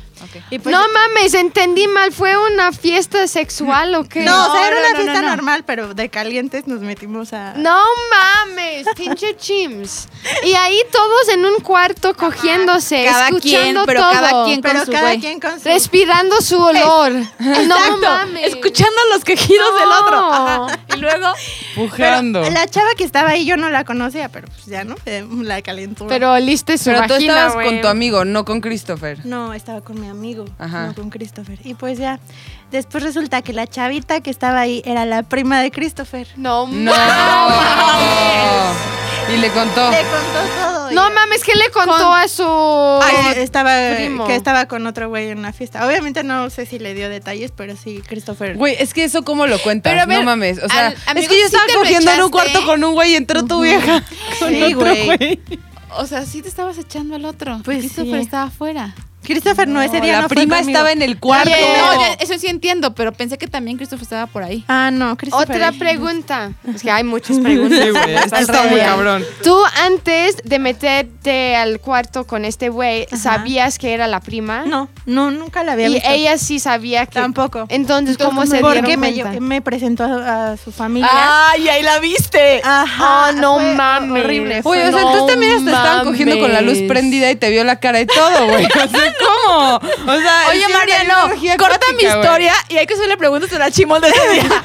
Y 0.50 0.58
pues- 0.58 0.72
no 0.74 0.80
mames, 0.92 1.34
entendí 1.34 1.86
mal. 1.86 2.10
¿Fue 2.12 2.34
una 2.52 2.72
fiesta 2.72 3.26
sexual 3.28 3.94
o 3.94 4.04
qué? 4.04 4.20
no, 4.24 4.48
o 4.52 4.54
sea, 4.56 4.68
era 4.68 4.76
no, 4.76 4.80
una 4.80 4.88
no, 4.90 4.96
fiesta 4.96 5.12
no, 5.14 5.28
no. 5.28 5.36
normal, 5.36 5.64
pero 5.66 5.92
de 5.94 6.08
calientes 6.08 6.66
nos 6.66 6.80
metimos 6.80 7.32
a... 7.34 7.52
No 7.56 7.82
mames, 8.10 8.86
pinche 8.96 9.36
chims. 9.36 10.08
Y 10.44 10.54
ahí 10.54 10.80
todos 10.90 11.28
en 11.28 11.44
un 11.44 11.56
cuarto 11.60 12.14
cogiéndose, 12.14 13.04
Cada 13.04 13.28
escuchando 13.28 13.84
quien, 13.84 13.86
pero 13.86 14.00
todo. 14.00 14.12
cada 14.12 14.44
quien 14.46 14.62
con 14.62 14.70
pero 14.72 14.84
su 14.86 14.92
cada 14.92 15.16
quien 15.18 15.40
con 15.40 15.60
su... 15.60 15.68
Respirando 15.68 16.40
su 16.40 16.58
olor. 16.58 17.12
No 17.38 17.52
Exacto, 17.60 17.98
mames. 18.00 18.46
Escuchando 18.48 18.96
los 19.12 19.24
quejidos 19.24 19.74
del 19.78 19.88
No. 19.88 20.00
otro. 20.00 20.32
Ajá. 20.32 20.78
Y 20.96 21.00
luego, 21.00 21.26
Pujando. 21.74 22.40
Pero 22.42 22.54
la 22.54 22.66
chava 22.68 22.94
que 22.96 23.04
estaba 23.04 23.30
ahí 23.30 23.44
yo 23.44 23.56
no 23.56 23.68
la 23.68 23.84
conocía, 23.84 24.28
pero 24.30 24.46
pues 24.48 24.64
ya, 24.66 24.84
¿no? 24.84 24.94
La 25.44 25.62
calentura. 25.62 26.08
Pero 26.08 26.32
oliste 26.32 26.78
su 26.78 26.84
Pero 26.90 27.06
tú 27.06 27.14
estabas 27.14 27.54
con 27.54 27.80
tu 27.80 27.88
amigo, 27.88 28.24
no 28.24 28.44
con 28.44 28.60
Christopher. 28.60 29.24
No, 29.24 29.52
estaba 29.54 29.80
con 29.82 30.00
mi 30.00 30.08
amigo, 30.08 30.44
Ajá. 30.58 30.86
no 30.88 30.94
con 30.94 31.10
Christopher. 31.10 31.58
Y 31.64 31.74
pues 31.74 31.98
ya, 31.98 32.18
después 32.70 33.02
resulta 33.04 33.42
que 33.42 33.52
la 33.52 33.66
chavita 33.66 34.20
que 34.20 34.30
estaba 34.30 34.60
ahí 34.60 34.82
era 34.84 35.04
la 35.06 35.22
prima 35.22 35.60
de 35.60 35.70
Christopher. 35.70 36.26
No, 36.36 36.66
No. 36.68 36.92
mames. 36.92 38.76
Y 39.34 39.36
le 39.38 39.50
contó. 39.50 39.90
Le 39.90 39.98
contó 40.02 40.40
todo. 40.60 40.73
No 40.94 41.10
mames, 41.12 41.42
¿qué 41.42 41.54
le 41.54 41.70
contó 41.70 41.92
Con- 41.96 42.18
a 42.18 42.28
su 42.28 43.32
Que 43.34 43.42
estaba, 43.42 43.72
primo? 43.96 44.26
que 44.26 44.34
estaba 44.34 44.66
con 44.66 44.86
otro 44.86 45.08
güey 45.08 45.28
en 45.30 45.38
una 45.38 45.52
fiesta. 45.52 45.86
Obviamente 45.86 46.22
no 46.24 46.48
sé 46.50 46.66
si 46.66 46.78
le 46.78 46.94
dio 46.94 47.08
detalles, 47.08 47.52
pero 47.56 47.76
sí, 47.76 48.02
Christopher. 48.06 48.56
Güey, 48.56 48.76
es 48.78 48.94
que 48.94 49.04
eso 49.04 49.22
cómo 49.24 49.46
lo 49.46 49.58
cuentas, 49.60 49.90
Pero 49.92 50.02
a 50.02 50.06
ver, 50.06 50.18
no 50.18 50.24
mames. 50.24 50.58
O 50.62 50.68
sea, 50.68 50.94
al- 51.06 51.18
es 51.18 51.28
que 51.28 51.38
yo 51.38 51.46
estaba 51.46 51.64
cogiendo 51.74 52.10
en 52.12 52.22
un 52.22 52.30
cuarto 52.30 52.64
con 52.64 52.82
un 52.84 52.94
güey 52.94 53.12
y 53.12 53.16
entró 53.16 53.44
tu 53.44 53.62
vieja. 53.62 54.02
con 54.38 54.48
Sí, 54.50 54.62
otro 54.62 54.78
güey. 54.78 55.40
o 55.96 56.06
sea, 56.06 56.24
sí 56.24 56.42
te 56.42 56.48
estabas 56.48 56.78
echando 56.78 57.16
al 57.16 57.24
otro. 57.24 57.60
Pues 57.64 57.78
Christopher 57.78 58.14
sí. 58.14 58.20
estaba 58.20 58.44
afuera. 58.44 58.94
Christopher 59.24 59.66
no, 59.68 59.82
ese 59.82 60.00
día 60.00 60.12
la 60.16 60.22
no 60.22 60.28
prima 60.28 60.60
estaba 60.60 60.92
en 60.92 61.02
el 61.02 61.18
cuarto. 61.18 61.50
No, 61.50 62.02
eso 62.20 62.38
sí 62.38 62.46
entiendo, 62.46 62.94
pero 62.94 63.12
pensé 63.12 63.38
que 63.38 63.46
también 63.48 63.76
Christopher 63.76 64.02
estaba 64.04 64.26
por 64.26 64.42
ahí. 64.42 64.64
Ah, 64.68 64.90
no, 64.92 65.16
Christopher. 65.16 65.56
Otra 65.56 65.72
pregunta. 65.72 66.52
Es 66.72 66.82
que 66.82 66.90
hay 66.90 67.04
muchas 67.04 67.38
preguntas. 67.38 67.78
Sí, 67.84 67.90
güey, 67.90 68.14
está 68.14 68.62
muy 68.64 68.80
cabrón. 68.80 69.24
Tú 69.42 69.56
antes 69.84 70.36
de 70.44 70.58
meterte 70.58 71.56
al 71.56 71.80
cuarto 71.80 72.26
con 72.26 72.44
este 72.44 72.68
güey, 72.68 73.06
¿sabías 73.16 73.78
que 73.78 73.92
era 73.94 74.06
la 74.06 74.20
prima? 74.20 74.64
No, 74.66 74.88
no, 75.06 75.30
nunca 75.30 75.62
la 75.64 75.72
había 75.72 75.88
Y 75.88 75.94
visto. 75.94 76.08
ella 76.10 76.38
sí 76.38 76.58
sabía 76.58 77.06
que... 77.06 77.14
Tampoco. 77.20 77.66
Entonces, 77.68 78.16
¿cómo 78.18 78.42
Entonces, 78.42 78.58
se 78.58 78.60
Porque 78.62 78.82
dieron 78.82 79.00
me, 79.00 79.12
cuenta? 79.22 79.40
me 79.40 79.62
presentó 79.62 80.04
a, 80.04 80.52
a 80.52 80.56
su 80.56 80.70
familia. 80.72 81.08
¡Ay, 81.10 81.68
ahí 81.68 81.82
la 81.82 81.98
viste! 81.98 82.60
Ajá. 82.64 83.28
Ah, 83.28 83.32
no 83.34 83.58
mames. 83.58 84.24
Horrible. 84.24 84.54
Oye, 84.56 84.62
fue- 84.62 84.88
o 84.88 84.92
sea, 84.92 85.00
No 85.02 85.10
entonces 85.12 85.26
también 85.32 85.52
hasta 85.54 85.70
estaban 85.70 86.04
cogiendo 86.06 86.38
con 86.38 86.52
la 86.52 86.60
luz 86.60 86.78
prendida 86.88 87.30
y 87.30 87.36
te 87.36 87.50
vio 87.50 87.64
la 87.64 87.80
cara 87.80 88.00
y 88.00 88.06
todo, 88.06 88.46
güey. 88.48 88.64
O 88.84 88.88
sea, 88.88 89.13
¿cómo? 89.18 89.76
O 89.76 90.20
sea, 90.20 90.44
Oye, 90.50 90.68
Mariano, 90.68 91.14
corta 91.58 91.78
mi 91.92 92.04
acuática, 92.04 92.18
historia 92.20 92.54
y 92.68 92.76
hay 92.78 92.86
que 92.86 92.94
hacerle 92.94 93.16
preguntas 93.16 93.52
a 93.52 93.58
la 93.58 93.70
chimol 93.70 94.00
de 94.00 94.08
ese 94.08 94.28
día. 94.30 94.62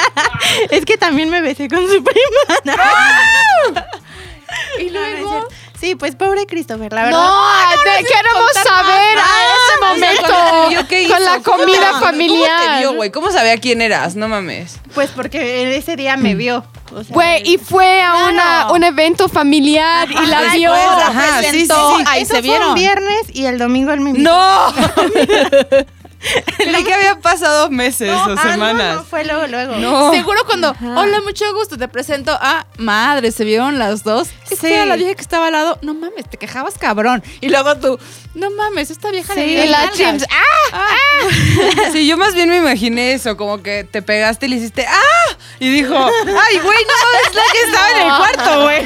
es 0.70 0.84
que 0.84 0.96
también 0.96 1.30
me 1.30 1.40
besé 1.40 1.68
con 1.68 1.80
su 1.88 2.02
prima. 2.02 2.76
y 4.80 4.90
luego... 4.90 5.48
Sí, 5.80 5.96
pues 5.96 6.14
pobre 6.14 6.46
Christopher, 6.46 6.92
la 6.92 7.06
verdad. 7.06 7.18
No, 7.18 7.42
te 7.82 8.04
queremos 8.04 8.52
saber 8.62 9.18
a 9.18 9.22
ese 9.24 9.72
O 9.74 9.78
sea, 9.80 9.88
momento 9.88 10.86
¿qué 10.88 11.08
con 11.08 11.16
hizo? 11.16 11.24
la 11.24 11.40
¿Cómo 11.42 11.56
te- 11.56 11.64
comida 11.64 11.88
¿Cómo 11.88 11.98
te 11.98 12.04
familiar. 12.06 12.78
vio, 12.78 12.92
güey? 12.94 13.10
¿Cómo 13.10 13.32
sabía 13.32 13.58
quién 13.58 13.82
eras? 13.82 14.14
No 14.14 14.28
mames. 14.28 14.76
Pues 14.94 15.10
porque 15.10 15.76
ese 15.76 15.96
día 15.96 16.16
me 16.16 16.36
vio. 16.36 16.64
O 16.94 17.04
sea, 17.04 17.14
Güey, 17.14 17.42
y 17.48 17.58
fue 17.58 18.00
a 18.02 18.12
Claro. 18.12 18.28
una, 18.32 18.72
un 18.72 18.84
evento 18.84 19.28
familiar 19.28 20.08
y 20.10 20.26
la 20.26 20.42
vio. 20.54 20.72
ajá, 20.72 21.42
sí, 21.42 21.46
sí, 21.50 21.66
sí. 21.66 21.72
ahí 22.06 22.22
eso 22.22 22.34
se 22.36 22.42
fue 22.42 22.68
un 22.68 22.74
viernes 22.74 23.22
y 23.32 23.44
el 23.46 23.58
domingo 23.58 23.94
me 23.96 24.10
invitó. 24.10 24.30
¡No! 24.30 24.72
Creí 26.56 26.84
que 26.84 26.94
había 26.94 27.18
pasado 27.20 27.68
meses 27.70 28.08
No, 28.08 28.16
o 28.16 28.30
ah, 28.30 28.34
no, 28.34 28.42
semanas. 28.52 28.96
no, 28.96 29.04
fue 29.04 29.24
luego, 29.24 29.46
luego. 29.48 29.76
No. 29.76 30.12
Seguro 30.12 30.44
cuando, 30.46 30.74
hola, 30.96 31.20
mucho 31.22 31.52
gusto, 31.54 31.76
te 31.76 31.88
presento 31.88 32.32
a 32.40 32.66
madre, 32.78 33.32
se 33.32 33.44
vieron 33.44 33.78
las 33.78 34.04
dos. 34.04 34.28
Es 34.50 34.58
Sí. 34.58 34.68
que 34.68 34.86
la 34.86 34.96
vieja 34.96 35.14
que 35.14 35.22
estaba 35.22 35.46
al 35.46 35.52
lado, 35.52 35.78
no 35.82 35.94
mames, 35.94 36.28
te 36.30 36.36
quejabas 36.36 36.78
cabrón. 36.78 37.22
Y 37.40 37.48
luego 37.48 37.76
tú, 37.78 37.98
no 38.34 38.50
mames, 38.50 38.90
esta 38.90 39.10
vieja 39.10 39.34
le 39.34 39.44
Sí, 39.44 39.50
Y 39.54 39.66
la. 39.68 39.90
Chims, 39.90 40.24
¡ah! 40.30 40.88
Sí, 41.92 42.06
yo 42.06 42.16
más 42.16 42.34
bien 42.34 42.48
me 42.50 42.56
imaginé 42.58 43.12
eso, 43.12 43.36
como 43.36 43.62
que 43.62 43.84
te 43.84 44.02
pegaste 44.02 44.46
y 44.46 44.48
le 44.50 44.56
hiciste 44.56 44.86
¡ah! 44.86 45.36
Y 45.60 45.70
dijo, 45.70 45.94
¡ay, 45.94 46.58
güey, 46.58 46.78
no! 46.84 47.28
Es 47.28 47.34
la 47.34 47.42
que 47.52 47.60
estaba 47.66 47.90
en 47.90 48.06
el 48.06 48.16
cuarto, 48.16 48.62
güey. 48.62 48.82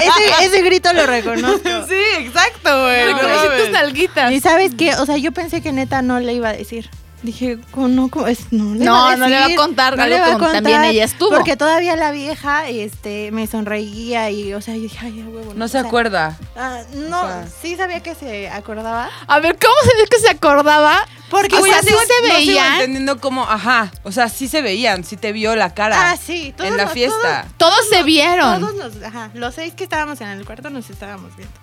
Ese, 0.00 0.44
ese 0.46 0.62
grito 0.62 0.92
lo 0.92 1.06
reconozco. 1.06 1.68
Sí, 1.88 2.02
exacto, 2.18 2.82
güey. 2.82 3.12
no 3.12 3.18
Reconocí 3.18 3.62
tus 3.62 3.70
nalguitas. 3.70 4.32
Y 4.32 4.40
sabes 4.40 4.72
qué, 4.76 4.94
o 4.96 5.06
sea, 5.06 5.16
yo 5.16 5.32
pensé 5.32 5.60
que 5.62 5.72
neta 5.80 6.02
no 6.02 6.20
le 6.20 6.32
iba 6.34 6.48
a 6.48 6.52
decir. 6.52 6.88
Dije, 7.22 7.58
¿cómo 7.70 7.88
no? 7.88 8.08
¿Cómo 8.08 8.26
es? 8.28 8.50
No, 8.50 8.74
le 8.74 8.82
No, 8.82 9.14
no 9.14 9.26
le 9.28 9.34
va 9.34 9.40
a 9.40 9.42
decir, 9.42 9.56
contar 9.58 9.94
no 9.94 10.06
le 10.06 10.18
va 10.18 10.26
a 10.28 10.32
como 10.38 10.52
también 10.52 10.76
contar, 10.76 10.84
ella 10.94 11.04
estuvo. 11.04 11.28
Porque 11.28 11.54
todavía 11.54 11.94
la 11.94 12.12
vieja 12.12 12.66
este, 12.70 13.30
me 13.30 13.46
sonreía 13.46 14.30
y, 14.30 14.54
o 14.54 14.62
sea, 14.62 14.74
yo 14.74 14.80
dije, 14.80 14.96
ay, 15.02 15.20
a 15.20 15.28
huevo. 15.28 15.52
No 15.54 15.68
se 15.68 15.72
sea, 15.72 15.80
acuerda. 15.82 16.38
ah, 16.56 16.80
no, 16.94 17.20
O 17.20 17.26
sea. 17.26 17.46
sí 17.60 17.76
sabía 17.76 18.00
que 18.02 18.14
se 18.14 18.48
acordaba. 18.48 19.10
A 19.26 19.38
ver, 19.38 19.58
¿cómo 19.60 19.74
se 19.82 19.98
ve 20.02 20.08
que 20.08 20.18
se 20.18 20.30
acordaba? 20.30 20.96
Porque 21.28 21.56
O 21.56 21.62
sea, 21.62 21.80
así- 21.80 21.88
sí 21.88 21.92
se 21.92 21.98
No 21.98 22.06
sigo 22.06 22.34
veían. 22.38 22.72
entendiendo 22.76 23.20
cómo, 23.20 23.42
ajá, 23.44 23.92
o 24.02 24.12
sea, 24.12 24.30
sí 24.30 24.48
se 24.48 24.62
veían, 24.62 25.04
sí 25.04 25.18
te 25.18 25.32
vio 25.32 25.54
la 25.56 25.74
cara 25.74 26.12
Ah, 26.12 26.16
sí. 26.16 26.54
todos 26.56 26.70
en 26.70 26.78
la 26.78 26.84
nos- 26.84 26.92
fiesta. 26.94 27.46
Todos 27.58 27.86
se 27.90 28.02
vieron. 28.02 28.60
Todos 28.62 28.74
los, 28.76 29.02
ajá, 29.04 29.30
los 29.34 29.54
seis 29.54 29.74
que 29.74 29.84
estábamos 29.84 30.22
en 30.22 30.28
el 30.28 30.46
cuarto 30.46 30.70
nos 30.70 30.88
estábamos 30.88 31.36
viendo. 31.36 31.54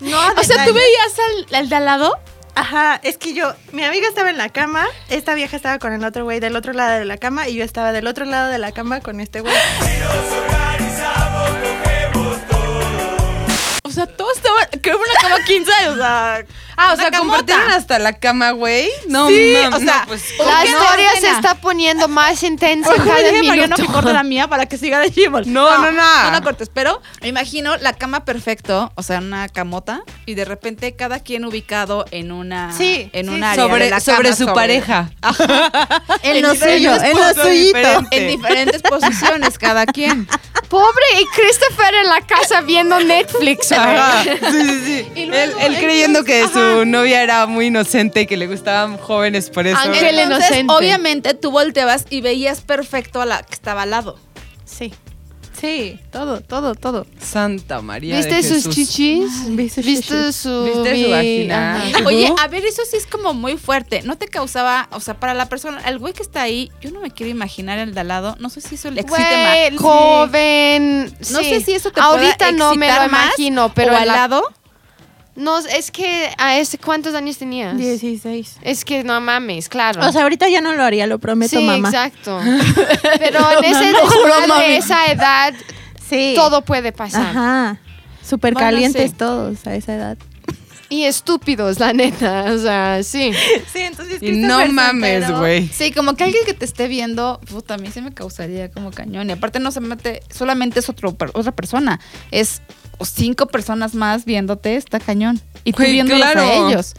No, 0.00 0.18
O 0.40 0.42
sea, 0.42 0.64
¿tú 0.64 0.72
veías 0.72 1.12
al, 1.50 1.54
al 1.56 1.68
de 1.68 1.76
al 1.76 1.84
lado? 1.84 2.18
Ajá, 2.56 3.00
es 3.02 3.18
que 3.18 3.34
yo, 3.34 3.52
mi 3.72 3.84
amiga 3.84 4.06
estaba 4.08 4.30
en 4.30 4.38
la 4.38 4.48
cama, 4.48 4.86
esta 5.08 5.34
vieja 5.34 5.56
estaba 5.56 5.78
con 5.78 5.92
el 5.92 6.04
otro 6.04 6.24
güey 6.24 6.38
del 6.38 6.54
otro 6.54 6.72
lado 6.72 6.98
de 6.98 7.04
la 7.04 7.18
cama 7.18 7.48
y 7.48 7.56
yo 7.56 7.64
estaba 7.64 7.92
del 7.92 8.06
otro 8.06 8.24
lado 8.24 8.50
de 8.50 8.58
la 8.58 8.70
cama 8.72 9.00
con 9.00 9.20
este 9.20 9.40
güey. 9.40 9.54
O 13.82 13.90
sea, 13.90 14.06
todos. 14.06 14.43
Creo 14.80 14.98
que 14.98 15.10
una 15.10 15.20
cama 15.20 15.44
15, 15.44 15.72
o 15.90 15.96
sea. 15.96 16.44
Ah, 16.76 16.92
o 16.92 16.96
sea, 16.96 17.08
camota. 17.12 17.18
compartieron 17.38 17.70
hasta 17.70 18.00
la 18.00 18.14
cama, 18.14 18.50
güey. 18.50 18.88
No, 19.06 19.28
Sí, 19.28 19.54
o 19.72 19.78
sea, 19.78 20.00
no, 20.00 20.06
pues, 20.08 20.24
¿por 20.36 20.44
La 20.44 20.58
no, 20.58 20.66
historia 20.66 21.10
se 21.20 21.28
está 21.30 21.54
poniendo 21.54 22.08
más 22.08 22.42
intensa 22.42 22.92
cada 22.96 23.16
dije 23.18 23.42
Mariano 23.44 23.76
minuto. 23.76 23.82
que 23.82 23.86
corte 23.92 24.12
la 24.12 24.24
mía 24.24 24.48
para 24.48 24.66
que 24.66 24.76
siga 24.76 24.98
de 24.98 25.10
Shimon. 25.10 25.44
No, 25.52 25.78
no, 25.78 25.92
no. 25.92 26.24
No 26.24 26.30
la 26.32 26.40
cortes, 26.42 26.68
pero 26.74 27.00
me 27.22 27.28
imagino 27.28 27.76
la 27.76 27.92
cama 27.92 28.24
perfecto, 28.24 28.90
o 28.96 29.02
sea, 29.04 29.18
una 29.20 29.48
camota, 29.48 30.02
y 30.26 30.34
de 30.34 30.44
repente 30.44 30.96
cada 30.96 31.20
quien 31.20 31.44
ubicado 31.44 32.06
en 32.10 32.32
una 32.32 32.72
Sí, 32.76 33.08
en 33.12 33.26
sí, 33.26 33.30
un 33.32 33.38
sí. 33.38 33.44
área 33.44 33.64
sobre, 33.68 33.84
de 33.84 33.90
la 33.90 34.00
sobre 34.00 34.30
cama, 34.30 34.36
su 34.36 34.46
pareja. 34.52 35.10
En 36.22 36.36
En 36.36 36.42
lo 36.42 36.52
diferentes 36.52 36.92
suyo, 36.92 37.04
en 37.04 37.16
lo 37.16 37.22
puntos 37.24 37.44
suyito. 37.44 37.66
diferentes. 37.78 38.08
en 38.18 38.28
diferentes 38.28 38.82
posiciones 38.82 39.58
cada 39.58 39.86
quien. 39.86 40.26
Pobre 40.68 41.04
y 41.20 41.24
Christopher 41.26 41.94
en 41.94 42.08
la 42.08 42.20
casa 42.22 42.62
viendo 42.62 42.98
Netflix. 42.98 43.68
Sí, 43.68 43.74
sí, 44.66 44.80
sí. 44.84 45.06
Y 45.14 45.22
él, 45.22 45.28
luego, 45.30 45.60
él 45.60 45.76
creyendo 45.78 46.24
que 46.24 46.46
su 46.48 46.84
novia 46.84 47.22
era 47.22 47.46
muy 47.46 47.66
inocente 47.66 48.22
y 48.22 48.26
que 48.26 48.36
le 48.36 48.46
gustaban 48.46 48.96
jóvenes 48.98 49.50
por 49.50 49.66
eso. 49.66 49.76
Ángel 49.78 50.18
Entonces, 50.18 50.50
inocente. 50.50 50.72
obviamente 50.72 51.34
tú 51.34 51.50
volteabas 51.50 52.06
y 52.10 52.20
veías 52.20 52.60
perfecto 52.60 53.20
a 53.20 53.26
la 53.26 53.42
que 53.42 53.54
estaba 53.54 53.82
al 53.82 53.90
lado. 53.90 54.18
Sí. 54.64 54.92
Sí, 55.60 55.98
todo, 56.10 56.40
todo, 56.40 56.74
todo. 56.74 57.06
Santa 57.20 57.80
María. 57.80 58.16
¿Viste 58.16 58.34
de 58.34 58.42
sus 58.42 58.56
Jesús. 58.64 58.74
Chichis? 58.74 59.56
¿Viste 59.56 59.82
chichis. 59.82 60.36
su, 60.36 60.64
¿Viste 60.64 61.04
su 61.04 61.10
vagina? 61.10 61.76
Ajá. 61.84 61.98
Oye, 62.06 62.32
a 62.42 62.48
ver, 62.48 62.64
eso 62.64 62.82
sí 62.90 62.96
es 62.96 63.06
como 63.06 63.32
muy 63.34 63.56
fuerte. 63.56 64.02
¿No 64.02 64.16
te 64.18 64.26
causaba, 64.28 64.88
o 64.90 65.00
sea, 65.00 65.14
para 65.14 65.32
la 65.32 65.48
persona, 65.48 65.80
el 65.88 65.98
güey 65.98 66.12
que 66.12 66.22
está 66.22 66.42
ahí, 66.42 66.70
yo 66.80 66.90
no 66.90 67.00
me 67.00 67.10
quiero 67.10 67.30
imaginar 67.30 67.78
el 67.78 67.94
de 67.94 68.00
al 68.00 68.08
lado, 68.08 68.36
no 68.40 68.50
sé 68.50 68.60
si 68.60 68.74
eso 68.74 68.90
le 68.90 69.00
excite 69.02 69.70
más. 69.72 69.80
joven. 69.80 71.04
No 71.30 71.38
sé 71.40 71.60
si 71.60 71.72
eso 71.72 71.90
te 71.90 72.00
Ahorita 72.00 72.36
pueda 72.38 72.52
no 72.52 72.74
me 72.74 72.88
lo 72.88 72.94
más 73.08 73.26
imagino, 73.26 73.72
pero 73.74 73.92
o 73.92 73.96
al 73.96 74.06
la- 74.08 74.14
lado. 74.16 74.42
No, 75.36 75.58
es 75.58 75.90
que 75.90 76.30
a 76.38 76.58
ese 76.58 76.78
¿cuántos 76.78 77.14
años 77.14 77.38
tenías? 77.38 77.76
16. 77.76 78.56
Es 78.62 78.84
que 78.84 79.02
no 79.02 79.20
mames, 79.20 79.68
claro. 79.68 80.06
O 80.06 80.12
sea, 80.12 80.22
ahorita 80.22 80.48
ya 80.48 80.60
no 80.60 80.74
lo 80.74 80.82
haría, 80.84 81.06
lo 81.08 81.18
prometo, 81.18 81.58
sí, 81.58 81.64
mamá. 81.64 81.88
exacto. 81.88 82.40
Pero 83.18 83.40
en 83.58 83.64
ese 83.64 83.92
No, 83.92 84.46
mami. 84.48 84.64
esa 84.74 85.06
edad, 85.06 85.52
Sí. 86.08 86.34
todo 86.36 86.62
puede 86.62 86.92
pasar. 86.92 87.26
Ajá. 87.26 87.78
Súper 88.22 88.54
Bueno, 88.54 88.68
calientes 88.68 89.10
sí. 89.10 89.16
todos 89.16 89.66
a 89.66 89.74
esa 89.74 89.94
edad. 89.94 90.18
Y 90.94 91.06
estúpidos, 91.06 91.80
la 91.80 91.92
neta. 91.92 92.52
O 92.52 92.58
sea, 92.58 93.02
sí. 93.02 93.32
Sí, 93.72 93.80
entonces 93.80 94.22
Y 94.22 94.30
no 94.32 94.64
mames, 94.68 95.28
güey. 95.28 95.66
Sí, 95.66 95.90
como 95.90 96.14
que 96.14 96.22
alguien 96.22 96.44
que 96.46 96.54
te 96.54 96.64
esté 96.64 96.86
viendo, 96.86 97.40
puta, 97.50 97.74
a 97.74 97.78
mí 97.78 97.90
se 97.90 98.00
me 98.00 98.14
causaría 98.14 98.70
como 98.70 98.92
cañón. 98.92 99.28
Y 99.28 99.32
aparte 99.32 99.58
no 99.58 99.72
se 99.72 99.80
mete, 99.80 100.22
solamente 100.30 100.78
es 100.78 100.88
otro, 100.88 101.16
otra 101.32 101.50
persona. 101.50 101.98
Es 102.30 102.62
cinco 103.02 103.46
personas 103.48 103.96
más 103.96 104.24
viéndote, 104.24 104.76
está 104.76 105.00
cañón. 105.00 105.40
Y 105.64 105.72
tú 105.72 105.82
viéndolos 105.82 106.30
claro. 106.30 106.42
a 106.42 106.70
ellos. 106.70 106.94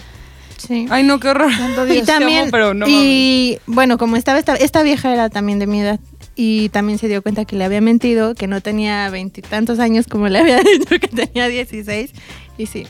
Sí. 0.57 0.87
Ay, 0.89 1.03
no, 1.03 1.21
qué 1.21 1.29
horror. 1.29 1.51
y 1.89 1.99
amo, 1.99 2.05
también, 2.05 2.51
pero 2.51 2.73
no 2.73 2.85
mames. 2.85 3.01
y 3.01 3.59
bueno, 3.65 3.97
como 3.97 4.17
estaba 4.17 4.39
esta, 4.39 4.55
esta 4.55 4.83
vieja 4.83 5.13
era 5.13 5.29
también 5.29 5.59
de 5.59 5.67
mi 5.67 5.79
edad 5.79 6.01
y 6.35 6.67
también 6.69 6.99
se 6.99 7.07
dio 7.07 7.21
cuenta 7.21 7.45
que 7.45 7.55
le 7.55 7.63
había 7.63 7.79
mentido, 7.79 8.35
que 8.35 8.47
no 8.47 8.59
tenía 8.59 9.09
veintitantos 9.09 9.79
años 9.79 10.07
como 10.07 10.27
le 10.27 10.39
había 10.39 10.59
dicho 10.79 10.99
que 10.99 11.07
tenía 11.07 11.47
16 11.47 12.11
y 12.57 12.65
sí, 12.65 12.87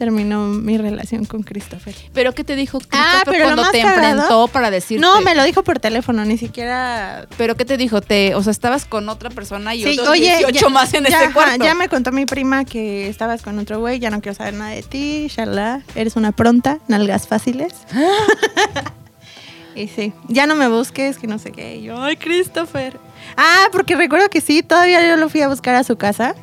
terminó 0.00 0.46
mi 0.48 0.78
relación 0.78 1.26
con 1.26 1.42
Christopher. 1.42 1.94
Pero 2.14 2.32
¿qué 2.34 2.42
te 2.42 2.56
dijo 2.56 2.78
Ah, 2.90 3.20
Christopher 3.20 3.32
pero 3.32 3.44
cuando 3.44 3.70
te 3.70 3.82
cagado- 3.82 4.12
enfrentó 4.12 4.48
para 4.48 4.70
decirte? 4.70 5.00
No, 5.02 5.20
me 5.20 5.34
lo 5.34 5.44
dijo 5.44 5.62
por 5.62 5.78
teléfono, 5.78 6.24
ni 6.24 6.38
siquiera... 6.38 7.26
Pero 7.36 7.54
¿qué 7.54 7.66
te 7.66 7.76
dijo? 7.76 8.00
Te, 8.00 8.34
o 8.34 8.42
sea, 8.42 8.50
estabas 8.50 8.86
con 8.86 9.10
otra 9.10 9.28
persona 9.28 9.74
y 9.74 9.84
Sí, 9.84 9.98
otros 9.98 10.14
18 10.16 10.50
ya- 10.58 10.68
más 10.70 10.94
en 10.94 11.04
ya, 11.04 11.10
este 11.10 11.24
ajá, 11.26 11.34
cuarto. 11.34 11.64
ya 11.64 11.74
me 11.74 11.90
contó 11.90 12.12
mi 12.12 12.24
prima 12.24 12.64
que 12.64 13.08
estabas 13.08 13.42
con 13.42 13.58
otro 13.58 13.78
güey, 13.78 13.98
ya 13.98 14.08
no 14.10 14.22
quiero 14.22 14.34
saber 14.34 14.54
nada 14.54 14.70
de 14.70 14.82
ti, 14.82 15.28
shalá, 15.28 15.82
eres 15.94 16.16
una 16.16 16.32
pronta, 16.32 16.78
nalgas 16.88 17.28
fáciles. 17.28 17.74
y 19.76 19.86
sí, 19.88 20.12
ya 20.28 20.46
no 20.46 20.54
me 20.56 20.68
busques, 20.68 21.18
que 21.18 21.26
no 21.26 21.38
sé 21.38 21.52
qué. 21.52 21.76
Y 21.76 21.82
yo, 21.82 22.02
ay, 22.02 22.16
Christopher. 22.16 22.98
Ah, 23.36 23.66
porque 23.70 23.96
recuerdo 23.96 24.28
que 24.30 24.40
sí, 24.40 24.62
todavía 24.62 25.06
yo 25.06 25.16
lo 25.16 25.28
fui 25.28 25.42
a 25.42 25.48
buscar 25.48 25.74
a 25.74 25.84
su 25.84 25.96
casa. 25.96 26.34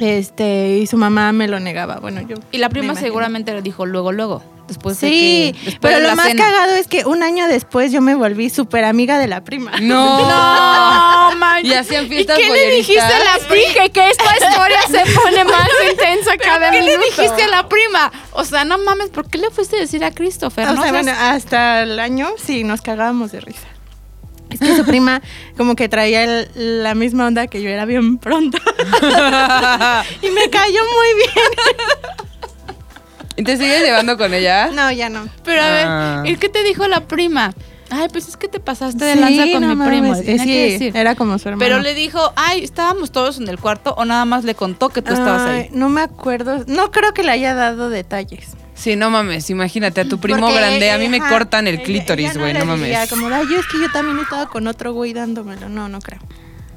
Este, 0.00 0.78
y 0.78 0.86
su 0.86 0.96
mamá 0.96 1.32
me 1.32 1.48
lo 1.48 1.58
negaba. 1.60 1.96
Bueno, 2.00 2.20
yo. 2.22 2.36
Y 2.52 2.58
la 2.58 2.68
prima 2.68 2.94
seguramente 2.94 3.52
le 3.54 3.62
dijo 3.62 3.86
luego, 3.86 4.12
luego. 4.12 4.42
Después 4.68 5.00
de 5.00 5.08
Sí, 5.08 5.52
que- 5.54 5.64
después 5.70 5.78
pero 5.80 6.00
de 6.02 6.08
lo 6.10 6.16
más 6.16 6.26
cena. 6.26 6.44
cagado 6.44 6.74
es 6.74 6.88
que 6.88 7.04
un 7.04 7.22
año 7.22 7.46
después 7.46 7.92
yo 7.92 8.00
me 8.00 8.16
volví 8.16 8.50
súper 8.50 8.84
amiga 8.84 9.16
de 9.20 9.28
la 9.28 9.44
prima. 9.44 9.70
No. 9.80 10.18
No, 11.30 11.36
man. 11.36 11.64
Y 11.66 11.72
hacían 11.72 12.06
¿Y 12.06 12.08
fiestas 12.08 12.38
qué 12.38 12.48
le 12.50 12.70
dijiste 12.76 13.00
a 13.00 13.08
la 13.38 13.46
prima? 13.48 13.88
Que 13.92 14.10
esta 14.10 14.24
historia 14.36 14.80
se 14.88 15.12
pone 15.20 15.44
más 15.44 15.68
intensa 15.90 16.36
cada 16.36 16.70
¿Qué 16.70 16.80
minuto. 16.80 16.98
le 16.98 17.04
dijiste 17.06 17.42
a 17.44 17.48
la 17.48 17.68
prima? 17.68 18.12
O 18.32 18.44
sea, 18.44 18.64
no 18.64 18.78
mames, 18.78 19.10
¿por 19.10 19.28
qué 19.28 19.38
le 19.38 19.50
fuiste 19.50 19.76
a 19.76 19.80
decir 19.80 20.04
a 20.04 20.10
Christopher? 20.12 20.68
O 20.68 20.72
no 20.74 20.82
sea, 20.82 20.92
bueno, 20.92 21.12
hasta 21.18 21.82
el 21.82 21.98
año 21.98 22.28
sí 22.44 22.64
nos 22.64 22.80
cagábamos 22.82 23.32
de 23.32 23.40
risa. 23.40 23.66
Es 24.50 24.60
que 24.60 24.76
su 24.76 24.84
prima 24.84 25.20
como 25.56 25.74
que 25.76 25.88
traía 25.88 26.22
el- 26.24 26.82
la 26.82 26.94
misma 26.94 27.26
onda 27.26 27.46
que 27.46 27.60
yo 27.62 27.68
era 27.68 27.84
bien 27.84 28.18
pronto. 28.18 28.58
y 30.22 30.30
me 30.30 30.48
cayó 30.50 30.80
muy 30.80 31.14
bien. 31.16 31.46
¿Y 33.36 33.42
te 33.42 33.56
sigues 33.56 33.82
llevando 33.82 34.16
con 34.16 34.32
ella? 34.32 34.70
No, 34.72 34.90
ya 34.92 35.08
no. 35.10 35.28
Pero 35.44 35.60
a 35.62 35.64
Ah. 35.66 36.22
ver, 36.22 36.32
¿y 36.32 36.36
qué 36.36 36.48
te 36.48 36.62
dijo 36.62 36.86
la 36.88 37.06
prima? 37.06 37.52
Ay, 37.90 38.08
pues 38.10 38.26
es 38.28 38.36
que 38.36 38.48
te 38.48 38.58
pasaste 38.60 39.04
de 39.04 39.12
Sí, 39.14 39.20
lanza 39.20 39.42
con 39.52 39.60
no 39.60 39.68
mi 39.68 39.74
mames, 39.76 39.88
primo. 40.00 40.16
tenía 40.16 40.42
sí, 40.42 40.48
que 40.50 40.70
decir. 40.72 40.96
era 40.96 41.14
como 41.14 41.38
su 41.38 41.48
hermano. 41.48 41.60
Pero 41.64 41.80
le 41.80 41.94
dijo, 41.94 42.32
ay, 42.34 42.64
estábamos 42.64 43.12
todos 43.12 43.38
en 43.38 43.46
el 43.48 43.58
cuarto 43.60 43.94
o 43.96 44.04
nada 44.04 44.24
más 44.24 44.42
le 44.44 44.54
contó 44.54 44.88
que 44.88 45.02
tú 45.02 45.12
estabas 45.12 45.42
ahí. 45.42 45.68
No 45.72 45.88
me 45.88 46.00
acuerdo. 46.00 46.64
No 46.66 46.90
creo 46.90 47.12
que 47.14 47.22
le 47.22 47.30
haya 47.32 47.54
dado 47.54 47.88
detalles. 47.90 48.56
Sí, 48.76 48.94
no 48.94 49.10
mames, 49.10 49.48
imagínate 49.50 50.02
a 50.02 50.04
tu 50.04 50.18
primo 50.20 50.40
Porque, 50.42 50.54
grande. 50.56 50.90
A 50.90 50.98
mí 50.98 51.08
me 51.08 51.16
ajá, 51.16 51.30
cortan 51.30 51.66
el 51.66 51.76
ella- 51.76 51.82
clítoris, 51.84 52.36
güey, 52.36 52.52
no, 52.52 52.58
le 52.60 52.64
mames. 52.66 52.82
diría 52.82 53.06
como, 53.08 53.26
ay, 53.28 53.46
yo 53.50 53.58
es 53.58 53.66
que 53.66 53.80
yo 53.80 53.90
también 53.90 54.18
estaba 54.18 54.46
con 54.48 54.66
otro 54.68 54.92
güey 54.92 55.12
dándomelo. 55.14 55.68
No, 55.68 55.88
no 55.88 56.00
creo. 56.00 56.20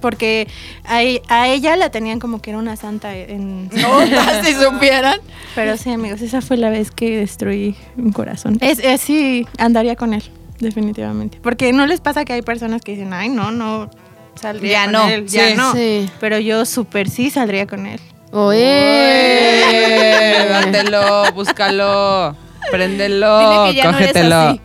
Porque 0.01 0.47
a, 0.85 1.03
e- 1.03 1.21
a 1.27 1.49
ella 1.49 1.75
la 1.75 1.91
tenían 1.91 2.19
como 2.19 2.41
que 2.41 2.51
era 2.51 2.59
una 2.59 2.77
santa 2.77 3.13
en... 3.17 3.69
si 4.45 4.53
supieran. 4.53 5.19
Pero 5.55 5.75
sí, 5.75 5.91
amigos, 5.91 6.21
esa 6.21 6.41
fue 6.41 6.55
la 6.55 6.69
vez 6.69 6.89
que 6.89 7.17
destruí 7.17 7.75
un 7.97 8.13
corazón. 8.13 8.57
Es, 8.61 8.79
es 8.79 9.01
sí, 9.01 9.45
andaría 9.57 9.97
con 9.97 10.13
él, 10.13 10.23
definitivamente. 10.59 11.37
Porque 11.43 11.73
no 11.73 11.85
les 11.85 11.99
pasa 11.99 12.23
que 12.23 12.31
hay 12.31 12.41
personas 12.41 12.81
que 12.81 12.93
dicen, 12.93 13.11
ay, 13.11 13.27
no, 13.27 13.51
no, 13.51 13.89
saldría 14.35 14.71
Ya 14.71 14.83
con 14.85 14.91
no, 14.93 15.09
él, 15.09 15.27
ya 15.27 15.47
sí. 15.49 15.53
no. 15.57 15.73
Sí. 15.73 16.09
Pero 16.21 16.39
yo 16.39 16.65
súper 16.65 17.09
sí 17.09 17.29
saldría 17.29 17.67
con 17.67 17.85
él. 17.85 17.99
Eh, 18.31 20.45
dátelo, 20.49 21.31
búscalo, 21.33 22.35
préndelo, 22.71 23.39
Dile 23.39 23.71
que 23.71 23.75
ya 23.75 23.91
no 23.91 23.97
eres 23.97 24.11
cógetelo. 24.11 24.35
así. 24.35 24.61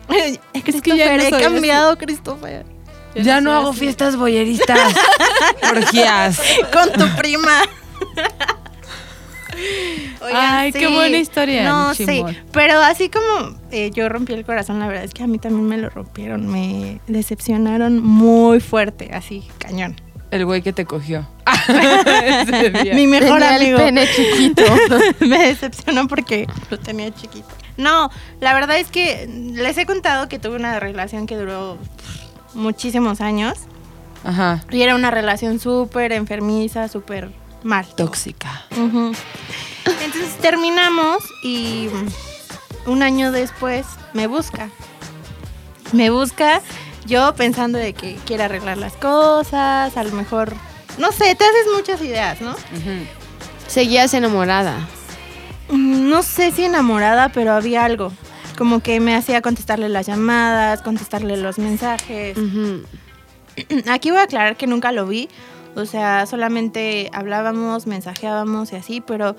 Christopher, 0.63 1.17
no 1.17 1.23
he 1.37 1.41
cambiado, 1.41 1.97
Christopher. 1.97 2.65
Ya 3.15 3.41
no 3.41 3.53
hago 3.53 3.73
fiestas 3.73 4.17
boyeristas, 4.17 4.93
orgías. 5.71 6.41
Con 6.73 6.91
tu 6.91 7.07
prima. 7.15 7.61
Oigan, 10.21 10.53
Ay, 10.53 10.73
qué 10.73 10.87
buena 10.87 11.17
historia, 11.17 11.63
No, 11.63 11.89
mi 11.89 11.95
sí. 11.95 12.23
Pero 12.51 12.79
así 12.79 13.09
como 13.09 13.57
eh, 13.71 13.89
yo 13.93 14.09
rompí 14.09 14.33
el 14.33 14.43
corazón, 14.43 14.79
la 14.79 14.87
verdad 14.87 15.05
es 15.05 15.13
que 15.13 15.23
a 15.23 15.27
mí 15.27 15.39
también 15.39 15.65
me 15.65 15.77
lo 15.77 15.89
rompieron. 15.89 16.47
Me 16.47 16.99
decepcionaron 17.07 18.03
muy 18.03 18.59
fuerte, 18.59 19.11
así, 19.13 19.47
cañón. 19.59 19.95
El 20.31 20.45
güey 20.45 20.61
que 20.61 20.73
te 20.73 20.85
cogió. 20.85 21.25
Mi 22.93 23.07
mejor 23.07 23.39
Tenía 23.39 23.55
amigo. 23.55 23.77
el 23.79 23.83
pene 23.85 24.07
chiquito. 24.15 24.63
me 25.25 25.39
decepcionó 25.47 26.07
porque 26.07 26.47
lo 26.69 26.79
tenía 26.79 27.13
chiquito. 27.13 27.47
No, 27.77 28.09
la 28.39 28.53
verdad 28.53 28.77
es 28.77 28.87
que 28.89 29.27
les 29.53 29.77
he 29.77 29.85
contado 29.85 30.29
que 30.29 30.39
tuve 30.39 30.55
una 30.55 30.79
relación 30.79 31.27
que 31.27 31.35
duró 31.35 31.77
muchísimos 32.53 33.21
años. 33.21 33.57
Ajá. 34.23 34.63
Y 34.71 34.81
era 34.81 34.95
una 34.95 35.11
relación 35.11 35.59
súper 35.59 36.11
enfermiza, 36.13 36.87
súper 36.87 37.29
mal. 37.63 37.85
Tóxica. 37.95 38.65
Entonces 38.71 40.37
terminamos 40.41 41.23
y 41.43 41.89
un 42.85 43.03
año 43.03 43.31
después 43.31 43.85
me 44.13 44.27
busca. 44.27 44.69
Me 45.91 46.09
busca 46.09 46.61
yo 47.05 47.35
pensando 47.35 47.77
de 47.77 47.93
que 47.93 48.15
quiere 48.25 48.43
arreglar 48.43 48.77
las 48.77 48.93
cosas, 48.93 49.95
a 49.95 50.03
lo 50.03 50.11
mejor, 50.11 50.55
no 50.97 51.11
sé, 51.11 51.35
te 51.35 51.43
haces 51.43 51.65
muchas 51.75 52.01
ideas, 52.01 52.41
¿no? 52.41 52.55
Seguías 53.67 54.13
enamorada. 54.13 54.87
Mm, 55.69 56.09
No 56.09 56.23
sé 56.23 56.51
si 56.51 56.63
enamorada, 56.65 57.29
pero 57.29 57.53
había 57.53 57.83
algo. 57.85 58.11
Como 58.57 58.79
que 58.81 58.99
me 58.99 59.15
hacía 59.15 59.41
contestarle 59.41 59.89
las 59.89 60.05
llamadas, 60.07 60.81
contestarle 60.81 61.35
los 61.37 61.57
mensajes. 61.57 62.37
Ujú. 62.37 62.83
Aquí 63.89 64.11
voy 64.11 64.19
a 64.19 64.23
aclarar 64.23 64.55
que 64.57 64.67
nunca 64.67 64.91
lo 64.91 65.05
vi. 65.07 65.27
O 65.75 65.85
sea, 65.85 66.25
solamente 66.25 67.09
hablábamos, 67.11 67.85
mensajeábamos 67.85 68.71
y 68.71 68.77
así, 68.77 69.01
pero 69.01 69.35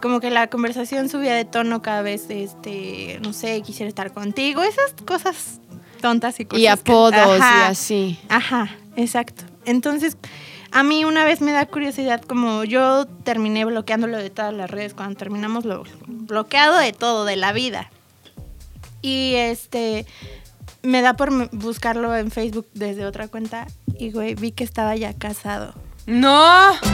como 0.00 0.20
que 0.20 0.30
la 0.30 0.46
conversación 0.46 1.08
subía 1.08 1.34
de 1.34 1.44
tono 1.44 1.82
cada 1.82 2.02
vez, 2.02 2.26
este, 2.30 3.18
no 3.22 3.32
sé, 3.32 3.60
quisiera 3.62 3.88
estar 3.88 4.12
contigo, 4.12 4.62
esas 4.62 4.94
cosas 5.04 5.60
tontas 6.00 6.38
y 6.38 6.44
cosas. 6.44 6.60
Y 6.60 6.62
que- 6.64 6.68
apodos 6.70 7.38
y 7.38 7.40
Ajá. 7.42 7.66
así. 7.68 8.18
Ajá, 8.28 8.70
exacto. 8.96 9.42
Entonces, 9.64 10.16
a 10.72 10.82
mí 10.82 11.04
una 11.04 11.24
vez 11.24 11.40
me 11.40 11.52
da 11.52 11.66
curiosidad, 11.66 12.20
como 12.22 12.64
yo 12.64 13.06
terminé 13.06 13.64
bloqueándolo 13.64 14.16
de 14.18 14.30
todas 14.30 14.52
las 14.54 14.70
redes, 14.70 14.94
cuando 14.94 15.16
terminamos 15.16 15.64
lo 15.64 15.84
bloqueado 16.06 16.78
de 16.78 16.92
todo, 16.92 17.24
de 17.24 17.36
la 17.36 17.52
vida. 17.52 17.90
Y 19.02 19.34
este, 19.36 20.06
me 20.82 21.00
da 21.02 21.14
por 21.14 21.50
buscarlo 21.56 22.14
en 22.16 22.30
Facebook 22.30 22.66
desde 22.74 23.06
otra 23.06 23.28
cuenta 23.28 23.66
y, 23.98 24.10
güey, 24.12 24.34
vi 24.34 24.52
que 24.52 24.64
estaba 24.64 24.94
ya 24.96 25.14
casado. 25.14 25.74
No. 26.06 26.44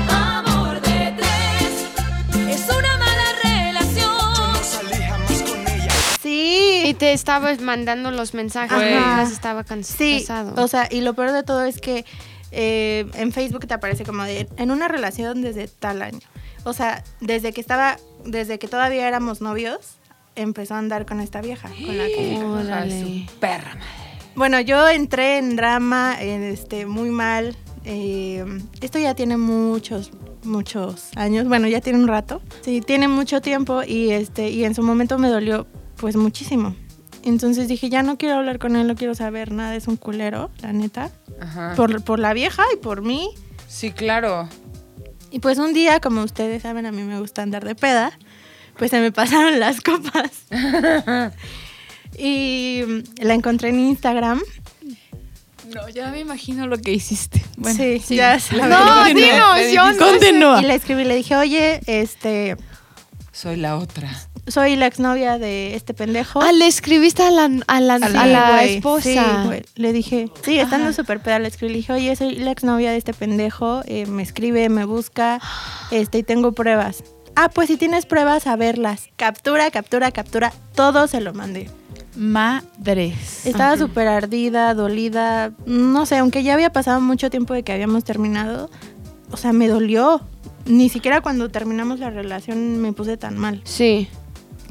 Amor 0.09 0.81
de 0.83 1.15
tres 1.17 2.49
es 2.49 2.69
una 2.69 2.97
mala 2.99 3.25
relación. 3.43 4.55
salí 4.65 5.03
jamás 5.03 5.43
con 5.43 5.61
ella. 5.69 5.93
Sí. 6.23 6.83
Y 6.87 6.95
te 6.95 7.13
estabas 7.13 7.61
mandando 7.61 8.11
los 8.11 8.35
mensajes 8.35 8.73
Ajá. 8.97 9.23
estaba 9.23 9.65
can- 9.65 9.85
Sí, 9.85 10.25
o 10.57 10.69
sea, 10.69 10.89
y 10.91 11.01
lo 11.01 11.15
peor 11.15 11.33
de 11.33 11.43
todo 11.43 11.65
es 11.65 11.81
que 11.81 12.05
eh, 12.59 13.07
en 13.15 13.33
Facebook 13.33 13.67
te 13.67 13.75
aparece 13.75 14.05
como 14.05 14.25
de 14.25 14.49
en 14.57 14.71
una 14.71 14.89
relación 14.89 15.43
desde 15.43 15.69
tal 15.69 16.01
año. 16.01 16.21
O 16.65 16.73
sea, 16.73 17.05
desde 17.21 17.53
que 17.53 17.61
estaba, 17.61 17.99
desde 18.25 18.59
que 18.59 18.67
todavía 18.67 19.07
éramos 19.07 19.43
novios, 19.43 19.99
empezó 20.37 20.75
a 20.75 20.79
andar 20.79 21.05
con 21.05 21.21
esta 21.21 21.43
vieja, 21.43 21.69
con 21.69 21.99
la 21.99 22.07
que. 22.07 22.39
Órale. 22.43 23.01
su 23.01 23.39
perra 23.39 23.75
madre. 23.75 24.07
Bueno, 24.35 24.59
yo 24.61 24.89
entré 24.89 25.37
en 25.37 25.55
drama, 25.57 26.17
en 26.19 26.43
este, 26.43 26.87
muy 26.87 27.11
mal. 27.11 27.55
eh, 27.85 28.45
esto 28.81 28.99
ya 28.99 29.15
tiene 29.15 29.37
muchos, 29.37 30.11
muchos 30.43 31.11
años. 31.15 31.47
Bueno, 31.49 31.69
ya 31.69 31.83
tiene 31.83 31.99
un 31.99 32.09
rato. 32.09 32.41
Sí, 32.63 32.81
tiene 32.81 33.07
mucho 33.07 33.43
tiempo 33.43 33.83
y 33.83 34.13
este, 34.13 34.49
y 34.49 34.65
en 34.65 34.75
su 34.75 34.83
momento 34.83 35.19
me 35.19 35.29
dolió, 35.29 35.67
pues 35.97 36.17
muchísimo. 36.17 36.75
Entonces 37.27 37.67
dije, 37.67 37.89
ya 37.89 38.03
no 38.03 38.17
quiero 38.19 38.37
hablar 38.37 38.59
con 38.59 38.77
él, 38.77 38.87
no 38.87 38.95
quiero 38.95 39.15
saber 39.15 39.51
nada, 39.51 39.75
es 39.75 39.89
un 39.89 39.97
culero, 39.97 40.51
la 40.63 40.73
neta. 40.73 41.11
Ajá. 41.41 41.75
Por, 41.77 42.03
por 42.03 42.19
la 42.21 42.33
vieja 42.33 42.63
y 42.73 42.77
por 42.77 43.03
mí. 43.03 43.31
Sí, 43.69 43.91
claro. 43.91 44.49
Y 45.33 45.41
pues 45.41 45.59
un 45.59 45.75
día, 45.75 45.99
como 46.01 46.23
ustedes 46.23 46.63
saben, 46.63 46.87
a 46.87 46.93
mí 46.93 47.03
me 47.03 47.19
gusta 47.19 47.43
andar 47.43 47.65
de 47.65 47.75
peda, 47.75 48.17
pues 48.79 48.93
se 48.93 49.01
me 49.01 49.11
pasaron 49.21 49.59
las 49.59 49.81
copas. 49.81 50.31
y 52.19 52.83
la 53.21 53.35
encontré 53.35 53.71
en 53.71 53.81
Instagram. 53.81 54.41
No, 55.75 55.89
ya 55.89 56.11
me 56.13 56.21
imagino 56.21 56.69
lo 56.69 56.79
que 56.79 56.93
hiciste. 56.93 57.45
Bueno, 57.57 57.77
sí, 57.77 58.01
ya 58.15 58.39
saben. 58.39 58.69
No, 58.69 58.79
Continúa. 59.05 59.57
dinos, 59.57 59.73
yo 59.75 59.87
no 59.87 59.93
sé. 59.93 59.99
Continúa. 59.99 60.63
Y 60.63 60.67
le 60.67 60.75
escribí, 60.77 61.03
le 61.03 61.17
dije, 61.17 61.35
oye, 61.35 61.81
este, 61.87 62.57
Soy 63.33 63.57
la 63.57 63.77
otra. 63.77 64.11
Soy 64.47 64.77
la 64.77 64.87
exnovia 64.87 65.39
de 65.39 65.75
este 65.75 65.95
pendejo. 65.95 66.41
Ah, 66.41 66.53
le 66.53 66.67
escribiste 66.67 67.23
a 67.23 67.31
la, 67.31 67.45
a 67.67 67.81
la, 67.81 67.99
Sí, 67.99 68.17
a 68.17 68.27
la 68.27 68.51
güey, 68.53 68.77
esposa. 68.77 69.03
Sí. 69.53 69.63
Le 69.75 69.93
dije, 69.93 70.31
sí, 70.43 70.59
estando 70.59 70.93
súper 70.93 71.21
peda, 71.21 71.39
le 71.39 71.49
escribí, 71.49 71.73
le 71.73 71.77
dije, 71.79 71.93
oye, 71.93 72.17
soy 72.17 72.37
la 72.37 72.53
exnovia 72.53 72.91
de 72.91 72.97
este 72.97 73.13
pendejo, 73.13 73.83
eh, 73.87 74.07
me 74.07 74.23
escribe, 74.23 74.69
me 74.69 74.85
busca, 74.85 75.41
este, 75.91 76.19
y 76.19 76.23
tengo 76.23 76.53
pruebas. 76.53 77.03
Ah, 77.35 77.51
pues 77.51 77.69
si 77.69 77.77
tienes 77.77 78.07
pruebas, 78.07 78.47
a 78.47 78.57
verlas. 78.57 79.09
Captura, 79.17 79.71
captura, 79.71 80.11
captura, 80.11 80.53
todo 80.75 81.07
se 81.07 81.21
lo 81.21 81.35
mandé. 81.35 81.69
Madres. 82.17 83.47
Estaba 83.47 83.77
súper 83.77 84.09
ardida, 84.09 84.73
dolida, 84.75 85.53
no 85.67 86.07
sé, 86.07 86.17
aunque 86.17 86.43
ya 86.43 86.55
había 86.55 86.73
pasado 86.73 87.01
mucho 87.01 87.29
tiempo 87.31 87.53
de 87.53 87.63
que 87.63 87.73
habíamos 87.73 88.05
terminado, 88.05 88.71
o 89.31 89.37
sea, 89.37 89.53
me 89.53 89.69
dolió. 89.69 90.23
Ni 90.65 90.89
siquiera 90.89 91.21
cuando 91.21 91.49
terminamos 91.49 92.01
la 92.01 92.11
relación 92.11 92.79
me 92.79 92.93
puse 92.93 93.17
tan 93.17 93.39
mal. 93.39 93.61
Sí. 93.65 94.09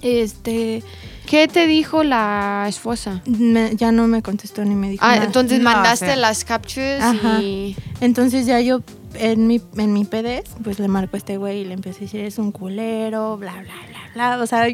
Este, 0.06 0.84
¿Qué 1.26 1.48
te 1.48 1.66
dijo 1.66 2.04
la 2.04 2.66
esposa? 2.70 3.22
me- 3.26 3.76
ya 3.76 3.92
no 3.92 4.08
me 4.08 4.22
contestó 4.22 4.64
ni 4.64 4.76
me 4.76 4.90
dijo 4.92 5.04
Ah, 5.04 5.14
nada. 5.16 5.26
entonces 5.26 5.58
No, 5.60 5.66
mandaste 5.72 6.06
o 6.06 6.08
sea. 6.10 6.16
las 6.16 6.46
captures 6.46 7.02
Ajá. 7.02 7.42
y... 7.42 7.76
Entonces 8.02 8.46
ya 8.46 8.60
yo 8.62 8.82
en 9.16 9.48
mi, 9.48 9.60
en 9.78 9.94
mi 9.94 10.06
PDS, 10.06 10.56
pues 10.64 10.78
le 10.78 10.88
marco 10.88 11.16
a 11.16 11.18
este 11.18 11.38
güey 11.38 11.62
y 11.62 11.66
le 11.66 11.74
empecé 11.74 11.98
a 12.00 12.02
decir, 12.02 12.20
es 12.22 12.38
un 12.38 12.52
culero, 12.52 13.38
bla, 13.38 13.54
bla, 13.54 13.74
bla, 13.90 14.36
bla. 14.36 14.44
O 14.44 14.46
sea, 14.46 14.68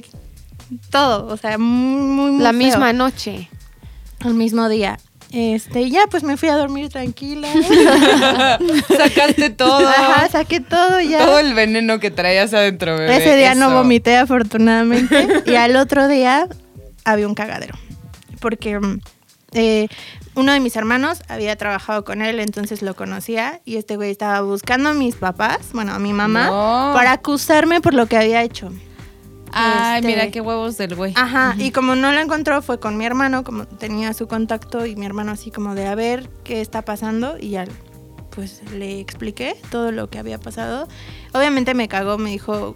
todo, 0.90 1.28
o 1.28 1.38
sea, 1.38 1.58
muy, 1.58 2.02
muy, 2.02 2.32
muy 2.32 2.44
La 2.44 2.50
feo. 2.50 2.58
misma 2.60 2.92
noche. 2.92 3.50
Al 4.20 4.34
mismo 4.34 4.68
día. 4.68 5.00
Este, 5.32 5.90
ya 5.90 6.02
pues 6.10 6.24
me 6.24 6.36
fui 6.38 6.50
a 6.50 6.56
dormir 6.56 6.90
tranquila. 6.90 7.48
Sacaste 8.98 9.50
todo. 9.50 9.88
Ajá, 9.88 10.28
saqué 10.30 10.60
todo 10.60 11.00
ya. 11.00 11.20
Todo 11.26 11.40
el 11.40 11.54
veneno 11.54 12.00
que 12.00 12.12
traías 12.12 12.54
adentro, 12.54 12.98
bebé. 12.98 13.18
Ese 13.18 13.36
día 13.36 13.56
no 13.56 13.72
vomité 13.74 14.18
afortunadamente. 14.18 15.28
y 15.46 15.56
al 15.56 15.76
otro 15.76 16.08
día 16.08 16.48
había 17.06 17.28
un 17.28 17.36
cagadero. 17.36 17.76
Porque 18.40 18.80
mm, 18.80 19.00
eh, 19.54 19.88
uno 20.36 20.52
de 20.54 20.60
mis 20.60 20.76
hermanos 20.76 21.22
había 21.28 21.56
trabajado 21.56 22.04
con 22.04 22.22
él, 22.22 22.40
entonces 22.40 22.82
lo 22.82 22.96
conocía. 22.96 23.62
Y 23.66 23.78
este 23.78 23.96
güey 23.96 24.12
estaba 24.12 24.42
buscando 24.42 24.90
a 24.90 24.94
mis 24.94 25.16
papás, 25.16 25.60
bueno, 25.74 25.94
a 25.94 26.00
mi 26.00 26.14
mamá, 26.14 26.48
No. 26.48 26.92
para 26.94 27.14
acusarme 27.14 27.82
por 27.82 27.94
lo 27.94 28.06
que 28.08 28.18
había 28.18 28.44
hecho. 28.44 28.72
Ay, 29.54 29.97
Este- 29.97 30.08
mira 30.08 30.32
qué 30.32 30.41
huevos 30.41 30.78
del 30.78 30.95
güey. 30.95 31.14
Ajá, 31.16 31.56
y 31.58 31.72
como 31.72 31.95
no 31.95 32.12
lo 32.12 32.20
encontró, 32.20 32.62
fue 32.62 32.80
con 32.80 32.97
mi 32.97 33.06
hermano, 33.06 33.43
como 33.43 33.66
tenía 33.66 34.14
su 34.14 34.28
contacto, 34.28 34.86
y 34.86 34.95
mi 34.95 35.06
hermano 35.06 35.32
así 35.32 35.52
como 35.52 35.76
de 35.76 35.88
a 35.88 35.95
ver 35.95 36.30
qué 36.43 36.62
está 36.62 36.84
pasando, 36.84 37.38
y 37.39 37.49
ya 37.49 37.66
pues 38.32 38.62
le 38.74 38.99
expliqué 39.02 39.58
todo 39.72 39.91
lo 39.91 40.10
que 40.10 40.18
había 40.18 40.39
pasado. 40.39 40.88
Obviamente 41.34 41.74
me 41.74 41.88
cagó, 41.89 42.18
me 42.18 42.30
dijo, 42.30 42.76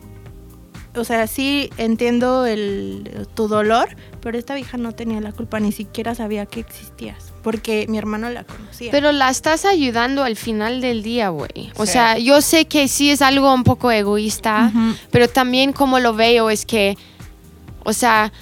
o 0.95 1.03
sea, 1.05 1.28
sí 1.28 1.69
entiendo 1.78 2.45
el, 2.45 3.28
tu 3.36 3.47
dolor, 3.47 3.89
pero 4.21 4.38
esta 4.38 4.53
vieja 4.55 4.78
no 4.78 4.91
tenía 4.93 5.21
la 5.21 5.32
culpa, 5.32 5.59
ni 5.61 5.71
siquiera 5.71 6.13
sabía 6.13 6.45
que 6.45 6.59
existías, 6.59 7.32
porque 7.45 7.85
mi 7.87 7.99
hermano 7.99 8.27
la 8.31 8.43
conocía. 8.43 8.89
Pero 8.91 9.11
la 9.11 9.29
estás 9.29 9.65
ayudando 9.65 10.23
al 10.23 10.35
final 10.35 10.81
del 10.81 11.03
día, 11.03 11.29
güey. 11.29 11.71
O 11.77 11.85
Sí. 11.85 11.91
sea, 11.91 12.17
yo 12.17 12.41
sé 12.41 12.65
que 12.65 12.87
sí 12.87 13.11
es 13.11 13.21
algo 13.21 13.53
un 13.53 13.63
poco 13.63 13.91
egoísta, 13.91 14.71
pero 15.11 15.29
también 15.29 15.71
como 15.71 15.99
lo 15.99 16.15
veo 16.15 16.49
es 16.49 16.65
que, 16.65 16.97
o 17.83 17.93
sea, 17.93 18.33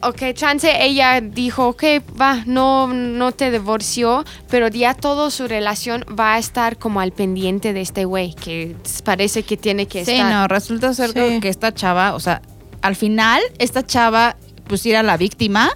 ok, 0.00 0.32
chance 0.34 0.70
ella 0.80 1.20
dijo, 1.20 1.66
ok, 1.70 1.82
va, 2.20 2.44
no, 2.46 2.86
no 2.86 3.32
te 3.32 3.50
divorció, 3.50 4.24
pero 4.48 4.68
ya 4.68 4.94
toda 4.94 5.28
su 5.32 5.48
relación 5.48 6.04
va 6.18 6.34
a 6.34 6.38
estar 6.38 6.78
como 6.78 7.00
al 7.00 7.10
pendiente 7.10 7.72
de 7.72 7.80
este 7.80 8.04
güey, 8.04 8.32
que 8.34 8.76
parece 9.04 9.42
que 9.42 9.56
tiene 9.56 9.86
que 9.86 10.04
Sí, 10.04 10.12
estar. 10.12 10.32
no, 10.32 10.46
resulta 10.46 10.94
ser 10.94 11.10
Sí. 11.10 11.40
que 11.40 11.48
esta 11.48 11.74
chava, 11.74 12.14
o 12.14 12.20
sea, 12.20 12.42
al 12.80 12.94
final, 12.94 13.42
esta 13.58 13.84
chava, 13.84 14.36
pues 14.68 14.86
era 14.86 15.02
la 15.02 15.16
víctima, 15.16 15.70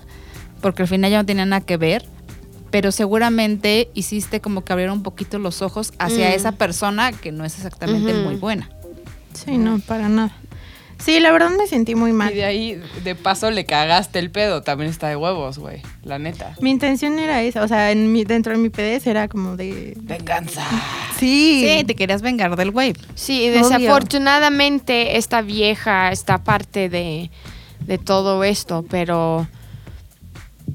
porque 0.61 0.83
al 0.83 0.89
final 0.89 1.11
ya 1.11 1.17
no 1.19 1.27
tenía 1.27 1.45
nada 1.45 1.67
que 1.67 1.77
ver, 1.77 2.05
pero 2.73 2.91
seguramente 2.91 3.89
hiciste 3.95 4.41
como 4.41 4.65
que 4.65 4.73
abriera 4.73 4.93
un 4.93 5.05
poquito 5.05 5.39
los 5.39 5.63
ojos 5.63 5.93
hacia 6.01 6.31
Mm. 6.31 6.33
esa 6.33 6.53
persona 6.53 7.13
que 7.13 7.31
no 7.31 7.45
es 7.45 7.55
exactamente 7.55 8.13
muy 8.15 8.35
buena. 8.35 8.69
Sí, 9.35 9.57
no, 9.59 9.79
para 9.79 10.09
nada. 10.09 10.35
Sí, 10.99 11.19
la 11.19 11.33
verdad 11.33 11.51
me 11.59 11.67
sentí 11.67 11.95
muy 11.97 12.13
mal. 12.13 12.33
Y 12.33 12.37
de 12.37 12.45
ahí, 12.45 12.81
de 13.03 13.15
paso, 13.17 13.51
le 13.51 13.65
cagaste 13.65 14.21
el 14.21 14.31
pedo. 14.31 14.63
También 14.63 14.89
está 14.89 15.09
de 15.09 15.17
huevos, 15.17 15.59
güey. 15.59 15.83
La 16.05 16.19
neta. 16.21 16.55
Mi 16.61 16.71
intención 16.71 17.19
era 17.19 17.43
esa, 17.43 17.63
o 17.65 17.67
sea, 17.69 17.91
en 17.91 18.13
mi, 18.13 18.23
dentro 18.25 18.53
de 18.53 18.59
mi 18.59 18.69
PDS 18.69 19.09
era 19.09 19.27
como 19.29 19.57
de... 19.57 19.95
Venganza. 20.01 20.63
Sí. 21.19 21.65
Sí, 21.79 21.85
te 21.85 21.95
querías 21.97 22.23
vengar 22.23 22.55
del 22.57 22.71
güey. 22.71 22.95
Sí, 23.17 23.49
desafortunadamente 23.49 25.17
esta 25.17 25.43
vieja 25.43 26.13
está 26.13 26.39
parte 26.45 26.89
de, 26.89 27.31
de 27.81 27.99
todo 27.99 28.45
esto, 28.45 28.85
pero, 28.89 29.47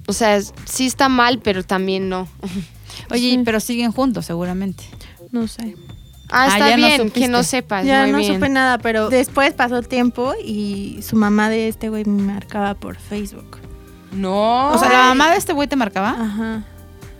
o 0.07 0.13
sea, 0.13 0.39
sí 0.41 0.85
está 0.85 1.09
mal, 1.09 1.39
pero 1.43 1.63
también 1.63 2.09
no. 2.09 2.27
Oye, 3.11 3.31
Sí. 3.31 3.41
pero 3.45 3.59
siguen 3.59 3.91
juntos 3.91 4.25
seguramente. 4.25 4.83
No 5.31 5.47
sé. 5.47 5.75
Ah, 6.29 6.47
Ah, 6.49 6.57
está 6.57 6.75
bien, 6.75 7.09
que 7.11 7.27
no 7.29 7.41
sepas. 7.43 7.85
ya 7.85 8.01
muy 8.03 8.11
no 8.11 8.17
bien. 8.17 8.33
supe 8.33 8.49
nada, 8.49 8.77
pero 8.79 9.09
después 9.09 9.53
pasó 9.53 9.77
el 9.77 9.87
tiempo 9.87 10.33
y 10.43 10.99
su 11.01 11.15
mamá 11.15 11.49
de 11.49 11.67
este 11.69 11.87
güey 11.89 12.03
me 12.05 12.21
marcaba 12.33 12.73
por 12.73 12.97
Facebook. 12.97 13.59
No. 14.11 14.71
O 14.71 14.77
sea, 14.77 14.89
la 14.89 15.03
mamá 15.09 15.31
de 15.31 15.37
este 15.37 15.53
güey 15.53 15.67
te 15.69 15.75
marcaba. 15.77 16.09
Ajá. 16.11 16.63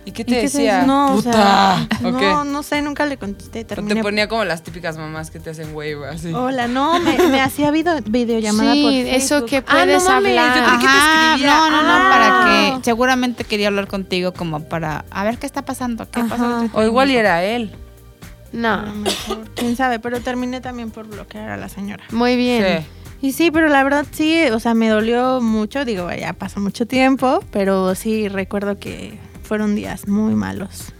¿Y 0.08 0.12
qué 0.12 0.22
¿Y 0.22 0.24
te 0.24 0.32
qué 0.36 0.40
decía? 0.42 0.82
No, 0.86 1.12
o 1.12 1.16
Puta. 1.16 1.32
sea, 1.32 1.88
¿O 2.08 2.16
qué? 2.16 2.24
no, 2.30 2.44
no 2.44 2.62
sé, 2.62 2.80
nunca 2.80 3.04
le 3.04 3.18
contesté. 3.18 3.60
¿O 3.60 3.66
te 3.66 3.74
Terminé. 3.74 4.02
ponía 4.02 4.26
como 4.28 4.42
las 4.44 4.62
típicas 4.62 4.96
mamás 4.96 5.30
que 5.30 5.38
te 5.38 5.50
hacen 5.50 5.74
wave 5.74 6.08
así? 6.08 6.32
Hola, 6.32 6.66
no, 6.66 6.98
me, 7.00 7.18
me 7.28 7.40
hacía 7.42 7.70
video, 7.70 7.98
videollamada 8.06 8.72
Sí, 8.72 8.82
por 8.82 8.92
eso 8.92 9.34
Facebook. 9.40 9.50
que 9.50 9.56
Ah, 9.58 9.62
no 9.80 9.84
puedes 9.84 10.08
hablar. 10.08 10.56
yo 10.56 10.64
creí 10.64 10.78
que 10.78 10.86
te 10.86 10.98
escribía. 10.98 11.56
no, 11.58 11.70
no, 11.70 11.82
no, 11.82 11.88
Ah. 11.92 12.08
para 12.10 12.78
que 12.78 12.84
seguramente 12.84 13.44
quería 13.44 13.68
hablar 13.68 13.86
contigo 13.86 14.32
como 14.32 14.60
para 14.64 15.04
a 15.10 15.24
ver 15.24 15.36
qué 15.38 15.44
está 15.46 15.62
pasando, 15.66 16.10
qué 16.10 16.24
pasa. 16.24 16.68
O 16.72 16.82
igual 16.82 17.10
y 17.10 17.16
era 17.16 17.44
él. 17.44 17.70
A 17.74 18.56
No, 18.56 18.82
lo 18.86 18.92
mejor, 18.94 19.44
quién 19.54 19.76
sabe, 19.76 19.98
pero 19.98 20.20
terminé 20.20 20.62
también 20.62 20.90
por 20.90 21.06
bloquear 21.06 21.50
a 21.50 21.56
la 21.58 21.68
señora. 21.68 22.02
muy 22.12 22.34
bien. 22.36 22.64
Sí. 22.80 22.86
Y 23.20 23.32
sí, 23.32 23.50
pero 23.50 23.68
la 23.68 23.82
verdad 23.82 24.06
sí, 24.10 24.44
o 24.52 24.60
sea, 24.60 24.74
me 24.74 24.88
dolió 24.88 25.40
mucho, 25.40 25.84
digo, 25.84 26.08
ya 26.12 26.32
pasó 26.34 26.60
mucho 26.60 26.86
tiempo, 26.86 27.42
pero 27.50 27.94
sí 27.96 28.28
recuerdo 28.28 28.78
que 28.78 29.18
fueron 29.48 29.74
días 29.74 30.06
muy 30.06 30.34
malos. 30.34 30.92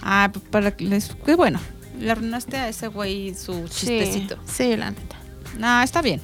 Ah, 0.00 0.30
pues 0.32 0.44
para 0.50 0.74
que 0.74 0.86
les 0.86 1.14
qué 1.24 1.34
bueno. 1.34 1.60
Le 2.00 2.10
arruinaste 2.10 2.56
a 2.56 2.68
ese 2.68 2.88
güey 2.88 3.34
su 3.34 3.68
chistecito. 3.68 4.38
Sí, 4.46 4.74
la 4.76 4.90
neta. 4.90 5.16
No, 5.58 5.82
está 5.82 6.00
bien. 6.00 6.20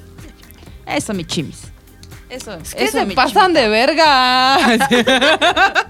Eso, 0.87 1.13
mi 1.13 1.25
chimis. 1.25 1.65
Eso, 2.29 2.59
¿Qué 2.75 2.85
eso, 2.85 2.99
se 2.99 3.07
pasan 3.15 3.53
de 3.53 3.69
verga? 3.69 4.57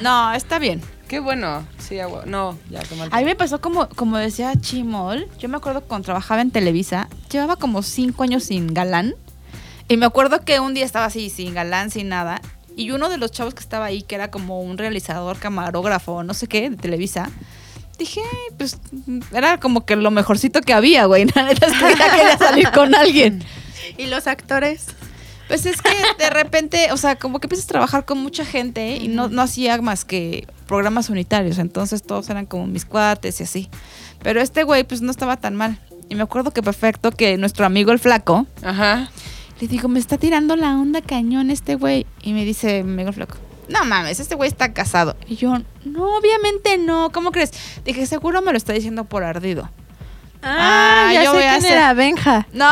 No, 0.00 0.32
está 0.32 0.58
bien. 0.58 0.80
Qué 1.06 1.20
bueno. 1.20 1.66
Sí, 1.78 2.00
agua. 2.00 2.24
No, 2.26 2.58
ya, 2.70 2.80
qué 2.80 2.94
mal. 2.94 3.10
A 3.12 3.18
mí 3.18 3.24
me 3.26 3.36
pasó 3.36 3.60
como, 3.60 3.90
como 3.90 4.16
decía 4.16 4.54
Chimol. 4.58 5.28
Yo 5.38 5.50
me 5.50 5.58
acuerdo 5.58 5.82
cuando 5.82 6.06
trabajaba 6.06 6.40
en 6.40 6.50
Televisa, 6.50 7.10
llevaba 7.30 7.56
como 7.56 7.82
cinco 7.82 8.22
años 8.22 8.44
sin 8.44 8.72
galán. 8.72 9.14
Y 9.88 9.98
me 9.98 10.06
acuerdo 10.06 10.40
que 10.40 10.58
un 10.60 10.72
día 10.72 10.86
estaba 10.86 11.04
así, 11.04 11.28
sin 11.28 11.52
galán, 11.52 11.90
sin 11.90 12.08
nada. 12.08 12.40
Y 12.76 12.90
uno 12.90 13.08
de 13.08 13.18
los 13.18 13.30
chavos 13.32 13.54
que 13.54 13.60
estaba 13.60 13.86
ahí, 13.86 14.02
que 14.02 14.14
era 14.14 14.30
como 14.30 14.62
un 14.62 14.78
realizador, 14.78 15.38
camarógrafo, 15.38 16.22
no 16.22 16.34
sé 16.34 16.46
qué, 16.46 16.70
de 16.70 16.76
Televisa, 16.76 17.30
dije, 17.98 18.20
"Ay, 18.24 18.56
pues 18.56 18.78
era 19.32 19.58
como 19.60 19.84
que 19.84 19.96
lo 19.96 20.10
mejorcito 20.10 20.60
que 20.60 20.72
había, 20.72 21.04
güey. 21.06 21.26
La 21.34 21.44
neta 21.44 21.66
es 21.66 21.72
que 21.72 21.96
ya 21.98 22.10
quería 22.10 22.38
salir 22.38 22.70
con 22.70 22.94
alguien. 22.94 23.44
¿Y 23.98 24.06
los 24.06 24.26
actores? 24.26 24.86
Pues 25.48 25.66
es 25.66 25.82
que 25.82 25.90
de 26.18 26.30
repente, 26.30 26.92
o 26.92 26.96
sea, 26.96 27.16
como 27.16 27.38
que 27.38 27.46
empiezas 27.46 27.66
a 27.66 27.68
trabajar 27.68 28.04
con 28.06 28.18
mucha 28.18 28.44
gente 28.44 28.96
y 28.96 29.08
no, 29.08 29.28
no 29.28 29.42
hacía 29.42 29.80
más 29.82 30.04
que 30.06 30.46
programas 30.66 31.10
unitarios, 31.10 31.58
entonces 31.58 32.02
todos 32.02 32.30
eran 32.30 32.46
como 32.46 32.66
mis 32.66 32.86
cuates 32.86 33.38
y 33.40 33.42
así. 33.42 33.68
Pero 34.22 34.40
este 34.40 34.62
güey 34.62 34.84
pues 34.84 35.02
no 35.02 35.10
estaba 35.10 35.36
tan 35.36 35.54
mal. 35.54 35.78
Y 36.08 36.14
me 36.14 36.22
acuerdo 36.22 36.52
que 36.52 36.62
perfecto 36.62 37.10
que 37.10 37.36
nuestro 37.36 37.66
amigo 37.66 37.92
el 37.92 37.98
flaco, 37.98 38.46
Ajá. 38.62 39.10
Le 39.62 39.68
digo, 39.68 39.88
me 39.88 39.98
está 40.00 40.18
tirando 40.18 40.56
la 40.56 40.70
onda 40.76 41.00
cañón 41.00 41.50
este 41.50 41.76
güey. 41.76 42.04
Y 42.22 42.32
me 42.32 42.44
dice 42.44 42.82
mi 42.82 42.92
amigo 42.92 43.08
el 43.10 43.14
flaco, 43.14 43.36
no 43.68 43.84
mames, 43.84 44.18
este 44.20 44.34
güey 44.34 44.48
está 44.48 44.72
casado. 44.72 45.16
Y 45.28 45.36
yo, 45.36 45.56
no, 45.84 46.16
obviamente 46.16 46.78
no, 46.78 47.10
¿cómo 47.12 47.30
crees? 47.30 47.52
Dije, 47.84 48.04
seguro 48.06 48.42
me 48.42 48.50
lo 48.52 48.58
está 48.58 48.72
diciendo 48.72 49.04
por 49.04 49.22
ardido. 49.24 49.70
Ah, 50.44 51.06
Ah, 51.08 51.12
ya 51.14 51.22
yo 51.22 51.30
sé 51.30 51.36
voy 51.36 51.44
a 51.46 51.50
quién 51.52 51.64
hacer- 51.64 51.72
era, 51.76 51.94
Benja. 51.94 52.48
No, 52.52 52.68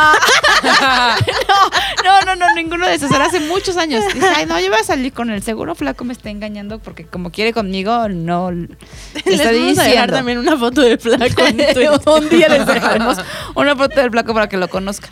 no, 2.04 2.20
no, 2.26 2.36
no, 2.36 2.54
ninguno 2.54 2.86
de 2.86 2.94
esos. 2.94 3.10
Era 3.12 3.26
hace 3.26 3.38
muchos 3.40 3.76
años. 3.76 4.02
Dije, 4.12 4.26
ay, 4.34 4.46
no, 4.46 4.58
yo 4.58 4.68
voy 4.70 4.80
a 4.80 4.84
salir 4.84 5.12
con 5.12 5.30
el 5.30 5.42
seguro 5.42 5.74
flaco 5.76 6.04
me 6.04 6.12
está 6.12 6.30
engañando 6.30 6.78
porque 6.80 7.04
como 7.06 7.30
quiere 7.30 7.52
conmigo, 7.52 8.08
no. 8.08 8.50
Le 8.52 8.68
Les 9.24 9.40
estoy 9.40 9.60
vamos 9.60 9.78
a 9.78 9.82
dejar 9.84 9.86
diciendo. 9.86 10.12
también 10.14 10.38
una 10.38 10.56
foto 10.56 10.80
de 10.80 10.98
flaco. 10.98 11.42
Un 12.16 12.28
día 12.28 12.48
les 12.48 12.66
dejaremos 12.66 13.18
una 13.54 13.76
foto 13.76 14.00
del 14.00 14.10
flaco 14.10 14.34
para 14.34 14.48
que 14.48 14.56
lo 14.56 14.68
conozcan. 14.68 15.10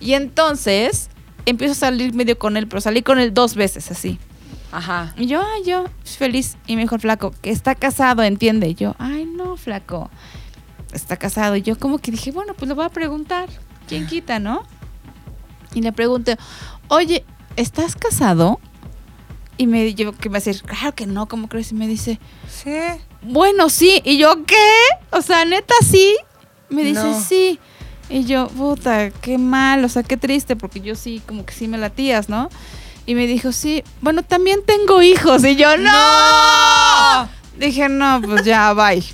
Y 0.00 0.14
entonces 0.14 1.10
empiezo 1.46 1.72
a 1.72 1.76
salir 1.76 2.14
medio 2.14 2.38
con 2.38 2.56
él, 2.56 2.66
pero 2.68 2.80
salí 2.80 3.02
con 3.02 3.18
él 3.18 3.32
dos 3.34 3.54
veces 3.54 3.90
así. 3.90 4.18
Ajá. 4.72 5.14
Y 5.16 5.26
yo, 5.26 5.42
ay, 5.42 5.62
yo, 5.64 5.84
feliz. 6.04 6.56
Y 6.66 6.76
me 6.76 6.82
dijo 6.82 6.94
el 6.94 7.00
flaco, 7.00 7.34
que 7.42 7.50
está 7.50 7.74
casado, 7.74 8.22
entiende. 8.22 8.68
Y 8.68 8.74
yo, 8.74 8.94
ay, 8.98 9.24
no, 9.24 9.56
flaco. 9.56 10.10
Está 10.92 11.16
casado. 11.16 11.56
Y 11.56 11.62
yo 11.62 11.78
como 11.78 11.98
que 11.98 12.10
dije, 12.12 12.30
bueno, 12.30 12.54
pues 12.54 12.68
lo 12.68 12.74
voy 12.76 12.84
a 12.84 12.88
preguntar. 12.90 13.48
¿Quién 13.88 14.06
quita, 14.06 14.38
no? 14.38 14.62
Y 15.74 15.82
le 15.82 15.92
pregunté, 15.92 16.36
oye, 16.88 17.24
¿estás 17.56 17.96
casado? 17.96 18.60
Y 19.56 19.66
me 19.66 19.92
yo 19.94 20.12
que 20.12 20.28
me 20.28 20.34
va 20.34 20.38
a 20.38 20.40
decir, 20.42 20.62
claro 20.62 20.94
que 20.94 21.06
no, 21.06 21.26
¿cómo 21.26 21.48
crees? 21.48 21.72
Y 21.72 21.74
me 21.74 21.86
dice, 21.86 22.18
Sí. 22.48 22.70
bueno, 23.22 23.68
sí. 23.68 24.00
Y 24.04 24.18
yo, 24.18 24.44
¿qué? 24.46 24.56
O 25.10 25.20
sea, 25.20 25.44
neta, 25.44 25.74
sí. 25.88 26.16
Me 26.70 26.82
dice, 26.84 27.02
No. 27.02 27.20
sí. 27.20 27.58
Y 28.10 28.24
yo, 28.24 28.48
puta, 28.48 29.10
qué 29.10 29.38
mal, 29.38 29.84
o 29.84 29.88
sea, 29.88 30.02
qué 30.02 30.16
triste, 30.16 30.56
porque 30.56 30.80
yo 30.80 30.96
sí, 30.96 31.22
como 31.26 31.46
que 31.46 31.54
sí 31.54 31.68
me 31.68 31.78
latías, 31.78 32.28
¿no? 32.28 32.50
Y 33.06 33.14
me 33.14 33.26
dijo, 33.26 33.52
sí, 33.52 33.84
bueno, 34.00 34.22
también 34.24 34.60
tengo 34.66 35.00
hijos. 35.00 35.44
Y 35.44 35.56
yo, 35.56 35.76
¡no! 35.76 37.28
Dije, 37.58 37.88
no, 37.88 38.20
pues 38.22 38.44
ya, 38.44 38.72
bye. 38.74 39.04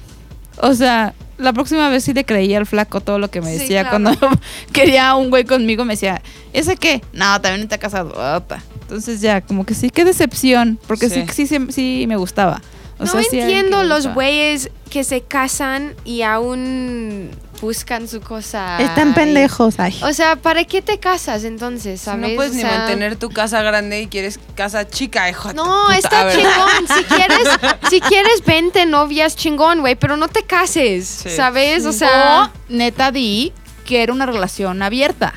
O 0.62 0.74
sea, 0.74 1.14
la 1.38 1.52
próxima 1.52 1.88
vez 1.90 2.04
sí 2.04 2.14
le 2.14 2.24
creía 2.24 2.56
al 2.58 2.66
flaco 2.66 3.00
todo 3.00 3.18
lo 3.18 3.30
que 3.30 3.40
me 3.42 3.52
Sí, 3.52 3.58
decía 3.58 3.88
claro. 3.88 4.16
cuando 4.16 4.40
quería 4.72 5.14
un 5.14 5.28
güey 5.30 5.44
conmigo. 5.44 5.84
Me 5.84 5.92
decía, 5.94 6.22
¿ese 6.52 6.76
qué? 6.76 7.02
No, 7.12 7.40
también 7.40 7.62
está 7.62 7.78
casado. 7.78 8.10
Ota. 8.36 8.62
Entonces 8.82 9.20
ya, 9.20 9.40
como 9.42 9.66
que 9.66 9.74
sí, 9.74 9.90
qué 9.90 10.04
decepción. 10.04 10.78
Porque 10.86 11.10
sí, 11.10 11.24
sí, 11.32 11.46
sí, 11.46 11.58
sí 11.70 12.04
me 12.08 12.16
gustaba. 12.16 12.62
O 12.98 13.04
no 13.04 13.10
sea, 13.10 13.20
entiendo 13.20 13.82
los 13.84 14.06
güeyes 14.14 14.70
que 14.90 15.04
se 15.04 15.20
casan 15.20 15.94
y 16.04 16.22
aún 16.22 17.30
buscan 17.60 18.06
su 18.08 18.20
cosa. 18.20 18.78
Están 18.80 19.14
pendejos, 19.14 19.78
ay. 19.78 19.98
O 20.02 20.12
sea, 20.12 20.36
¿para 20.36 20.64
qué 20.64 20.82
te 20.82 20.98
casas 20.98 21.44
entonces? 21.44 22.00
¿Sabes? 22.00 22.30
no 22.30 22.36
puedes 22.36 22.52
O 22.52 22.56
ni 22.56 22.62
mantener 22.64 23.16
tu 23.16 23.30
casa 23.30 23.62
grande 23.62 24.02
y 24.02 24.06
quieres 24.06 24.38
casa 24.54 24.86
chica, 24.88 25.28
hijo. 25.28 25.52
No, 25.54 25.84
puta, 25.86 25.98
está 25.98 26.24
¿verdad? 26.24 26.38
chingón. 26.38 26.96
Si 26.98 27.04
quieres, 27.14 27.48
si 27.90 28.00
quieres, 28.00 28.44
vente 28.44 28.86
novias 28.86 29.36
chingón, 29.36 29.80
güey, 29.80 29.94
pero 29.96 30.16
no 30.16 30.28
te 30.28 30.42
cases, 30.44 31.06
Sí. 31.22 31.30
¿sabes? 31.30 31.84
O 31.84 31.90
O 31.90 31.92
sea, 31.92 32.52
neta 32.68 33.10
di 33.10 33.52
que 33.84 34.02
era 34.02 34.12
una 34.12 34.26
relación 34.26 34.82
abierta. 34.82 35.32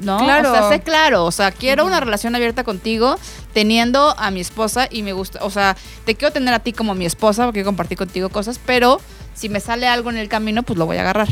¿No? 0.00 0.18
Claro. 0.18 0.50
O 0.52 0.54
sea, 0.54 0.68
sé 0.68 0.80
claro. 0.80 1.24
O 1.24 1.32
sea, 1.32 1.50
quiero 1.50 1.84
una 1.84 1.98
relación 2.00 2.34
abierta 2.34 2.62
contigo, 2.64 3.18
teniendo 3.52 4.14
a 4.18 4.30
mi 4.30 4.40
esposa 4.40 4.86
y 4.90 5.02
me 5.02 5.12
gusta. 5.12 5.40
O 5.42 5.50
sea, 5.50 5.76
te 6.04 6.14
quiero 6.14 6.32
tener 6.32 6.54
a 6.54 6.60
ti 6.60 6.72
como 6.72 6.94
mi 6.94 7.06
esposa 7.06 7.44
porque 7.46 7.64
compartir 7.64 7.98
contigo 7.98 8.28
cosas, 8.28 8.60
pero 8.64 9.00
si 9.34 9.48
me 9.48 9.60
sale 9.60 9.88
algo 9.88 10.10
en 10.10 10.16
el 10.18 10.28
camino, 10.28 10.62
pues 10.62 10.78
lo 10.78 10.86
voy 10.86 10.98
a 10.98 11.00
agarrar. 11.00 11.28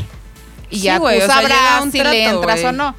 Y 0.69 0.77
Sí, 0.77 0.81
ya 0.83 0.97
güey, 0.97 1.19
tú 1.19 1.23
o 1.25 1.27
sea, 1.27 1.35
sabrás 1.35 1.83
si 1.91 1.97
le 1.99 2.03
trato, 2.03 2.15
entras 2.17 2.55
güey. 2.61 2.65
o 2.65 2.71
no. 2.73 2.95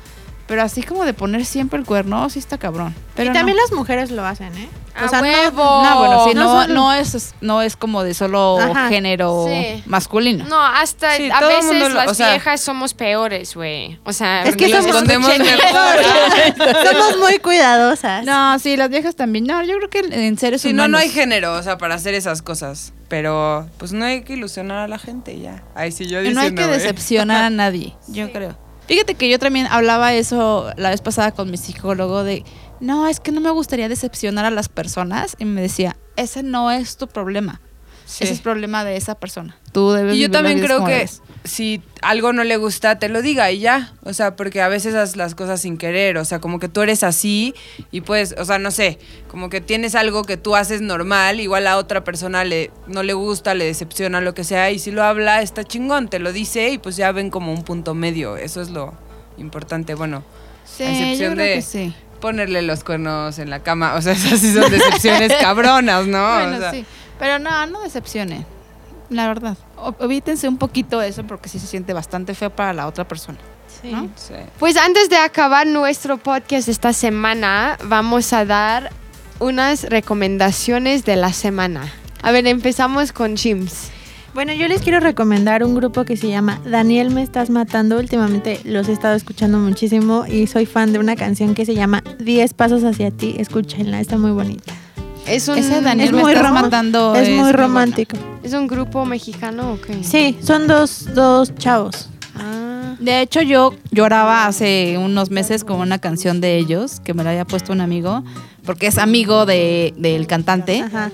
Pero 0.49 0.62
así 0.62 0.82
como 0.82 1.05
de 1.05 1.12
poner 1.12 1.44
siempre 1.44 1.78
el 1.78 1.84
cuerno, 1.84 2.28
sí 2.30 2.38
está 2.40 2.59
cabrón. 2.59 2.94
Pero 3.14 3.30
y 3.30 3.34
también 3.34 3.57
no. 3.57 3.62
las 3.62 3.72
mujeres 3.72 4.11
lo 4.11 4.24
hacen, 4.26 4.57
¿eh? 4.57 4.68
A 4.96 5.05
no- 5.07 5.20
huevo. 5.20 5.82
No, 5.84 5.99
bueno, 5.99 6.24
sí, 6.26 6.34
No 6.34 6.42
no, 6.44 6.62
solo- 6.62 6.74
no, 6.74 6.92
es, 6.94 7.34
no 7.40 7.62
es 7.62 7.76
como 7.76 8.03
de 8.03 8.14
solo 8.14 8.59
Ajá. 8.59 8.88
género 8.88 9.44
Sí. 9.46 9.82
masculino. 9.86 10.46
no, 10.46 10.61
hasta 10.61 11.16
Sí, 11.16 11.30
a 11.30 11.40
veces 11.46 11.78
lo- 11.80 11.88
las 11.90 12.09
o 12.11 12.14
sea- 12.14 12.30
viejas 12.30 12.61
somos 12.62 12.94
peores, 12.94 13.55
güey. 13.55 14.01
O 14.05 14.12
sea, 14.12 14.42
Es 14.44 14.57
que 14.57 14.68
somos 14.70 14.86
escondemos 14.86 15.28
muchachos. 15.28 15.59
mejor. 15.62 16.84
Somos 16.92 17.18
muy 17.18 17.38
cuidadosas. 17.38 18.24
No, 18.24 18.59
sí, 18.59 18.76
las 18.76 18.88
viejas 18.88 19.14
también. 19.14 19.44
No, 19.44 19.62
yo 19.62 19.76
creo 19.76 19.90
que 19.90 19.99
en 20.28 20.38
seres 20.38 20.62
Sí, 20.62 20.68
no, 20.72 20.84
humanos. 20.84 20.90
no 20.92 20.99
hay 20.99 21.11
género, 21.11 21.53
o 21.55 21.62
sea, 21.62 21.76
para 21.78 21.94
hacer 21.94 22.14
esas 22.14 22.42
cosas. 22.42 22.92
Pero, 23.09 23.68
pues 23.78 23.92
no 23.92 24.05
hay 24.05 24.22
que 24.22 24.32
ilusionar 24.32 24.78
a 24.78 24.88
la 24.88 24.99
gente 24.99 25.38
ya. 25.38 25.62
Ay, 25.74 25.92
sí, 25.92 26.07
yo 26.07 26.20
Y 26.20 26.28
diciendo, 26.30 26.40
no 26.40 26.46
hay 26.46 26.55
que 26.55 26.66
decepcionar 26.66 27.44
a 27.44 27.51
nadie, 27.51 27.94
yo 28.09 28.32
creo. 28.32 28.57
Fíjate 28.89 29.16
que 29.16 29.28
yo 29.28 29.39
también 29.39 29.66
hablaba 29.66 30.14
eso 30.14 30.72
la 30.78 30.89
vez 30.89 31.03
pasada 31.03 31.32
con 31.32 31.51
mi 31.51 31.59
psicólogo 31.59 32.24
de, 32.24 32.43
no, 32.80 33.07
es 33.07 33.20
que 33.20 33.32
no 33.32 33.43
me 33.43 33.51
gustaría 33.51 33.86
decepcionar 33.86 34.47
a 34.47 34.51
las 34.51 34.70
personas. 34.70 35.36
Y 35.39 35.45
me 35.45 35.61
decía, 35.61 35.99
ese 36.16 36.43
no 36.43 36.70
es 36.70 36.97
tu 36.97 37.07
problema. 37.07 37.61
Sí. 38.09 38.24
Ese 38.24 38.32
es 38.32 38.40
problema 38.40 38.84
de 38.84 38.96
esa 38.96 39.16
persona. 39.16 39.54
Tú 39.72 39.92
debes 39.92 40.16
Y 40.16 40.20
yo 40.20 40.30
también 40.30 40.61
creo 40.61 40.82
que 40.86 40.96
eres. 40.96 41.20
si 41.44 41.82
algo 42.00 42.32
no 42.32 42.42
le 42.42 42.56
gusta, 42.56 42.98
te 42.98 43.11
lo 43.11 43.20
diga 43.20 43.50
y 43.52 43.59
ya. 43.59 43.92
O 44.02 44.14
sea, 44.14 44.34
porque 44.34 44.62
a 44.62 44.68
veces 44.68 44.94
haces 44.94 45.16
las 45.16 45.34
cosas 45.34 45.61
sin 45.61 45.76
querer. 45.76 46.16
O 46.16 46.24
sea, 46.24 46.38
como 46.38 46.59
que 46.59 46.70
tú 46.70 46.80
eres 46.80 47.02
así 47.04 47.54
y 47.90 48.00
pues, 48.00 48.34
o 48.38 48.46
sea, 48.46 48.59
no 48.59 48.70
sé, 48.70 48.98
como 49.30 49.50
que 49.50 49.61
tienes 49.61 49.94
algo 49.94 50.24
que 50.24 50.38
tú 50.38 50.56
haces 50.56 50.80
normal, 50.80 51.38
igual 51.38 51.66
a 51.66 51.76
otra 51.76 52.02
persona 52.02 52.44
le, 52.44 52.70
no 52.86 53.02
le 53.02 53.12
gusta, 53.12 53.52
le 53.52 53.66
decepciona, 53.66 54.22
lo 54.22 54.32
que 54.32 54.42
sea. 54.42 54.70
Y 54.70 54.78
si 54.78 54.90
lo 54.90 55.02
habla, 55.04 55.42
está 55.42 55.62
chingón, 55.64 56.09
te 56.09 56.18
lo 56.18 56.32
dice 56.32 56.70
y 56.70 56.78
pues 56.78 56.96
ya 56.96 57.12
ven 57.12 57.28
como 57.28 57.52
un 57.52 57.62
punto 57.62 57.94
medio. 57.94 58.38
Eso 58.38 58.62
es 58.62 58.70
lo 58.70 58.94
importante. 59.36 59.94
Bueno, 59.94 60.24
Sí, 60.64 60.82
a 60.84 60.90
excepción 60.90 61.30
yo 61.30 61.34
creo 61.34 61.46
de- 61.46 61.54
que 61.56 61.62
sí. 61.62 61.94
ponerle 62.22 62.62
los 62.62 62.84
cuernos 62.84 63.38
en 63.38 63.50
la 63.50 63.62
cama. 63.62 63.94
O 63.96 64.02
sea, 64.02 64.14
esas 64.14 64.40
sí 64.40 64.52
son 64.54 64.70
decepciones 64.70 65.32
cabronas, 65.42 66.06
¿no? 66.06 66.34
bueno, 66.34 66.56
O 66.56 66.61
sea, 66.61 66.70
sí. 66.70 66.84
Pero 67.18 67.38
no, 67.38 67.66
no 67.66 67.82
decepcione. 67.82 68.46
La 69.10 69.26
verdad. 69.28 69.56
O- 69.76 69.94
evítense 70.00 70.48
un 70.48 70.58
poquito 70.58 71.00
eso 71.02 71.24
porque 71.24 71.48
sí 71.48 71.58
se 71.58 71.66
siente 71.66 71.92
bastante 71.92 72.34
feo 72.34 72.50
para 72.50 72.72
la 72.72 72.86
otra 72.86 73.06
persona. 73.08 73.38
Sí. 73.80 73.90
¿no? 73.92 74.08
sí. 74.16 74.34
Pues 74.58 74.76
antes 74.76 75.08
de 75.08 75.16
acabar 75.16 75.66
nuestro 75.66 76.18
podcast 76.18 76.68
esta 76.68 76.92
semana, 76.92 77.78
vamos 77.84 78.32
a 78.32 78.44
dar 78.44 78.90
unas 79.38 79.84
recomendaciones 79.84 81.04
de 81.04 81.16
la 81.16 81.32
semana. 81.32 81.92
A 82.22 82.32
ver, 82.32 82.46
empezamos 82.46 83.12
con 83.12 83.36
Chims. 83.36 83.90
Bueno, 84.34 84.52
yo 84.52 84.68
les 84.68 84.82
quiero 84.82 85.00
recomendar 85.00 85.64
un 85.64 85.74
grupo 85.74 86.04
que 86.04 86.16
se 86.16 86.28
llama 86.28 86.60
Daniel 86.64 87.10
me 87.10 87.22
estás 87.22 87.50
matando. 87.50 87.98
Últimamente 87.98 88.60
los 88.64 88.88
he 88.88 88.92
estado 88.92 89.14
escuchando 89.14 89.58
muchísimo 89.58 90.26
y 90.26 90.46
soy 90.46 90.66
fan 90.66 90.92
de 90.92 90.98
una 90.98 91.16
canción 91.16 91.54
que 91.54 91.64
se 91.64 91.74
llama 91.74 92.02
10 92.18 92.54
pasos 92.54 92.84
hacia 92.84 93.10
ti. 93.10 93.36
Escúchenla, 93.38 94.00
está 94.00 94.18
muy 94.18 94.32
bonita. 94.32 94.74
Es 95.29 95.49
un, 95.49 95.59
Ese 95.59 95.81
Daniel 95.81 96.09
Es 96.09 96.14
me 96.14 96.22
muy 96.22 96.33
estás 96.33 96.49
rom- 96.51 96.55
matando. 96.62 97.14
es 97.14 97.29
muy 97.29 97.39
bueno. 97.41 97.59
romántico. 97.59 98.16
¿Es 98.43 98.53
un 98.55 98.66
grupo 98.66 99.05
mexicano 99.05 99.74
o 99.74 99.81
qué? 99.81 100.03
Sí, 100.03 100.37
son 100.43 100.66
dos, 100.66 101.07
dos 101.14 101.55
chavos. 101.57 102.09
Ah, 102.37 102.95
De 102.99 103.20
hecho, 103.20 103.43
yo 103.43 103.74
lloraba 103.91 104.47
hace 104.47 104.97
unos 104.99 105.31
meses 105.31 105.64
con 105.64 105.81
una 105.81 105.99
canción 105.99 106.41
de 106.41 106.57
ellos 106.57 107.01
que 107.01 107.14
me 107.14 107.24
la 107.24 107.31
había 107.31 107.45
puesto 107.45 107.72
un 107.72 107.81
amigo, 107.81 108.24
porque 108.64 108.87
es 108.87 108.99
amigo 108.99 109.45
de, 109.47 109.93
del 109.97 110.26
cantante. 110.26 110.81
Ajá. 110.81 111.11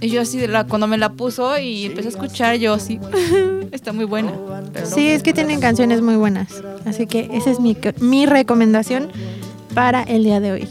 Y 0.00 0.08
yo 0.08 0.20
así, 0.20 0.38
de 0.38 0.48
la- 0.48 0.64
cuando 0.64 0.86
me 0.86 0.98
la 0.98 1.10
puso 1.12 1.56
y 1.58 1.86
empecé 1.86 2.08
a 2.08 2.10
escuchar, 2.10 2.56
yo 2.56 2.74
así, 2.74 2.98
está 3.72 3.92
muy 3.92 4.04
buena. 4.04 4.32
Pero 4.72 4.86
Sí, 4.86 5.06
es 5.08 5.22
que 5.22 5.32
tienen 5.32 5.60
canciones 5.60 6.02
muy 6.02 6.16
buenas. 6.16 6.48
Así 6.84 7.06
que 7.06 7.30
esa 7.32 7.50
es 7.50 7.60
mi, 7.60 7.76
mi 8.00 8.26
recomendación 8.26 9.08
para 9.74 10.02
el 10.02 10.24
día 10.24 10.40
de 10.40 10.52
hoy. 10.52 10.68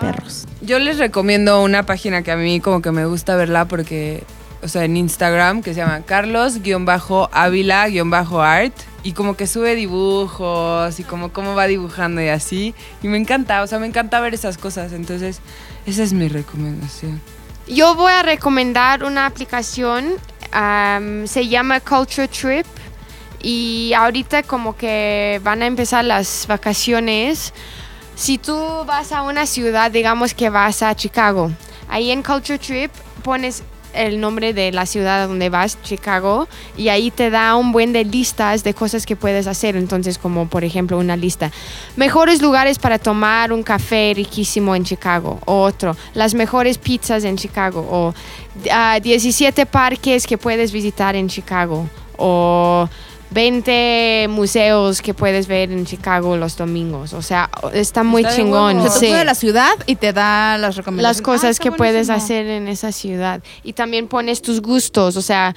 Perros. 0.00 0.46
Yo 0.60 0.78
les 0.78 0.98
recomiendo 0.98 1.62
una 1.62 1.86
página 1.86 2.22
que 2.22 2.32
a 2.32 2.36
mí 2.36 2.60
como 2.60 2.82
que 2.82 2.90
me 2.90 3.06
gusta 3.06 3.36
verla 3.36 3.66
porque, 3.66 4.24
o 4.62 4.68
sea, 4.68 4.84
en 4.84 4.96
Instagram 4.96 5.62
que 5.62 5.74
se 5.74 5.80
llama 5.80 6.02
Carlos-Ávila-Art 6.06 8.74
y 9.02 9.12
como 9.12 9.36
que 9.36 9.46
sube 9.46 9.76
dibujos 9.76 10.98
y 10.98 11.04
como 11.04 11.32
cómo 11.32 11.54
va 11.54 11.66
dibujando 11.66 12.20
y 12.20 12.28
así. 12.28 12.74
Y 13.02 13.08
me 13.08 13.18
encanta, 13.18 13.62
o 13.62 13.66
sea, 13.66 13.78
me 13.78 13.86
encanta 13.86 14.20
ver 14.20 14.34
esas 14.34 14.58
cosas. 14.58 14.92
Entonces, 14.92 15.40
esa 15.86 16.02
es 16.02 16.12
mi 16.12 16.28
recomendación. 16.28 17.22
Yo 17.68 17.94
voy 17.94 18.12
a 18.12 18.22
recomendar 18.22 19.04
una 19.04 19.26
aplicación, 19.26 20.14
se 21.26 21.48
llama 21.48 21.80
Culture 21.80 22.28
Trip 22.28 22.66
y 23.42 23.92
ahorita 23.92 24.42
como 24.42 24.76
que 24.76 25.40
van 25.44 25.62
a 25.62 25.66
empezar 25.66 26.04
las 26.04 26.46
vacaciones. 26.48 27.52
Si 28.16 28.38
tú 28.38 28.56
vas 28.86 29.12
a 29.12 29.20
una 29.20 29.44
ciudad, 29.44 29.90
digamos 29.90 30.32
que 30.32 30.48
vas 30.48 30.82
a 30.82 30.96
Chicago, 30.96 31.50
ahí 31.86 32.10
en 32.10 32.22
Culture 32.22 32.58
Trip 32.58 32.90
pones 33.22 33.62
el 33.92 34.20
nombre 34.20 34.54
de 34.54 34.72
la 34.72 34.86
ciudad 34.86 35.28
donde 35.28 35.50
vas, 35.50 35.76
Chicago, 35.82 36.48
y 36.78 36.88
ahí 36.88 37.10
te 37.10 37.28
da 37.28 37.56
un 37.56 37.72
buen 37.72 37.92
de 37.92 38.04
listas 38.04 38.64
de 38.64 38.72
cosas 38.72 39.04
que 39.04 39.16
puedes 39.16 39.46
hacer. 39.46 39.76
Entonces, 39.76 40.16
como 40.16 40.48
por 40.48 40.64
ejemplo 40.64 40.98
una 40.98 41.14
lista, 41.14 41.52
mejores 41.96 42.40
lugares 42.40 42.78
para 42.78 42.98
tomar 42.98 43.52
un 43.52 43.62
café 43.62 44.14
riquísimo 44.16 44.74
en 44.74 44.84
Chicago, 44.84 45.38
o 45.44 45.60
otro, 45.60 45.94
las 46.14 46.32
mejores 46.32 46.78
pizzas 46.78 47.22
en 47.24 47.36
Chicago, 47.36 47.86
o 47.90 48.14
ah, 48.72 48.98
17 48.98 49.66
parques 49.66 50.26
que 50.26 50.38
puedes 50.38 50.72
visitar 50.72 51.16
en 51.16 51.28
Chicago, 51.28 51.86
o 52.16 52.88
20 53.30 54.26
museos 54.30 55.02
que 55.02 55.14
puedes 55.14 55.46
ver 55.46 55.72
en 55.72 55.84
Chicago 55.84 56.36
los 56.36 56.56
domingos. 56.56 57.12
O 57.12 57.22
sea, 57.22 57.50
está 57.72 58.02
muy 58.02 58.22
Está 58.22 58.36
chingón. 58.36 58.82
Se 58.82 58.88
te 58.88 59.06
sí 59.06 59.06
pone 59.08 59.24
la 59.24 59.34
ciudad 59.34 59.72
y 59.86 59.96
te 59.96 60.12
da 60.12 60.56
las 60.58 60.76
recomendaciones. 60.76 61.16
las 61.16 61.20
Ah, 61.20 61.24
cosas 61.24 61.50
está 61.50 61.62
que 61.64 61.72
puedes 61.72 62.08
hacer 62.10 62.46
en 62.46 62.68
esa 62.68 62.92
ciudad. 62.92 63.42
Y 63.62 63.72
también 63.72 64.08
pones 64.08 64.42
tus 64.42 64.60
gustos, 64.62 65.16
o 65.16 65.22
sea, 65.22 65.54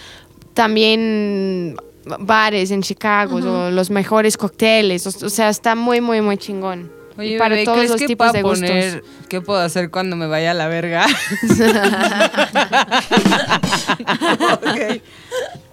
también 0.53 1.77
bares 2.19 2.71
en 2.71 2.81
Chicago, 2.81 3.35
o 3.37 3.69
los 3.69 3.89
mejores 3.91 4.35
cócteles, 4.35 5.05
o, 5.05 5.25
o 5.25 5.29
sea, 5.29 5.49
está 5.49 5.75
muy, 5.75 6.01
muy, 6.01 6.21
muy 6.21 6.37
chingón. 6.37 6.91
Y 7.21 7.37
para 7.37 7.49
bebé, 7.49 7.65
todos 7.65 7.77
¿crees 7.77 7.91
los 7.91 7.99
que 7.99 8.07
tipos 8.07 8.31
de 8.31 8.41
gustos. 8.41 8.69
poner 8.69 9.03
qué 9.27 9.41
puedo 9.41 9.59
hacer 9.59 9.91
cuando 9.91 10.15
me 10.15 10.25
vaya 10.27 10.51
a 10.51 10.53
la 10.53 10.67
verga? 10.67 11.05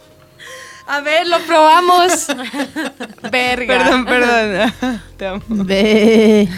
A 0.87 1.01
ver, 1.01 1.26
lo 1.26 1.41
probamos. 1.41 2.26
Verga. 3.30 3.78
Perdón, 3.78 4.05
perdón. 4.05 4.72
Te 5.16 5.26
amo. 5.26 5.43
Ve. 5.49 6.49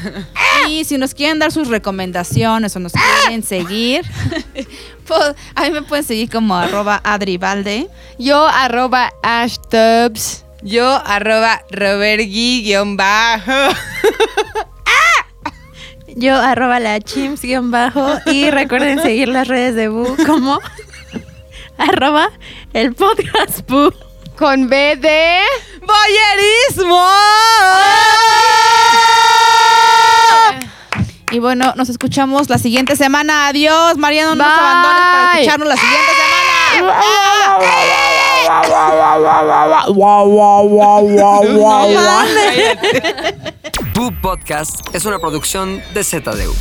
Y 0.68 0.84
si 0.84 0.98
nos 0.98 1.14
quieren 1.14 1.38
dar 1.38 1.50
sus 1.50 1.68
recomendaciones 1.68 2.76
o 2.76 2.78
nos 2.78 2.92
quieren 2.92 3.42
seguir, 3.42 4.04
pues, 5.06 5.34
a 5.54 5.62
mí 5.62 5.70
me 5.70 5.82
pueden 5.82 6.04
seguir 6.04 6.30
como 6.30 6.56
arroba 6.56 7.00
adribalde. 7.04 7.88
Yo, 8.18 8.46
arroba 8.46 9.12
ashtubs. 9.22 10.44
Yo, 10.62 11.00
arroba 11.06 11.62
robergui 11.70 12.64
guion 12.64 12.96
bajo. 12.96 13.52
Yo 16.16 16.34
arroba 16.34 16.80
la 16.80 17.00
chimps 17.00 17.42
guion 17.42 17.70
bajo 17.70 18.18
y 18.26 18.50
recuerden 18.50 19.00
seguir 19.00 19.28
las 19.28 19.46
redes 19.46 19.76
de 19.76 19.86
Bu 19.86 20.16
como 20.26 20.58
arroba 21.78 22.28
el 22.72 22.92
podcast 22.92 23.60
Bu. 23.70 24.07
Con 24.38 24.68
B 24.68 24.94
de... 24.94 25.40
¡Boyerismo! 25.80 27.08
Y 31.32 31.40
bueno, 31.40 31.72
nos 31.74 31.88
escuchamos 31.88 32.48
la 32.48 32.58
siguiente 32.58 32.94
semana. 32.94 33.48
Adiós, 33.48 33.96
Mariano, 33.96 34.36
no 34.36 34.44
nos 34.44 34.58
abandones 34.58 35.00
para 35.00 35.32
escucharnos 35.32 35.66
la 35.68 35.76
siguiente 35.76 36.10
semana. 36.14 36.38
Pooh 43.92 44.12
Podcast 44.22 44.94
es 44.94 45.04
una 45.04 45.18
producción 45.18 45.82
de 45.94 46.04
ZDU. 46.04 46.54